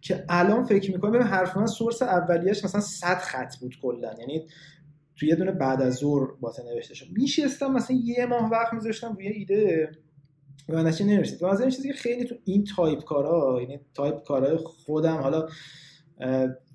[0.00, 4.14] که الان فکر می‌کنم ببین حرف من سورس اولیش مثلا 100 خط بود کلا.
[4.18, 4.46] یعنی
[5.20, 9.28] تو یه دونه بعد از ظهر bot نوشته میشستم مثلا یه ماه وقت میذاشتم روی
[9.28, 9.90] ایده
[10.68, 11.42] و نتیجه نمی‌رسید.
[11.42, 15.48] و از این چیزی که خیلی تو این تایپ کارا یعنی تایپ کارهای خودم حالا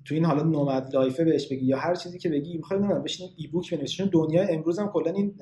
[0.04, 3.02] تو این حالا nomad life ه بهش بگی یا هر چیزی که بگی می‌خوای نمی‌دونم
[3.02, 3.96] بشینیم ebook بنویسیم.
[3.96, 5.34] چون دنیای امروز هم کلا این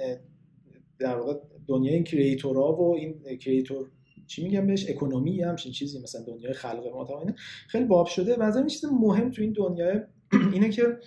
[0.98, 1.34] در واقع
[1.66, 3.90] دنیای این creator ها و این creator
[4.26, 7.24] چی میگم بهش؟ economy همچین چیزی مثلا دنیای خلق محتوا
[7.68, 8.36] خیلی باب شده.
[8.36, 10.00] و از این چیز مهم تو این دنیای
[10.54, 10.98] اینه که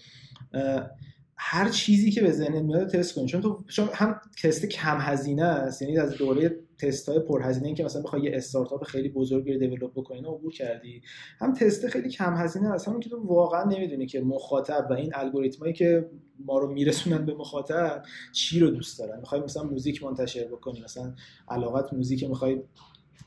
[1.38, 3.26] هر چیزی که به ذهنت میاد تست کنی.
[3.26, 5.82] چون تو چون هم تست کم هزینه است.
[5.82, 9.92] یعنی از دوره تست های پرهزینه که مثلا بخوای یه استارتاپ خیلی بزرگی رو دیولپ
[9.96, 11.02] بکنی عبور کردی.
[11.40, 12.88] هم تست خیلی کم هزینه است.
[12.88, 16.10] همون که تو واقعا نمی‌دونی که مخاطب و این الگوریتمایی که
[16.46, 19.20] ما رو میرسونن به مخاطب چی رو دوست دارن.
[19.20, 21.14] می‌خوای مثلا موزیک منتشر بکنی مثلا
[21.50, 22.62] علاقت موزیک می‌خوای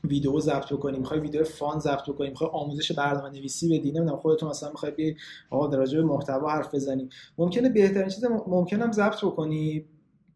[0.03, 4.49] ویدیو ضبط بکنی می‌خوای ویدیو فان ضبط بکنی می‌خوای آموزش برنامه نویسی بدی نمی‌دونم خودتون
[4.49, 5.15] مثلا می‌خوای بی
[5.49, 9.85] آقا در محتوا حرف بزنی ممکنه بهترین چیز ممکنه ضبط بکنی.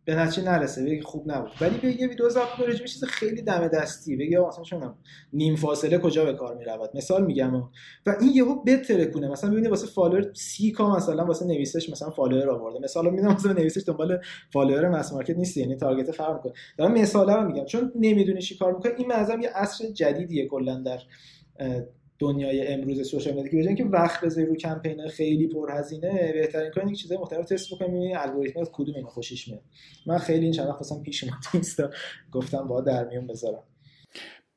[0.05, 1.51] به نتیجه نرسه بگی خوب نبود.
[1.61, 4.17] ولی به یه ویدیو ضبط کنی چیز خیلی دم دستی.
[4.17, 4.93] بگی مثلا چون
[5.33, 7.55] نیم فاصله کجا به کار می‌رود؟ مثال میگم.
[8.05, 9.27] و این یهو بترکونه.
[9.27, 12.79] مثلا ببینید واسه follower سی K مثلا واسه نویسش مثلا follower آورده.
[12.79, 14.19] مثلا میدم مثلا نویسش دنبال
[14.53, 15.57] follower mass market نیست.
[15.57, 17.65] یعنی target فرق کنه دارم مثالا رو میگم.
[17.65, 20.99] چون نمی‌دونی چی کار می‌کنه این مثلا یه عصر جدیدیه کلا در
[22.19, 26.95] دنیای امروز social media که که وقت بذاری رو کمپین خیلی پرهزینه بهترین کار که
[26.95, 29.61] چیزای مختلف تست بکنی الگوریتم از کدوم اینا خوشش میاد.
[30.05, 31.89] من خیلی این چند وقت پیش اومد اینستا
[32.31, 33.63] گفتم با در میون بذارم.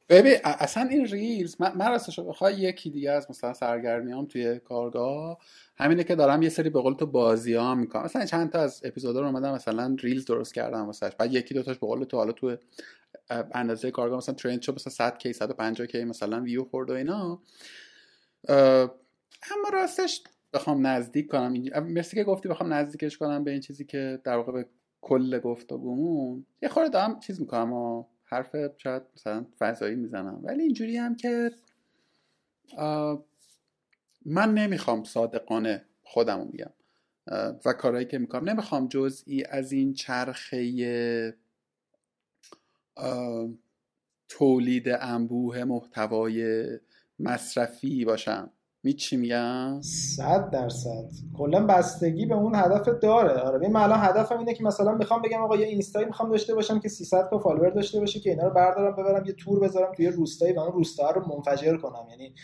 [0.09, 5.39] ببین اصلا این reels من, من راستش بخوای یکی دیگه از مثلا سرگرمیام توی کارگاه
[5.77, 8.05] همینه که دارم یه سری به قول تو بازی ها می‌کنم.
[8.05, 11.63] مثلا چند تا از اپیزودا رو اومدم مثلا reels درست کردم واسش بعد یکی دو
[11.63, 12.57] تاش به قول تو حالا تو
[13.31, 17.43] اندازه کارگاه مثلا ترند شد مثلا 100 کی 150 کی مثلا ویو خورد و اینا.
[18.49, 20.23] اما راستش
[20.53, 21.53] بخوام نزدیک کنم.
[21.83, 24.67] مرسی که گفتی بخوام نزدیکش کنم به این چیزی که در واقع به
[25.01, 26.47] کل گفتگومون.
[26.63, 30.41] یه خورده دارم چیز می‌کنم و حرف شاید مثلا فضایی می‌زنم.
[30.43, 31.51] ولی اینجوری هم که
[34.27, 36.71] من نمی‌خوام صادقانه خودمو میگم.
[37.65, 38.49] و کارهایی که می‌کنم.
[38.49, 41.35] نمی‌خوام جزئی از این چرخه
[44.29, 46.65] تولید انبوه محتوای
[47.19, 48.51] مصرفی باشم.
[48.83, 51.09] می چی میگم؟ صد درصد.
[51.37, 53.41] کلا بستگی به اون هدف داره.
[53.41, 56.81] آره من الان هدفم اینه که مثلا می‌خوام بگم آقا یه اینستایی می‌خوام داشته باشم
[56.81, 60.07] که 300 تا فالوور داشته باشه که اینا رو بردارم ببرم یه تور بذارم توی
[60.07, 62.07] روستایی و اون روستا رو منفجر کنم.
[62.11, 62.35] یعنی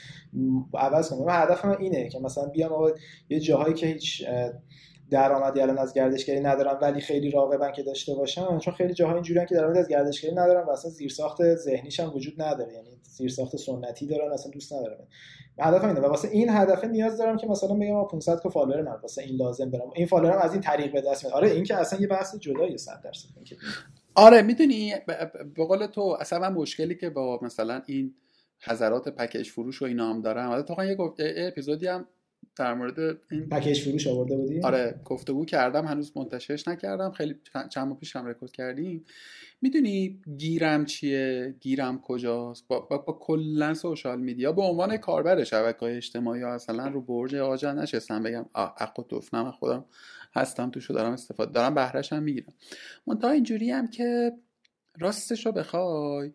[0.75, 1.27] عوض کنم.
[1.27, 2.91] من هدفم اینه که مثلا بیام آقا
[3.29, 4.25] یه جاهایی که هیچ
[5.15, 9.47] درآمدی الان از گردشگری ندارم ولی خیلی راغبن که داشته باشن چون خیلی جاها اینجوریان
[9.47, 14.07] که درآمدی از گردشگری ندارن و اصلا زیرساخت ذهنیش هم وجود نداره یعنی زیرساخت سنتی
[14.07, 15.07] دارن اصلا دوست ندارن
[15.59, 19.01] هدف اینه و واسه این هدف نیاز دارم که مثلا بگم 500 تا follower من
[19.03, 19.91] واسه این لازم دارم.
[19.95, 21.37] این follower م از این طریق به دست میاد.
[21.37, 23.29] آره این که اصلا یه بحث جدایی 100 درصد
[24.15, 24.95] آره می‌دونی
[25.57, 28.15] به قول تو اصلا مشکلی که با مثلا این
[28.65, 30.51] حضرات پکیج فروش و اینا هم دارم.
[30.51, 32.07] البته یه اپیزودی هم
[32.57, 37.11] در مورد این پکیج فروش آورده بودی؟ آره گفتگو کردم هنوز منتشرش نکردم.
[37.11, 37.35] خیلی
[37.71, 39.05] چند ماه پیش هم رکورد کردیم.
[39.63, 44.53] می‌دونی گیرم چیه؟ گیرم کجاست؟ با, با, با کلا social media.
[44.53, 49.51] به عنوان کاربر شبکه های اجتماعی یا اصلا رو برج عاج نشستم بگم اقو توفنم
[49.51, 49.85] خودم
[50.35, 52.53] هستم توشو دارم استفاده دارم بهرش هم می‌گیرم.
[53.07, 54.33] منتها اینجوری هم که
[54.99, 56.33] راستش رو بخوای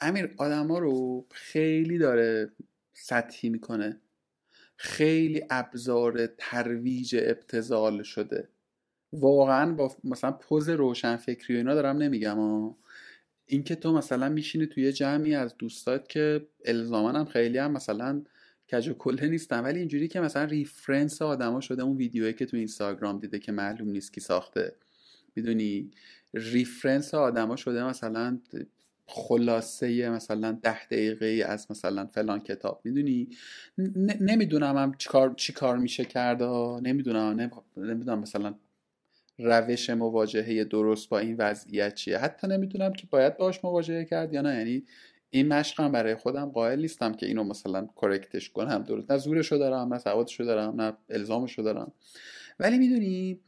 [0.00, 2.52] امیر آدما رو خیلی داره
[2.92, 4.00] سطحی می‌کنه.
[4.82, 8.48] خیلی ابزار ترویج ابتزال شده.
[9.12, 12.78] واقعا با مثلا پوز روشن فکری و اینا دارم نمیگم ها
[13.46, 18.22] اینکه تو مثلا میشینی توی جمعی از دوستات که الزاما هم خیلی هم مثلا
[18.72, 22.56] کج و کله نیستن ولی اینجوری که مثلا reference آدما شده اون ویدیویی که تو
[22.56, 24.76] اینستاگرام دیده که معلوم نیست کی ساخته.
[25.36, 25.90] می‌دونی؟
[26.34, 28.38] reference آدما شده مثلا
[29.14, 33.28] خلاصه مثلا ده دقیقه از مثلا فلان کتاب می‌دونی؟
[34.20, 38.54] نمی‌دونم هم چی کار, چی کار میشه کرد نمی‌دونم نمی‌دونم مثلا
[39.38, 42.18] روش مواجهه درست با این وضعیت چیه.
[42.18, 44.56] حتی نمی‌دونم که باید باش مواجهه کرد یا نه.
[44.56, 44.84] یعنی
[45.30, 48.82] این مشقم برای خودم قائل نیستم که اینو مثلا correct ش کنم.
[48.82, 51.92] درست نه زورشو دارم نه سوادشو دارم نه الزامشو دارم.
[52.58, 53.40] ولی می‌دونی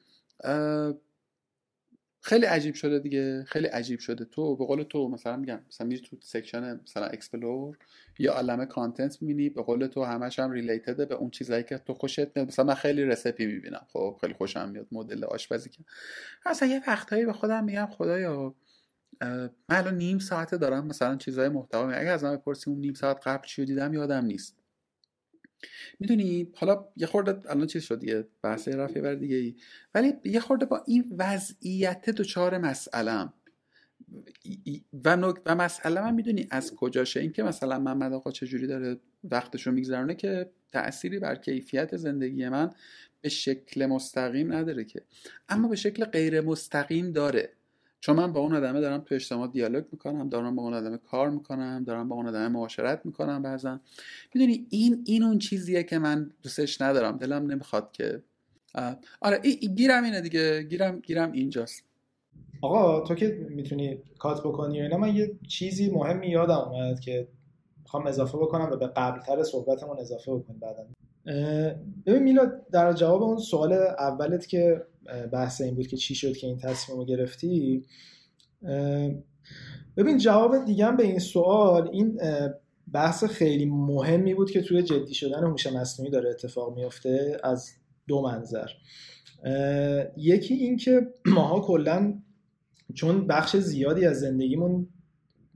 [2.26, 3.44] خیلی عجیب شده دیگه.
[3.44, 4.24] خیلی عجیب شده.
[4.24, 7.78] تو به قول تو مثلا میگم مثلا میری تو section مثلا explore
[8.18, 11.94] یه عالمه content می‌بینی به قول تو همش هم related به اون چیزایی که تو
[11.94, 12.48] خوشت میاد.
[12.48, 13.86] مثلا من خیلی recipe می‌بینم.
[13.92, 14.86] خب خیلی خوشم میاد.
[14.92, 15.78] مدل آشپزی که.
[16.46, 18.54] اصلا یه وقتایی به خودم میگم خدایا
[19.20, 23.26] من الان نیم ساعته دارم مثلا چیزای محتوا اگه از من بپرسی اون نیم ساعت
[23.26, 24.63] قبل چی دیدم یادم نیست.
[26.00, 29.54] می‌دونی حالا یه خورده الان چیز شد دیگه بحث رفیه بر دیگه ای
[29.94, 33.32] ولی یه خورده با این وضعیت دچار مسئلم
[35.04, 40.14] و, و مسئله من می‌دونی از کجاشه؟ اینکه مثلا محمد آقا چجوری داره وقتشو میگذرونه
[40.14, 42.70] که تأثیری بر کیفیت زندگی من
[43.20, 45.02] به شکل مستقیم نداره که.
[45.48, 47.52] اما به شکل غیر مستقیم داره.
[48.04, 51.30] چون من با اون آدمه دارم تو اجتماع دیالوگ می‌کنم دارم با اون آدمه کار
[51.30, 53.80] می‌کنم دارم با اون آدمه معاشرت می‌کنم بعضا.
[54.34, 57.16] می‌دونی این این اون چیزیه که من دوستش ندارم.
[57.16, 58.22] دلم نمی‌خواد که
[59.20, 60.62] آره ای, گیرم اینه دیگه.
[60.62, 61.84] گیرم گیرم اینجاست.
[62.60, 67.28] آقا تو که می‌تونی کات بکنی اینا من یه چیزی مهمی یادم اومد که
[67.82, 70.86] می‌خوام اضافه بکنم و به قبلتر صحبتمون اضافه بکنیم بعدا.
[72.06, 74.82] ببین میلاد در جواب اون سوال اولت که
[75.32, 77.84] بحث این بود که چی شد که این تصمیم رو گرفتی
[79.96, 82.20] ببین جواب دیگه به این سوال این
[82.92, 87.70] بحث خیلی مهمی بود که توی جدی شدن هوش مصنوعی داره اتفاق میفته از
[88.08, 88.68] دو منظر.
[90.16, 92.18] یکی این که ماها کلا
[92.94, 94.88] چون بخش زیادی از زندگیمون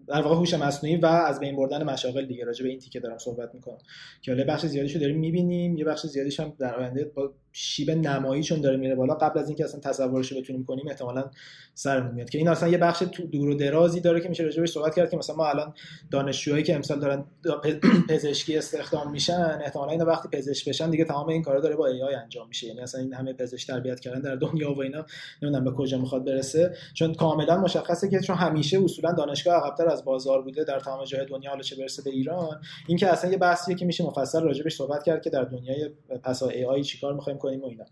[0.09, 3.19] در واقع هوش مصنوعی و از بین بردن مشاغل دیگه راجع به این تیکه دارم
[3.19, 3.79] صحبت می‌کنم.
[4.23, 8.43] که حالا بخش زیادیشو داریم می‌بینیم یه بخش زیادیش هم در آینده با شیب نمایی
[8.43, 9.15] چون داره میره بالا.
[9.15, 11.31] قبل از اینکه اصلا تصورش بتونیم کنیم احتمالا
[11.75, 12.31] سرمون میاد.
[12.31, 15.11] که این اصلا یه بخش دور و درازی داره که میشه راجع بهش صحبت کرد
[15.11, 15.75] که مثلا ما الان
[16.11, 17.25] دانشجوهایی که امسال دارن
[18.09, 22.15] پزشکی استخدام میشن احتمالا اینا وقتی پزشک بشن دیگه تمام این کارا داره با ای
[22.15, 22.67] انجام میشه.
[22.67, 25.07] یعنی اصلا این همه پزشک تربیت کردن در دنیا و اینا
[25.43, 26.75] نمی‌دونم به کجا می‌خواد برسه.
[26.95, 31.27] چون کاملا مشخصه که چون همیشه اصولا دانشگاه عقبتر از بازار بوده در تمام جای
[31.27, 32.61] دنیا حالا چه برسه به ایران.
[32.87, 35.91] این که اصلا یه بحثیه که میشه مفصل راجع صحبت کرد که در دنیای
[36.23, 37.85] پسا ای آی چیکار می‌خوایم کنیم و اینا.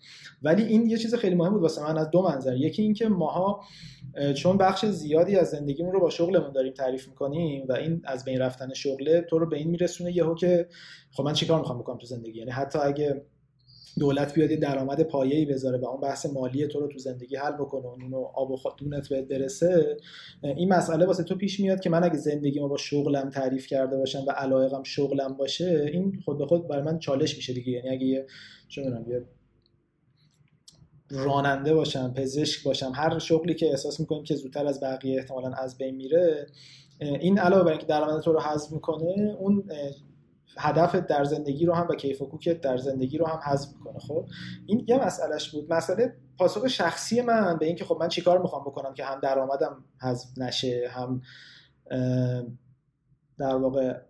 [0.43, 2.57] ولی این یه چیز خیلی مهم بود واسه من از دو منظر.
[2.57, 3.61] یکی اینکه ماها
[4.37, 8.39] چون بخش زیادی از زندگیمون رو با شغلمون داریم تعریف می‌کنیم و این از بین
[8.39, 10.69] رفتن شغله تو رو به این میرسونه یهو که
[11.13, 13.23] خب من چیکار می‌خوام بکنم تو زندگی؟ یعنی حتی اگه
[13.99, 17.53] دولت بیاد یه درآمد پایه‌ای بذاره و اون بحث مالی تو رو تو زندگی حل
[17.53, 19.97] بکنه و اونو آب و دونت بهت برسه
[20.43, 24.25] این مسئله واسه تو پیش میاد که من اگه زندگیمو با شغلم تعریف کرده باشم
[24.29, 27.73] و علایقم شغلم باشه این خود به خود برای من چالش میشه دیگه.
[27.73, 28.27] یعنی اگه یه
[28.69, 29.25] چه یه
[31.11, 35.79] راننده باشم پزشک باشم هر شغلی که احساس می‌کنیم که زودتر از بقیه احتمالا از
[35.79, 36.47] بین میره
[37.01, 39.65] این علاوه بر اینکه درآمد تو رو حذف می‌کنه اون
[40.59, 43.99] هدف در زندگی رو هم و کیف و کوکت در زندگی رو هم حذف می‌کنه
[43.99, 44.27] خب؟
[44.67, 45.73] این یه مسئلهش بود.
[45.73, 50.39] مسئله پاسخ شخصی من به اینکه خب من چیکار می‌خوام بکنم که هم درآمدم حذف
[50.39, 51.23] نشه هم
[53.39, 54.01] در واقع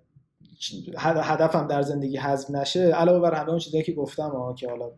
[0.99, 4.91] هدفم در زندگی حذف نشه علاوه بر همه اون چیزایی که گفتم که حالا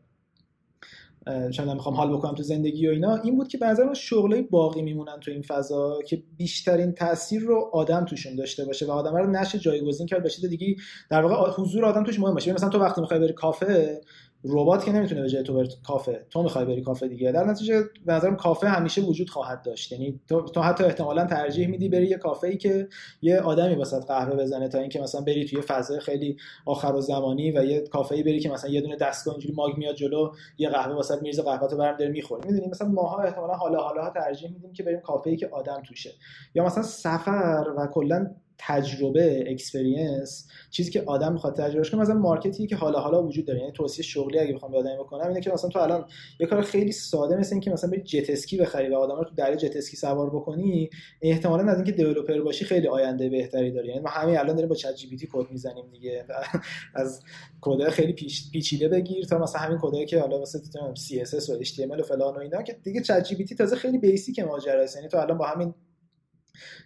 [1.50, 5.20] چون می‌خوام حال بکنم تو زندگی و اینا این بود که بعضا شغلای باقی میمونن
[5.20, 9.58] تو این فضا که بیشترین تاثیر رو آدم توشون داشته باشه و آدم رو نشه
[9.58, 10.76] جایگزین کرد بشه دیگه
[11.10, 12.52] در واقع حضور آدم توش مهم باشه.
[12.52, 14.00] مثلا تو وقتی می‌خوای بری کافه
[14.44, 16.26] ربات که نمی‌تونه به جای تو بری کافه.
[16.30, 17.32] تو می‌خوای بری کافه دیگه.
[17.32, 19.92] در نتیجه به نظرم کافه همیشه وجود خواهد داشت.
[19.92, 22.88] یعنی تو, تو حتی احتمالا ترجیح میدی بری یه کافه ای که
[23.22, 26.36] یه آدمی واست قهوه بزنه تا اینکه مثلا بری توی فضای خیلی
[26.66, 30.32] آخرالزمانی و یه کافه ای بری که مثلا یه دونه دستگاه اینجوری ماگ میاد جلو
[30.58, 34.50] یه قهوه واست میریزه قهوه تو برمی‌داری می‌خوری می‌دونی؟ مثلا ماها احتمالا حالا حالا ترجیح
[34.52, 36.10] میدیم که بریم کافه ای که آدم توشه.
[36.54, 42.59] یا مثلا سفر و کلا تجربه experience چیزی که آدم می‌خواد تجربهش کنه مثلا market
[42.59, 45.52] ی که حالا حالا وجود داره یعنی توصیه شغلی اگه بخوام یادم بکنم اینه که
[45.52, 46.06] مثلا تو الان
[46.40, 49.34] یه کار خیلی ساده مثل اینکه مثلا بری جت اسکی بخری و آدم رو تو
[49.34, 50.90] دریا جت اسکی سوار بکنی
[51.22, 53.88] احتمالا از اینکه developer باشی خیلی آینده بهتری داری.
[53.88, 56.24] یعنی ما همین الان داریم با ChatGPT کد می‌زنیم دیگه.
[56.94, 57.22] از
[57.60, 58.12] کد خیلی
[58.52, 60.60] پیچیده بگیر تا مثلا همین کدایی که حالا واسه
[60.96, 64.96] CSS و HTML و فلان و اینا که دیگه ChatGPT تازه خیلی basic ماجراست.
[64.96, 65.74] یعنی تو الان با همین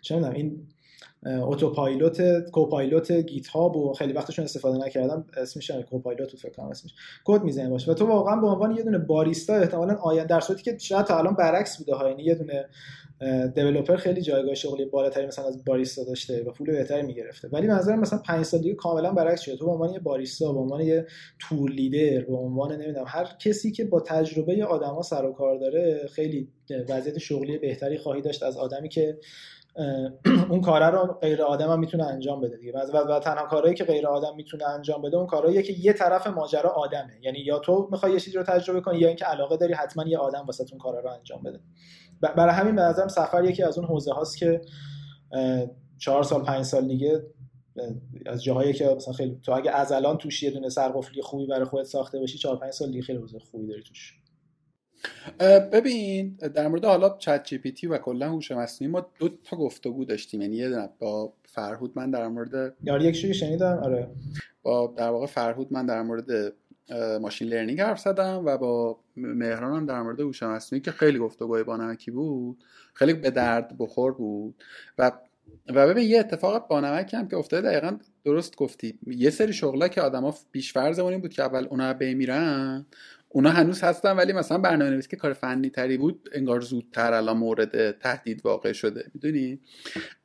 [0.03, 0.68] چه این
[1.27, 6.95] autopilot copilot GitHub و خیلی وقتشون استفاده نکردم اسمش copilot فکر کنم اسمش.
[7.25, 10.62] کد می‌زنی باشه و تو واقعا به عنوان یه دونه باریستا احتمالاً آینده در صورتی
[10.62, 12.69] که شاید تا الان برعکس بوده ها یعنی یه دونه
[13.55, 17.49] دیولپر خیلی جایگاه شغلی بالاتری مثلا از باریستا داشته و پول بهتری می‌گرفته.
[17.53, 19.57] ولی نظر مثلا 5 سال دیگه کاملا برعکس شده.
[19.57, 21.07] تو به عنوان یه باریستا به عنوان یه
[21.39, 26.07] تور لیدر به عنوان نمی‌دونم هر کسی که با تجربه آدما سر و کار داره
[26.12, 26.49] خیلی
[26.89, 29.19] وضعیت شغلی بهتری خواهی داشت از آدمی که
[30.51, 32.73] اون کاره رو غیر آدم هم می‌تونه انجام بده دیگه.
[32.73, 36.27] و, و تنها کارهایی که غیر آدم می‌تونه انجام بده اون کارهاییه که یه طرف
[36.27, 37.19] ماجرا آدمه.
[37.23, 40.19] یعنی یا تو می‌خوای یه چیزی رو تجربه کنی یا اینکه علاقه داری حتما یه
[40.19, 41.61] آدم واسه اون کارا رو انجام بده.
[42.20, 44.61] برای همین به نظرم سفر یکی از اون حوزه هاست که
[45.99, 47.23] چهار سال پنج سال دیگه
[48.27, 51.65] از جاهایی که مثلا خیلی تو اگه از الان توش یه دونه سرقفلی خوبی برای
[51.65, 54.22] خودت ساخته باشی چهار پنج سال دیگه خیلی حوزه خوبی داری توش.
[55.73, 60.43] ببین در مورد حالا ChatGPT و کلا هوش مصنوعی ما دو تا گفتگو داشتیم.
[60.43, 64.09] یعنی یه با فرهود من در مورد یاری یک شوی شنیدم آره.
[64.62, 66.53] با در واقع فرهود من در مورد
[67.20, 71.62] machine learning حرف زدم و با مهران هم در مورد هوش مصنوعی که خیلی گفتگوی
[71.62, 72.65] بانمکی بود
[72.95, 74.55] خیلی به درد بخور بود.
[74.99, 75.12] و
[75.69, 78.99] و ببین یه اتفاق بانمک هم که افتاده دقیقا درست گفتی.
[79.07, 82.87] یه سری شغلا که آدما پیش فرضمون بود که اول اونا بمیرن
[83.35, 87.37] اونا هنوز هستن ولی مثلا برنامه نویسی که کار فنی تری بود انگار زودتر الان
[87.37, 89.11] مورد تهدید واقع شده.
[89.15, 89.61] می‌دونی؟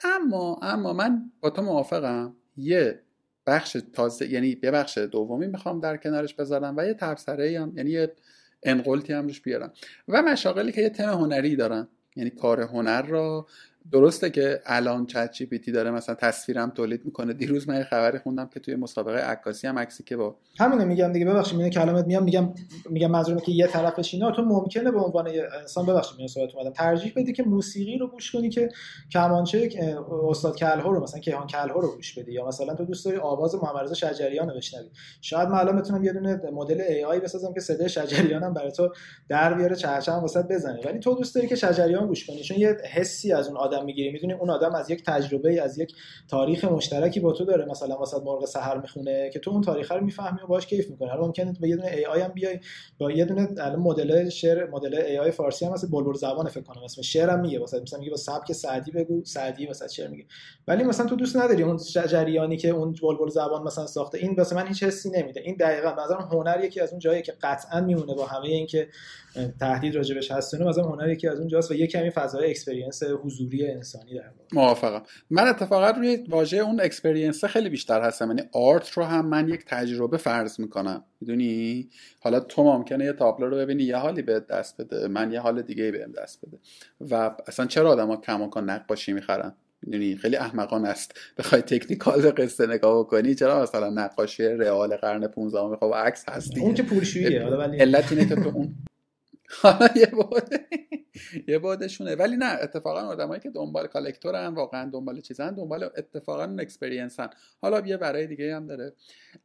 [0.04, 2.36] اما اما من با تو موافقم.
[2.58, 3.00] یه
[3.46, 7.90] بخش تازه یعنی یه بخش دومی می‌خوام در کنارش بذارم و یه تبصره هم یعنی
[7.90, 8.14] یه
[8.64, 9.74] انقلتی هم روش بیارم.
[10.08, 13.48] و مشاغلی که یه تم هنری دارن یعنی کار هنر را
[13.92, 17.34] درسته که الان چت جی پی تی داره مثلا تصویرم تولید می‌کنه.
[17.34, 21.26] دیروز من خبری خوندم که توی مسابقه عکاسی هم عکسی که با همینو میگم دیگه
[21.26, 22.54] ببخشید من کلامت میام میگم
[22.90, 24.32] میگم منظورم که یه طرفش اینا.
[24.32, 25.30] تو ممکنه به عنوان
[25.62, 26.72] انسان ببخشید من صحبت اومدم.
[26.72, 28.70] ترجیح بدی که موسیقی رو گوش کنی که
[29.12, 29.70] کمانچه
[30.30, 32.34] استاد کلهو رو مثلا کیهان کلهو رو گوش بدی.
[32.34, 34.90] یا مثلا تو دوست داری آواز محمد رضا شجریان رو بشنوی.
[35.22, 38.90] شاید من الان بتونم یه دونه مدل AI بسازم که صدای شجریان هم برای تو
[39.30, 42.44] در بیاره چهچهم واست بزنه ولی تو دوست داری که شجریان گوش کنی.
[42.44, 45.94] چون یه حسی از اون می‌گیری می‌دونی اون آدم از یک تجربه از یک
[46.30, 47.66] تاریخ مشترکی با تو داره.
[47.66, 51.10] مثلا واسه مرغ سحر می‌خونه که تو اون تاریخ رو می‌فهمی و باش کیف می‌کنه
[51.10, 52.60] حالا ممکنه به یه دونه AI هم بیای
[52.98, 56.84] با یه دونه الان مدل شعر مدل AI فارسی هم مثلا بلبل زبان فکر کنم.
[56.84, 57.60] اسم شعر هم میگه.
[57.60, 60.26] مثلا مثلا میگه با سبک سعدی بگو سعدی مثلا شعر میگه.
[60.68, 61.78] ولی مثلا تو دوست نداری اون
[62.08, 64.18] جریانی که اون بلبل زبان مثلا ساخته.
[64.18, 65.42] این واسه من هیچ حسی نمیده.
[65.42, 68.88] این دقیقاً نظرم هنر یکی از اون جایی که قطعا میمونه با همه اینکه
[69.60, 73.68] تهدید راجبش هست مثلا هنر یکی از اون جاست و یه کمی فضای experience حضوری
[73.72, 75.04] انسانی در موافقم.
[75.30, 78.28] من اتفاقا روی واژه اون experience خیلی بیشتر هستم.
[78.28, 81.04] یعنی art رو هم من یک تجربه فرض می‌کنم.
[81.22, 81.90] می‌دونی؟
[82.20, 85.08] حالا تو ممکنه یه تابلو رو ببینی یه حالی بهت دست بده.
[85.08, 86.58] من یه حال دیگه بهم دست بده.
[87.12, 91.20] و اصلا چرا آدما کماکان نقاشی می‌خرن؟ می‌دونی؟ خیلی احمقان است.
[91.38, 96.74] بخوای تکنیکال قصه نگاه کنی چرا مثلا نقاشی رئال قرن 15 خب عکس هستی اون
[96.74, 97.46] که پولشوییه.
[97.46, 98.76] ولی علت اینه که تو اون
[99.50, 100.50] حالا یه بود
[101.48, 107.30] یه بودشونه ولی نه اتفاقا آدمایی که دنبال کالکتورن واقعا دنبال چیزن دنبال اتفاقا اکسپریانسن
[107.62, 108.94] حالا یه برای دیگه هم داره.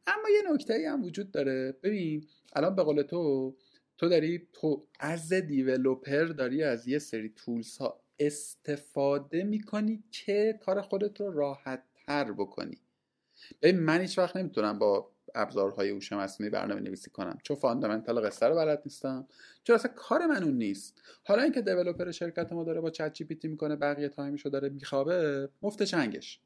[0.07, 1.71] اما یه نکته هم وجود داره.
[1.83, 3.55] ببین الان به قول تو
[3.97, 10.81] تو داری تو از developer داری از یه سری tools ها استفاده می‌کنی که کار
[10.81, 12.77] خودت رو راحت تر بکنی.
[13.61, 17.37] ببین من هیچ وقت نمی‌تونم با ابزارهای هوش مصنوعی برنامه نویسی کنم.
[17.43, 19.27] چون fundamental قصه رو بلد نیستم.
[19.63, 23.75] چون اصلا کار من اون نیست؟ حالا اینکه developer شرکت ما داره با ChatGPT می‌کنه
[23.75, 26.39] بقیه time شو داره میخوابه مفت چنگش.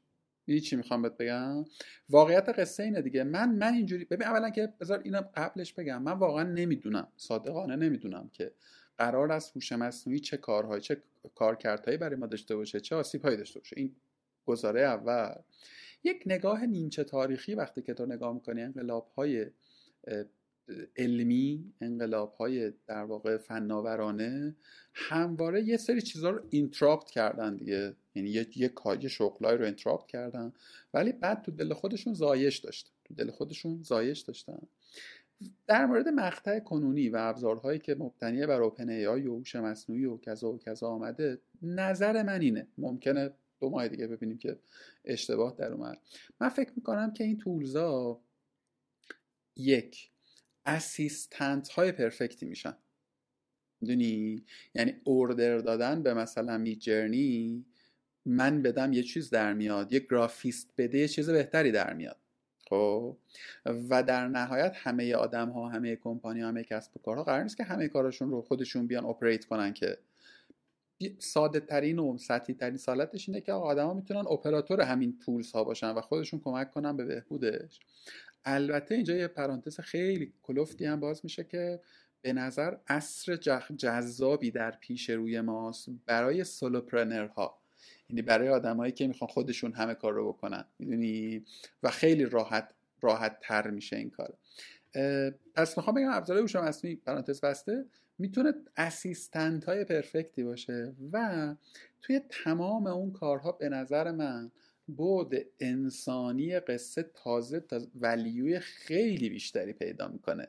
[0.46, 1.64] می‌دونی چی می‌خوام بهت بگم؟
[2.10, 3.24] واقعیت قصه اینه دیگه.
[3.24, 6.02] من من اینجوری ببین اولا که بذار اینو قبلش بگم.
[6.02, 7.08] من واقعا نمی‌دونم.
[7.16, 8.52] صادقانه نمی‌دونم که
[8.98, 11.02] قرار است هوش مصنوعی چه کارهایی چه
[11.34, 13.76] کارکردهایی برای ما داشته باشه چه آسیبهایی داشته باشه.
[13.76, 13.96] این
[14.46, 15.34] گزاره اول.
[16.04, 19.46] یک نگاه نیمچه تاریخی وقتی که تو نگاه می‌کنی انقلاب های
[20.96, 24.56] علمی انقلاب های در واقع فناورانه
[24.92, 27.94] همواره یه سری چیزها رو interrupt کردن دیگه.
[28.14, 30.52] یعنی یه یه کاری شغلای رو interrupt کردن.
[30.94, 32.90] ولی بعد تو دل خودشون زایش داشتن.
[33.04, 34.58] تو دل خودشون زایش داشتن.
[35.66, 40.04] در مورد مقطع کنونی و ابزارهایی که مبتنی بر اوپن ای آی و هوش مصنوعی
[40.04, 42.66] و کذا و کذا آمده نظر من اینه.
[42.78, 43.30] ممکنه
[43.60, 44.58] دو ماه دیگه ببینیم که
[45.04, 45.98] اشتباه در اومد.
[46.40, 48.20] من فکر می‌کنم که این تولزا
[49.56, 50.10] یک
[50.66, 52.76] اسیستنت های پرفکتی میشن.
[53.80, 54.44] می‌دونی؟
[54.74, 57.66] یعنی اوردر دادن به مثلا می جرنی
[58.26, 62.16] من بدم یه چیز در میاد یه گرافیست بده یه چیز بهتری در میاد.
[62.68, 63.16] خب؟
[63.66, 67.56] و در نهایت همه آدم ها همه کمپانی ها همه کسب و کارها قرار نیست
[67.56, 69.98] که همه کارشون رو خودشون بیان اپریت کنن که
[71.18, 75.90] ساده ترین و سطحی ترین سالتش اینه که آدما می‌تونن اپراتور همین تولز ها باشن
[75.90, 77.80] و خودشون کمک کنن به بهبودش.
[78.44, 81.80] البته اینجا یه پرانتز خیلی کلفتی هم باز میشه که
[82.22, 83.36] به نظر اصر
[83.76, 87.58] جذابی در پیش روی ماست برای سولوپرنرها.
[88.10, 90.64] یعنی برای آدمایی که می‌خوان خودشون همه کار رو بکنن.
[90.78, 91.44] می‌دونی؟
[91.82, 94.34] و خیلی راحت راحت تر میشه این کار.
[95.54, 97.84] پس می‌خوام بگم ابزار هوش مصنوعی پرانتز بسته.
[98.18, 101.54] می‌تونه اسیستنت های پرفکتی باشه و
[102.02, 104.50] توی تمام اون کارها به نظر من
[104.86, 110.48] بود انسانی قصه تازه تا ولیوی خیلی بیشتری پیدا می‌کنه.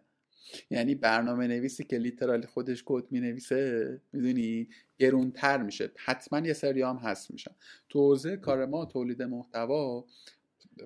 [0.69, 5.91] یعنی برنامه نویسی که لیترالی خودش کد می نویسه می‌دونی گرونتر میشه.
[5.95, 7.51] حتما یه سری هم هست میشن.
[7.89, 10.05] تو کار ما تولید محتوا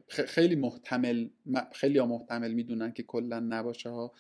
[0.08, 1.30] خیلی محتمل
[1.74, 4.14] خیلی ها محتمل می‌دونن که کلا نباشه ها.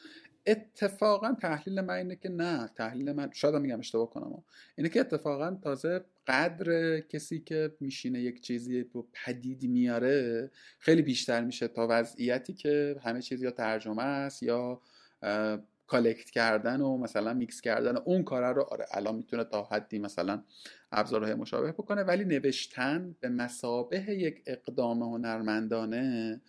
[0.45, 4.43] اتفاقا تحلیل من اینه که نه تحلیل من شاید میگم اشتباه کنم.
[4.75, 11.41] اینه که اتفاقا تازه قدر کسی که میشینه یک چیزی رو پدید میاره خیلی بیشتر
[11.43, 14.81] میشه تا وضعیتی که همه چیز یا ترجمه است یا
[15.87, 20.43] collect کردن و مثلا میکس کردن اون کاره رو آره الان می‌تونه تا حدی مثلا
[20.91, 26.41] ابزارهای مشابه بکنه ولی نوشتن به مثابه یک اقدام هنرمندانه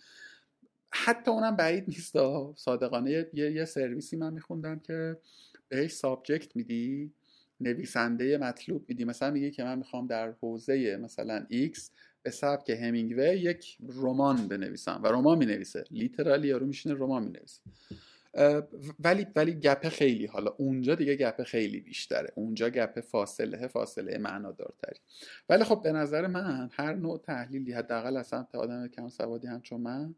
[0.95, 2.17] حتی اونم بعید نیست
[2.55, 5.17] صادقانه یه, یه سرویسی من میخوندم که
[5.69, 7.13] بهش subject میدی
[7.61, 9.05] نویسنده مطلوب میدی.
[9.05, 11.79] مثلا میگه که من می‌خوام در حوزه مثلا X
[12.23, 15.83] به سبک همینگوی یک رمان بنویسم و رمان می‌نویسه.
[15.91, 17.61] literally یارو میشینه رمان می‌نویسه.
[18.99, 20.25] ولی ولی گپ خیلی.
[20.25, 22.31] حالا اونجا دیگه گپ خیلی بیشتره.
[22.35, 24.99] اونجا گپ فاصله فاصله معنادارتری.
[25.49, 29.61] ولی خب به نظر من هر نوع تحلیلی حداقل از سمت آدم کم سوادی هم
[29.61, 30.15] چون من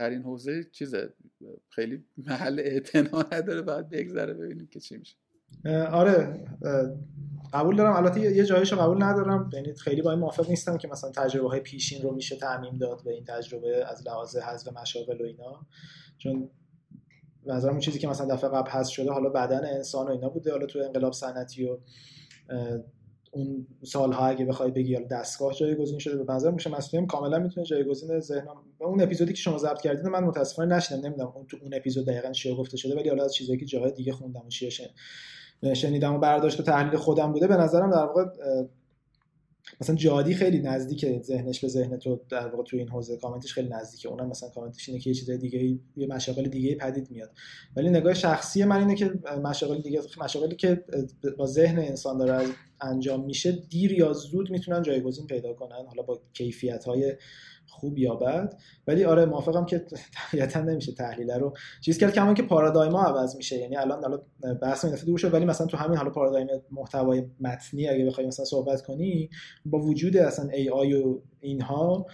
[0.00, 0.94] در این حوزه چیز
[1.68, 5.16] خیلی محل اعتنا نداره باید بگذره ببینیم که چی میشه.
[5.92, 6.44] آره
[7.52, 7.96] قبول دارم.
[7.96, 9.50] البته یه جایشو قبول ندارم.
[9.52, 13.04] یعنی خیلی با این موافق نیستم که مثلا تجربه های پیشین رو میشه تعمیم داد
[13.04, 15.66] به این تجربه از لحاظ حذف مشاغل و اینا.
[16.18, 16.50] چون
[17.46, 20.50] نظرم اون چیزی که مثلا دفعه قبل حذف شده حالا بدن انسان و اینا بوده.
[20.50, 21.78] حالا تو انقلاب صنعتی و
[23.32, 27.66] اون سالها اگه بخوای بگی حالا دستگاه جایگزین شده به نظر میشه مسئولیم کاملا می‌تونه
[27.66, 28.46] جایگزین ذهن
[28.84, 31.06] اون اپیزودی که شما ضبط کردید من متاسفانه نشنیدم.
[31.06, 33.92] نمی‌دونم اون تو اون اپیزود دقیقا چی گفته شده ولی حالا از چیزایی که جاهای
[33.92, 34.44] دیگه خوندم
[35.62, 38.24] و شنیدم و برداشت و تحلیل خودم بوده به نظرم در واقع
[39.80, 43.16] مثلا جادی خیلی نزدیک ذهنش به ذهن تو در واقع تو این حوزه.
[43.16, 44.08] کامنتش خیلی نزدیکه.
[44.08, 47.30] اونم مثلا کامنتش اینه که یه چیز دیگه یه مشاغل دیگه پدید میاد.
[47.76, 49.12] ولی نگاه شخصی من اینه که
[49.44, 50.84] مشاغل دیگه مشاغلی که
[51.38, 52.46] با ذهن انسان داره
[52.80, 55.86] انجام میشه دیر یا زود می‌تونن جایگزین پیدا کنن.
[55.86, 57.16] حالا با کیفیت های
[57.70, 58.54] خوب یا بد.
[58.86, 59.86] ولی آره موافقم که
[60.30, 63.58] طبیعتا نمیشه تحلیل رو چیز کرد همون که پارادایما عوض میشه.
[63.58, 64.20] یعنی الان حالا
[64.62, 68.44] بحث این دور شد ولی مثلا تو همین حالا پارادایم محتوای متنی اگه بخوای مثلا
[68.44, 69.30] صحبت کنی
[69.64, 72.06] با وجود اصلا ای آی و اینها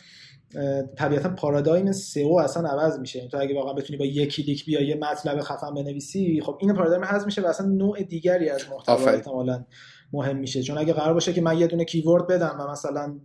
[0.97, 3.19] طبیعتا پارادایم SEO اصلا عوض میشه.
[3.19, 6.75] یعنی تو اگه واقعا بتونی با یک کلیک بیا یه مطلب خفن بنویسی خب این
[6.75, 9.65] پارادایم حذف میشه و اصلا نوع دیگری از محتوا احتمالاً
[10.13, 10.63] مهم میشه.
[10.63, 13.21] چون اگه قرار باشه که من یه دونه keyword بدم و مثلا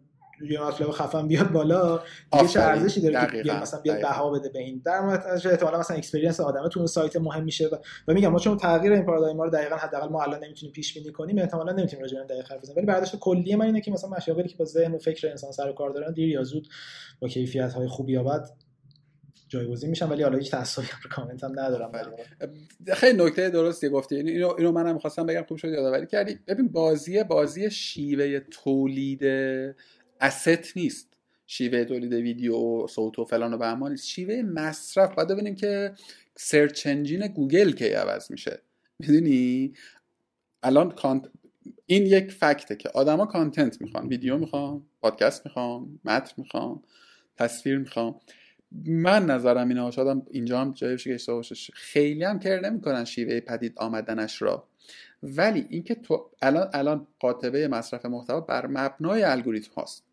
[0.49, 1.99] یه مطلب خفن بیاد بالا
[2.53, 6.39] چه ارزشی داره که مثلا بیاد بها بده به این در مورد احتمالاً مثلا experience
[6.39, 7.75] آدمه تو اون سایت مهم میشه و,
[8.07, 11.11] و میگم ما چون تغییر این پارادایم رو دقیقاً حداقل ما الان نمی‌تونیم پیش بینی
[11.11, 12.77] کنیم احتمالاً نمی‌تونیم راجع به دقیق حرف بزنیم.
[12.77, 15.69] ولی برداشت کلی من اینه که مثلا مشاغلی که با ذهن و فکر انسان سر
[15.69, 16.67] و کار دارن دیر یا زود
[17.19, 18.49] با کیفیت های خوبی یا بد
[19.47, 21.91] جایگزین میشن ولی حالا هیچ تعصبی رو کامنت هم ندارم
[22.93, 24.15] خیلی نکته درستی گفتی.
[24.15, 26.39] یعنی اینو اینو منم می‌خواستم بگم خوب شد یادآوری کردی.
[26.47, 29.23] ببین بازی بازی شیوه تولید
[30.21, 31.07] است نیست.
[31.47, 34.07] شیوه تولید ویدیو صوت و فلان و بهمان نیست.
[34.07, 35.15] شیوه مصرف.
[35.15, 35.93] باید ببینیم که
[36.35, 38.61] search engine گوگل کی عوض میشه.
[38.99, 39.73] می‌دونی؟
[40.63, 41.29] الان cont...
[41.85, 44.07] این یک fact ه که آدما content می‌خوان.
[44.07, 46.83] ویدیو می‌خوان پادکست می‌خوان متن می‌خوان
[47.35, 48.15] تصویر می‌خوان.
[48.85, 51.17] من نظرم اینه شاید هم اینجا هم جای که
[51.73, 54.67] خیلی هم care نمی‌کنن شیوه پدید آمدنش را.
[55.23, 60.03] ولی اینکه تو الان الان قاطبه مصرف محتوا بر مبنای الگوریتم هاست.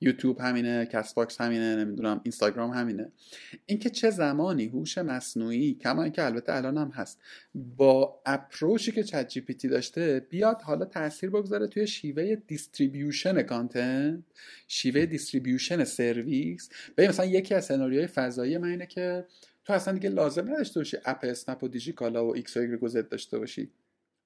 [0.00, 3.12] یوتیوب همینه Castbox همینه نمی‌دونم اینستاگرام همینه.
[3.66, 7.20] اینکه چه زمانی هوش مصنوعی کما اینکه البته الان هم هست
[7.76, 14.22] با approach ی که ChatGPT داشته بیاد حالا تاثیر بگذاره توی شیوه distribution content
[14.68, 16.68] شیوه distribution service.
[16.96, 19.24] ببین مثلا یکی از سناریوهای فضایی من اینه که
[19.64, 23.38] تو اصلا دیگه لازم نداشته باشی اپ اسنپ و دیجی کالا و X و داشته
[23.38, 23.70] باشی.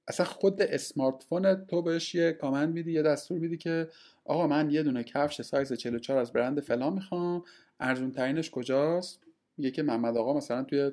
[0.08, 3.88] اصلا خود smartphone تو بهش یه command میدی یه دستور میدی که
[4.24, 7.42] آقا من یه دونه کفش سایز 44 از برند فلان می‌خوام
[7.80, 9.20] ارزون ترینش کجاست؟
[9.56, 10.90] میگه که محمد آقا مثلا توی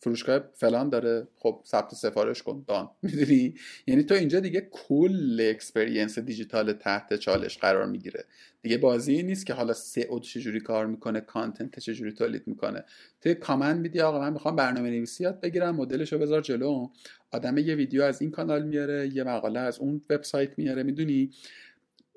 [0.00, 2.90] فروشگاه فلان داره خب ثبت سفارش کن done.
[3.02, 3.54] می‌دونی؟
[3.86, 8.24] یعنی تو اینجا دیگه کل experience دیجیتال تحت چالش قرار می‌گیره.
[8.62, 12.84] دیگه بازی نیست که حالا SEO چجوری کار می‌کنه content چجوری تولید می‌کنه.
[13.20, 16.88] تو command میدی آقا من می‌خوام برنامه نویسی یاد بگیرم مدلشو بذار جلو.
[17.30, 21.30] آدم یه ویدیو از این کانال میاره یه مقاله از اون وبسایت میاره می‌دونی؟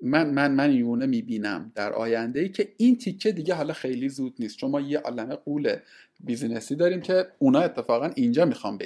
[0.01, 1.71] من من من اینو می‌بینم.
[1.75, 4.57] در آینده ای که این تیکه دیگه حالا خیلی زود نیست.
[4.57, 5.75] چون ما یه عالمه غول
[6.19, 8.77] business ی داریم که اونا اتفاقا اینجا می‌خوام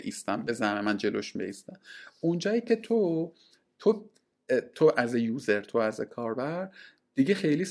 [0.46, 1.80] به زعم من جلوش بیستم
[2.22, 3.32] اونجایی که تو
[3.80, 4.10] تو
[4.76, 6.70] تو از یوزر تو از کاربر
[7.16, 7.66] دیگه خیلی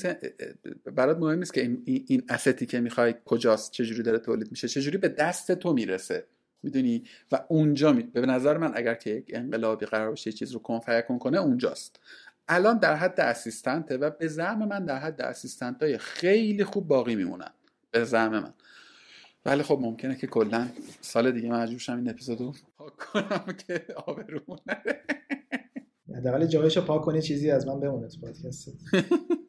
[0.85, 4.97] برات مهم نیست که این, این استی که می‌خوای کجاست چجوری داره تولید میشه چجوری
[4.97, 6.25] به دست تو می‌رسه.
[6.63, 8.03] می‌دونی؟ و اونجا می...
[8.03, 11.99] به نظر من اگر که یک انقلابی قرار باشه چیز رو کنفیکون کنه اونجاست.
[12.47, 17.15] الان در حد اسیستنته و به زعم من در حد اسیستنت های خیلی خوب باقی
[17.15, 17.51] میمونن.
[17.91, 18.53] به زعم من.
[19.45, 20.67] ولی خب ممکنه که کلا
[21.01, 24.59] سال دیگه مجبور شم این اپیزودو پاک کنم که آبرومون
[26.17, 28.71] حداقل جایشو پاک کنی چیزی از من بمونه تو پادکست.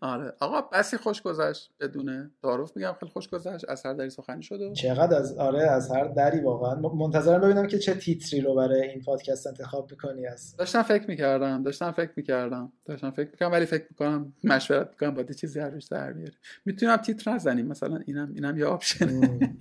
[0.00, 0.32] آره.
[0.40, 2.30] آقا بسی خوش گذشت بدونه.
[2.42, 3.68] تعارف میگم خیلی خوش گذشت.
[3.68, 6.74] از هر دری سخنی شد چقدر از آره از هر دری واقعا.
[6.74, 11.62] منتظرم ببینم که چه تیتری رو برای این پادکست انتخاب می‌کنی از داشتم فکر می‌کردم
[11.62, 16.12] داشتم فکر می‌کردم داشتم فکر می‌کردم ولی فکر می‌کنم مشورت می‌کنم با چیزی هر در
[16.12, 16.34] بیاره
[16.64, 19.08] می‌تونم تیتر نزنیم مثلا اینم اینم یه option.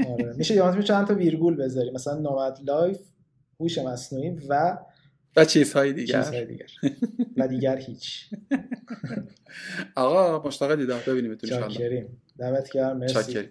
[0.09, 0.33] آره.
[0.37, 2.99] میشه یا چند تا ویرگول بذاری مثلا nomad life
[3.59, 4.77] هوش مصنوعی و
[5.35, 6.21] و چیزهای دیگر.
[6.23, 6.67] چیزهای دیگر.
[7.37, 8.29] و دیگر هیچ.
[9.95, 11.01] آقا مشتاق دیدار.
[11.07, 12.07] ببینیم تو ان
[12.39, 13.49] دمت گرم مرسی.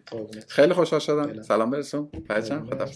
[0.48, 1.42] خیلی خوشحال شدم.
[1.42, 2.08] سلام برسون.
[2.28, 2.86] بچم خدا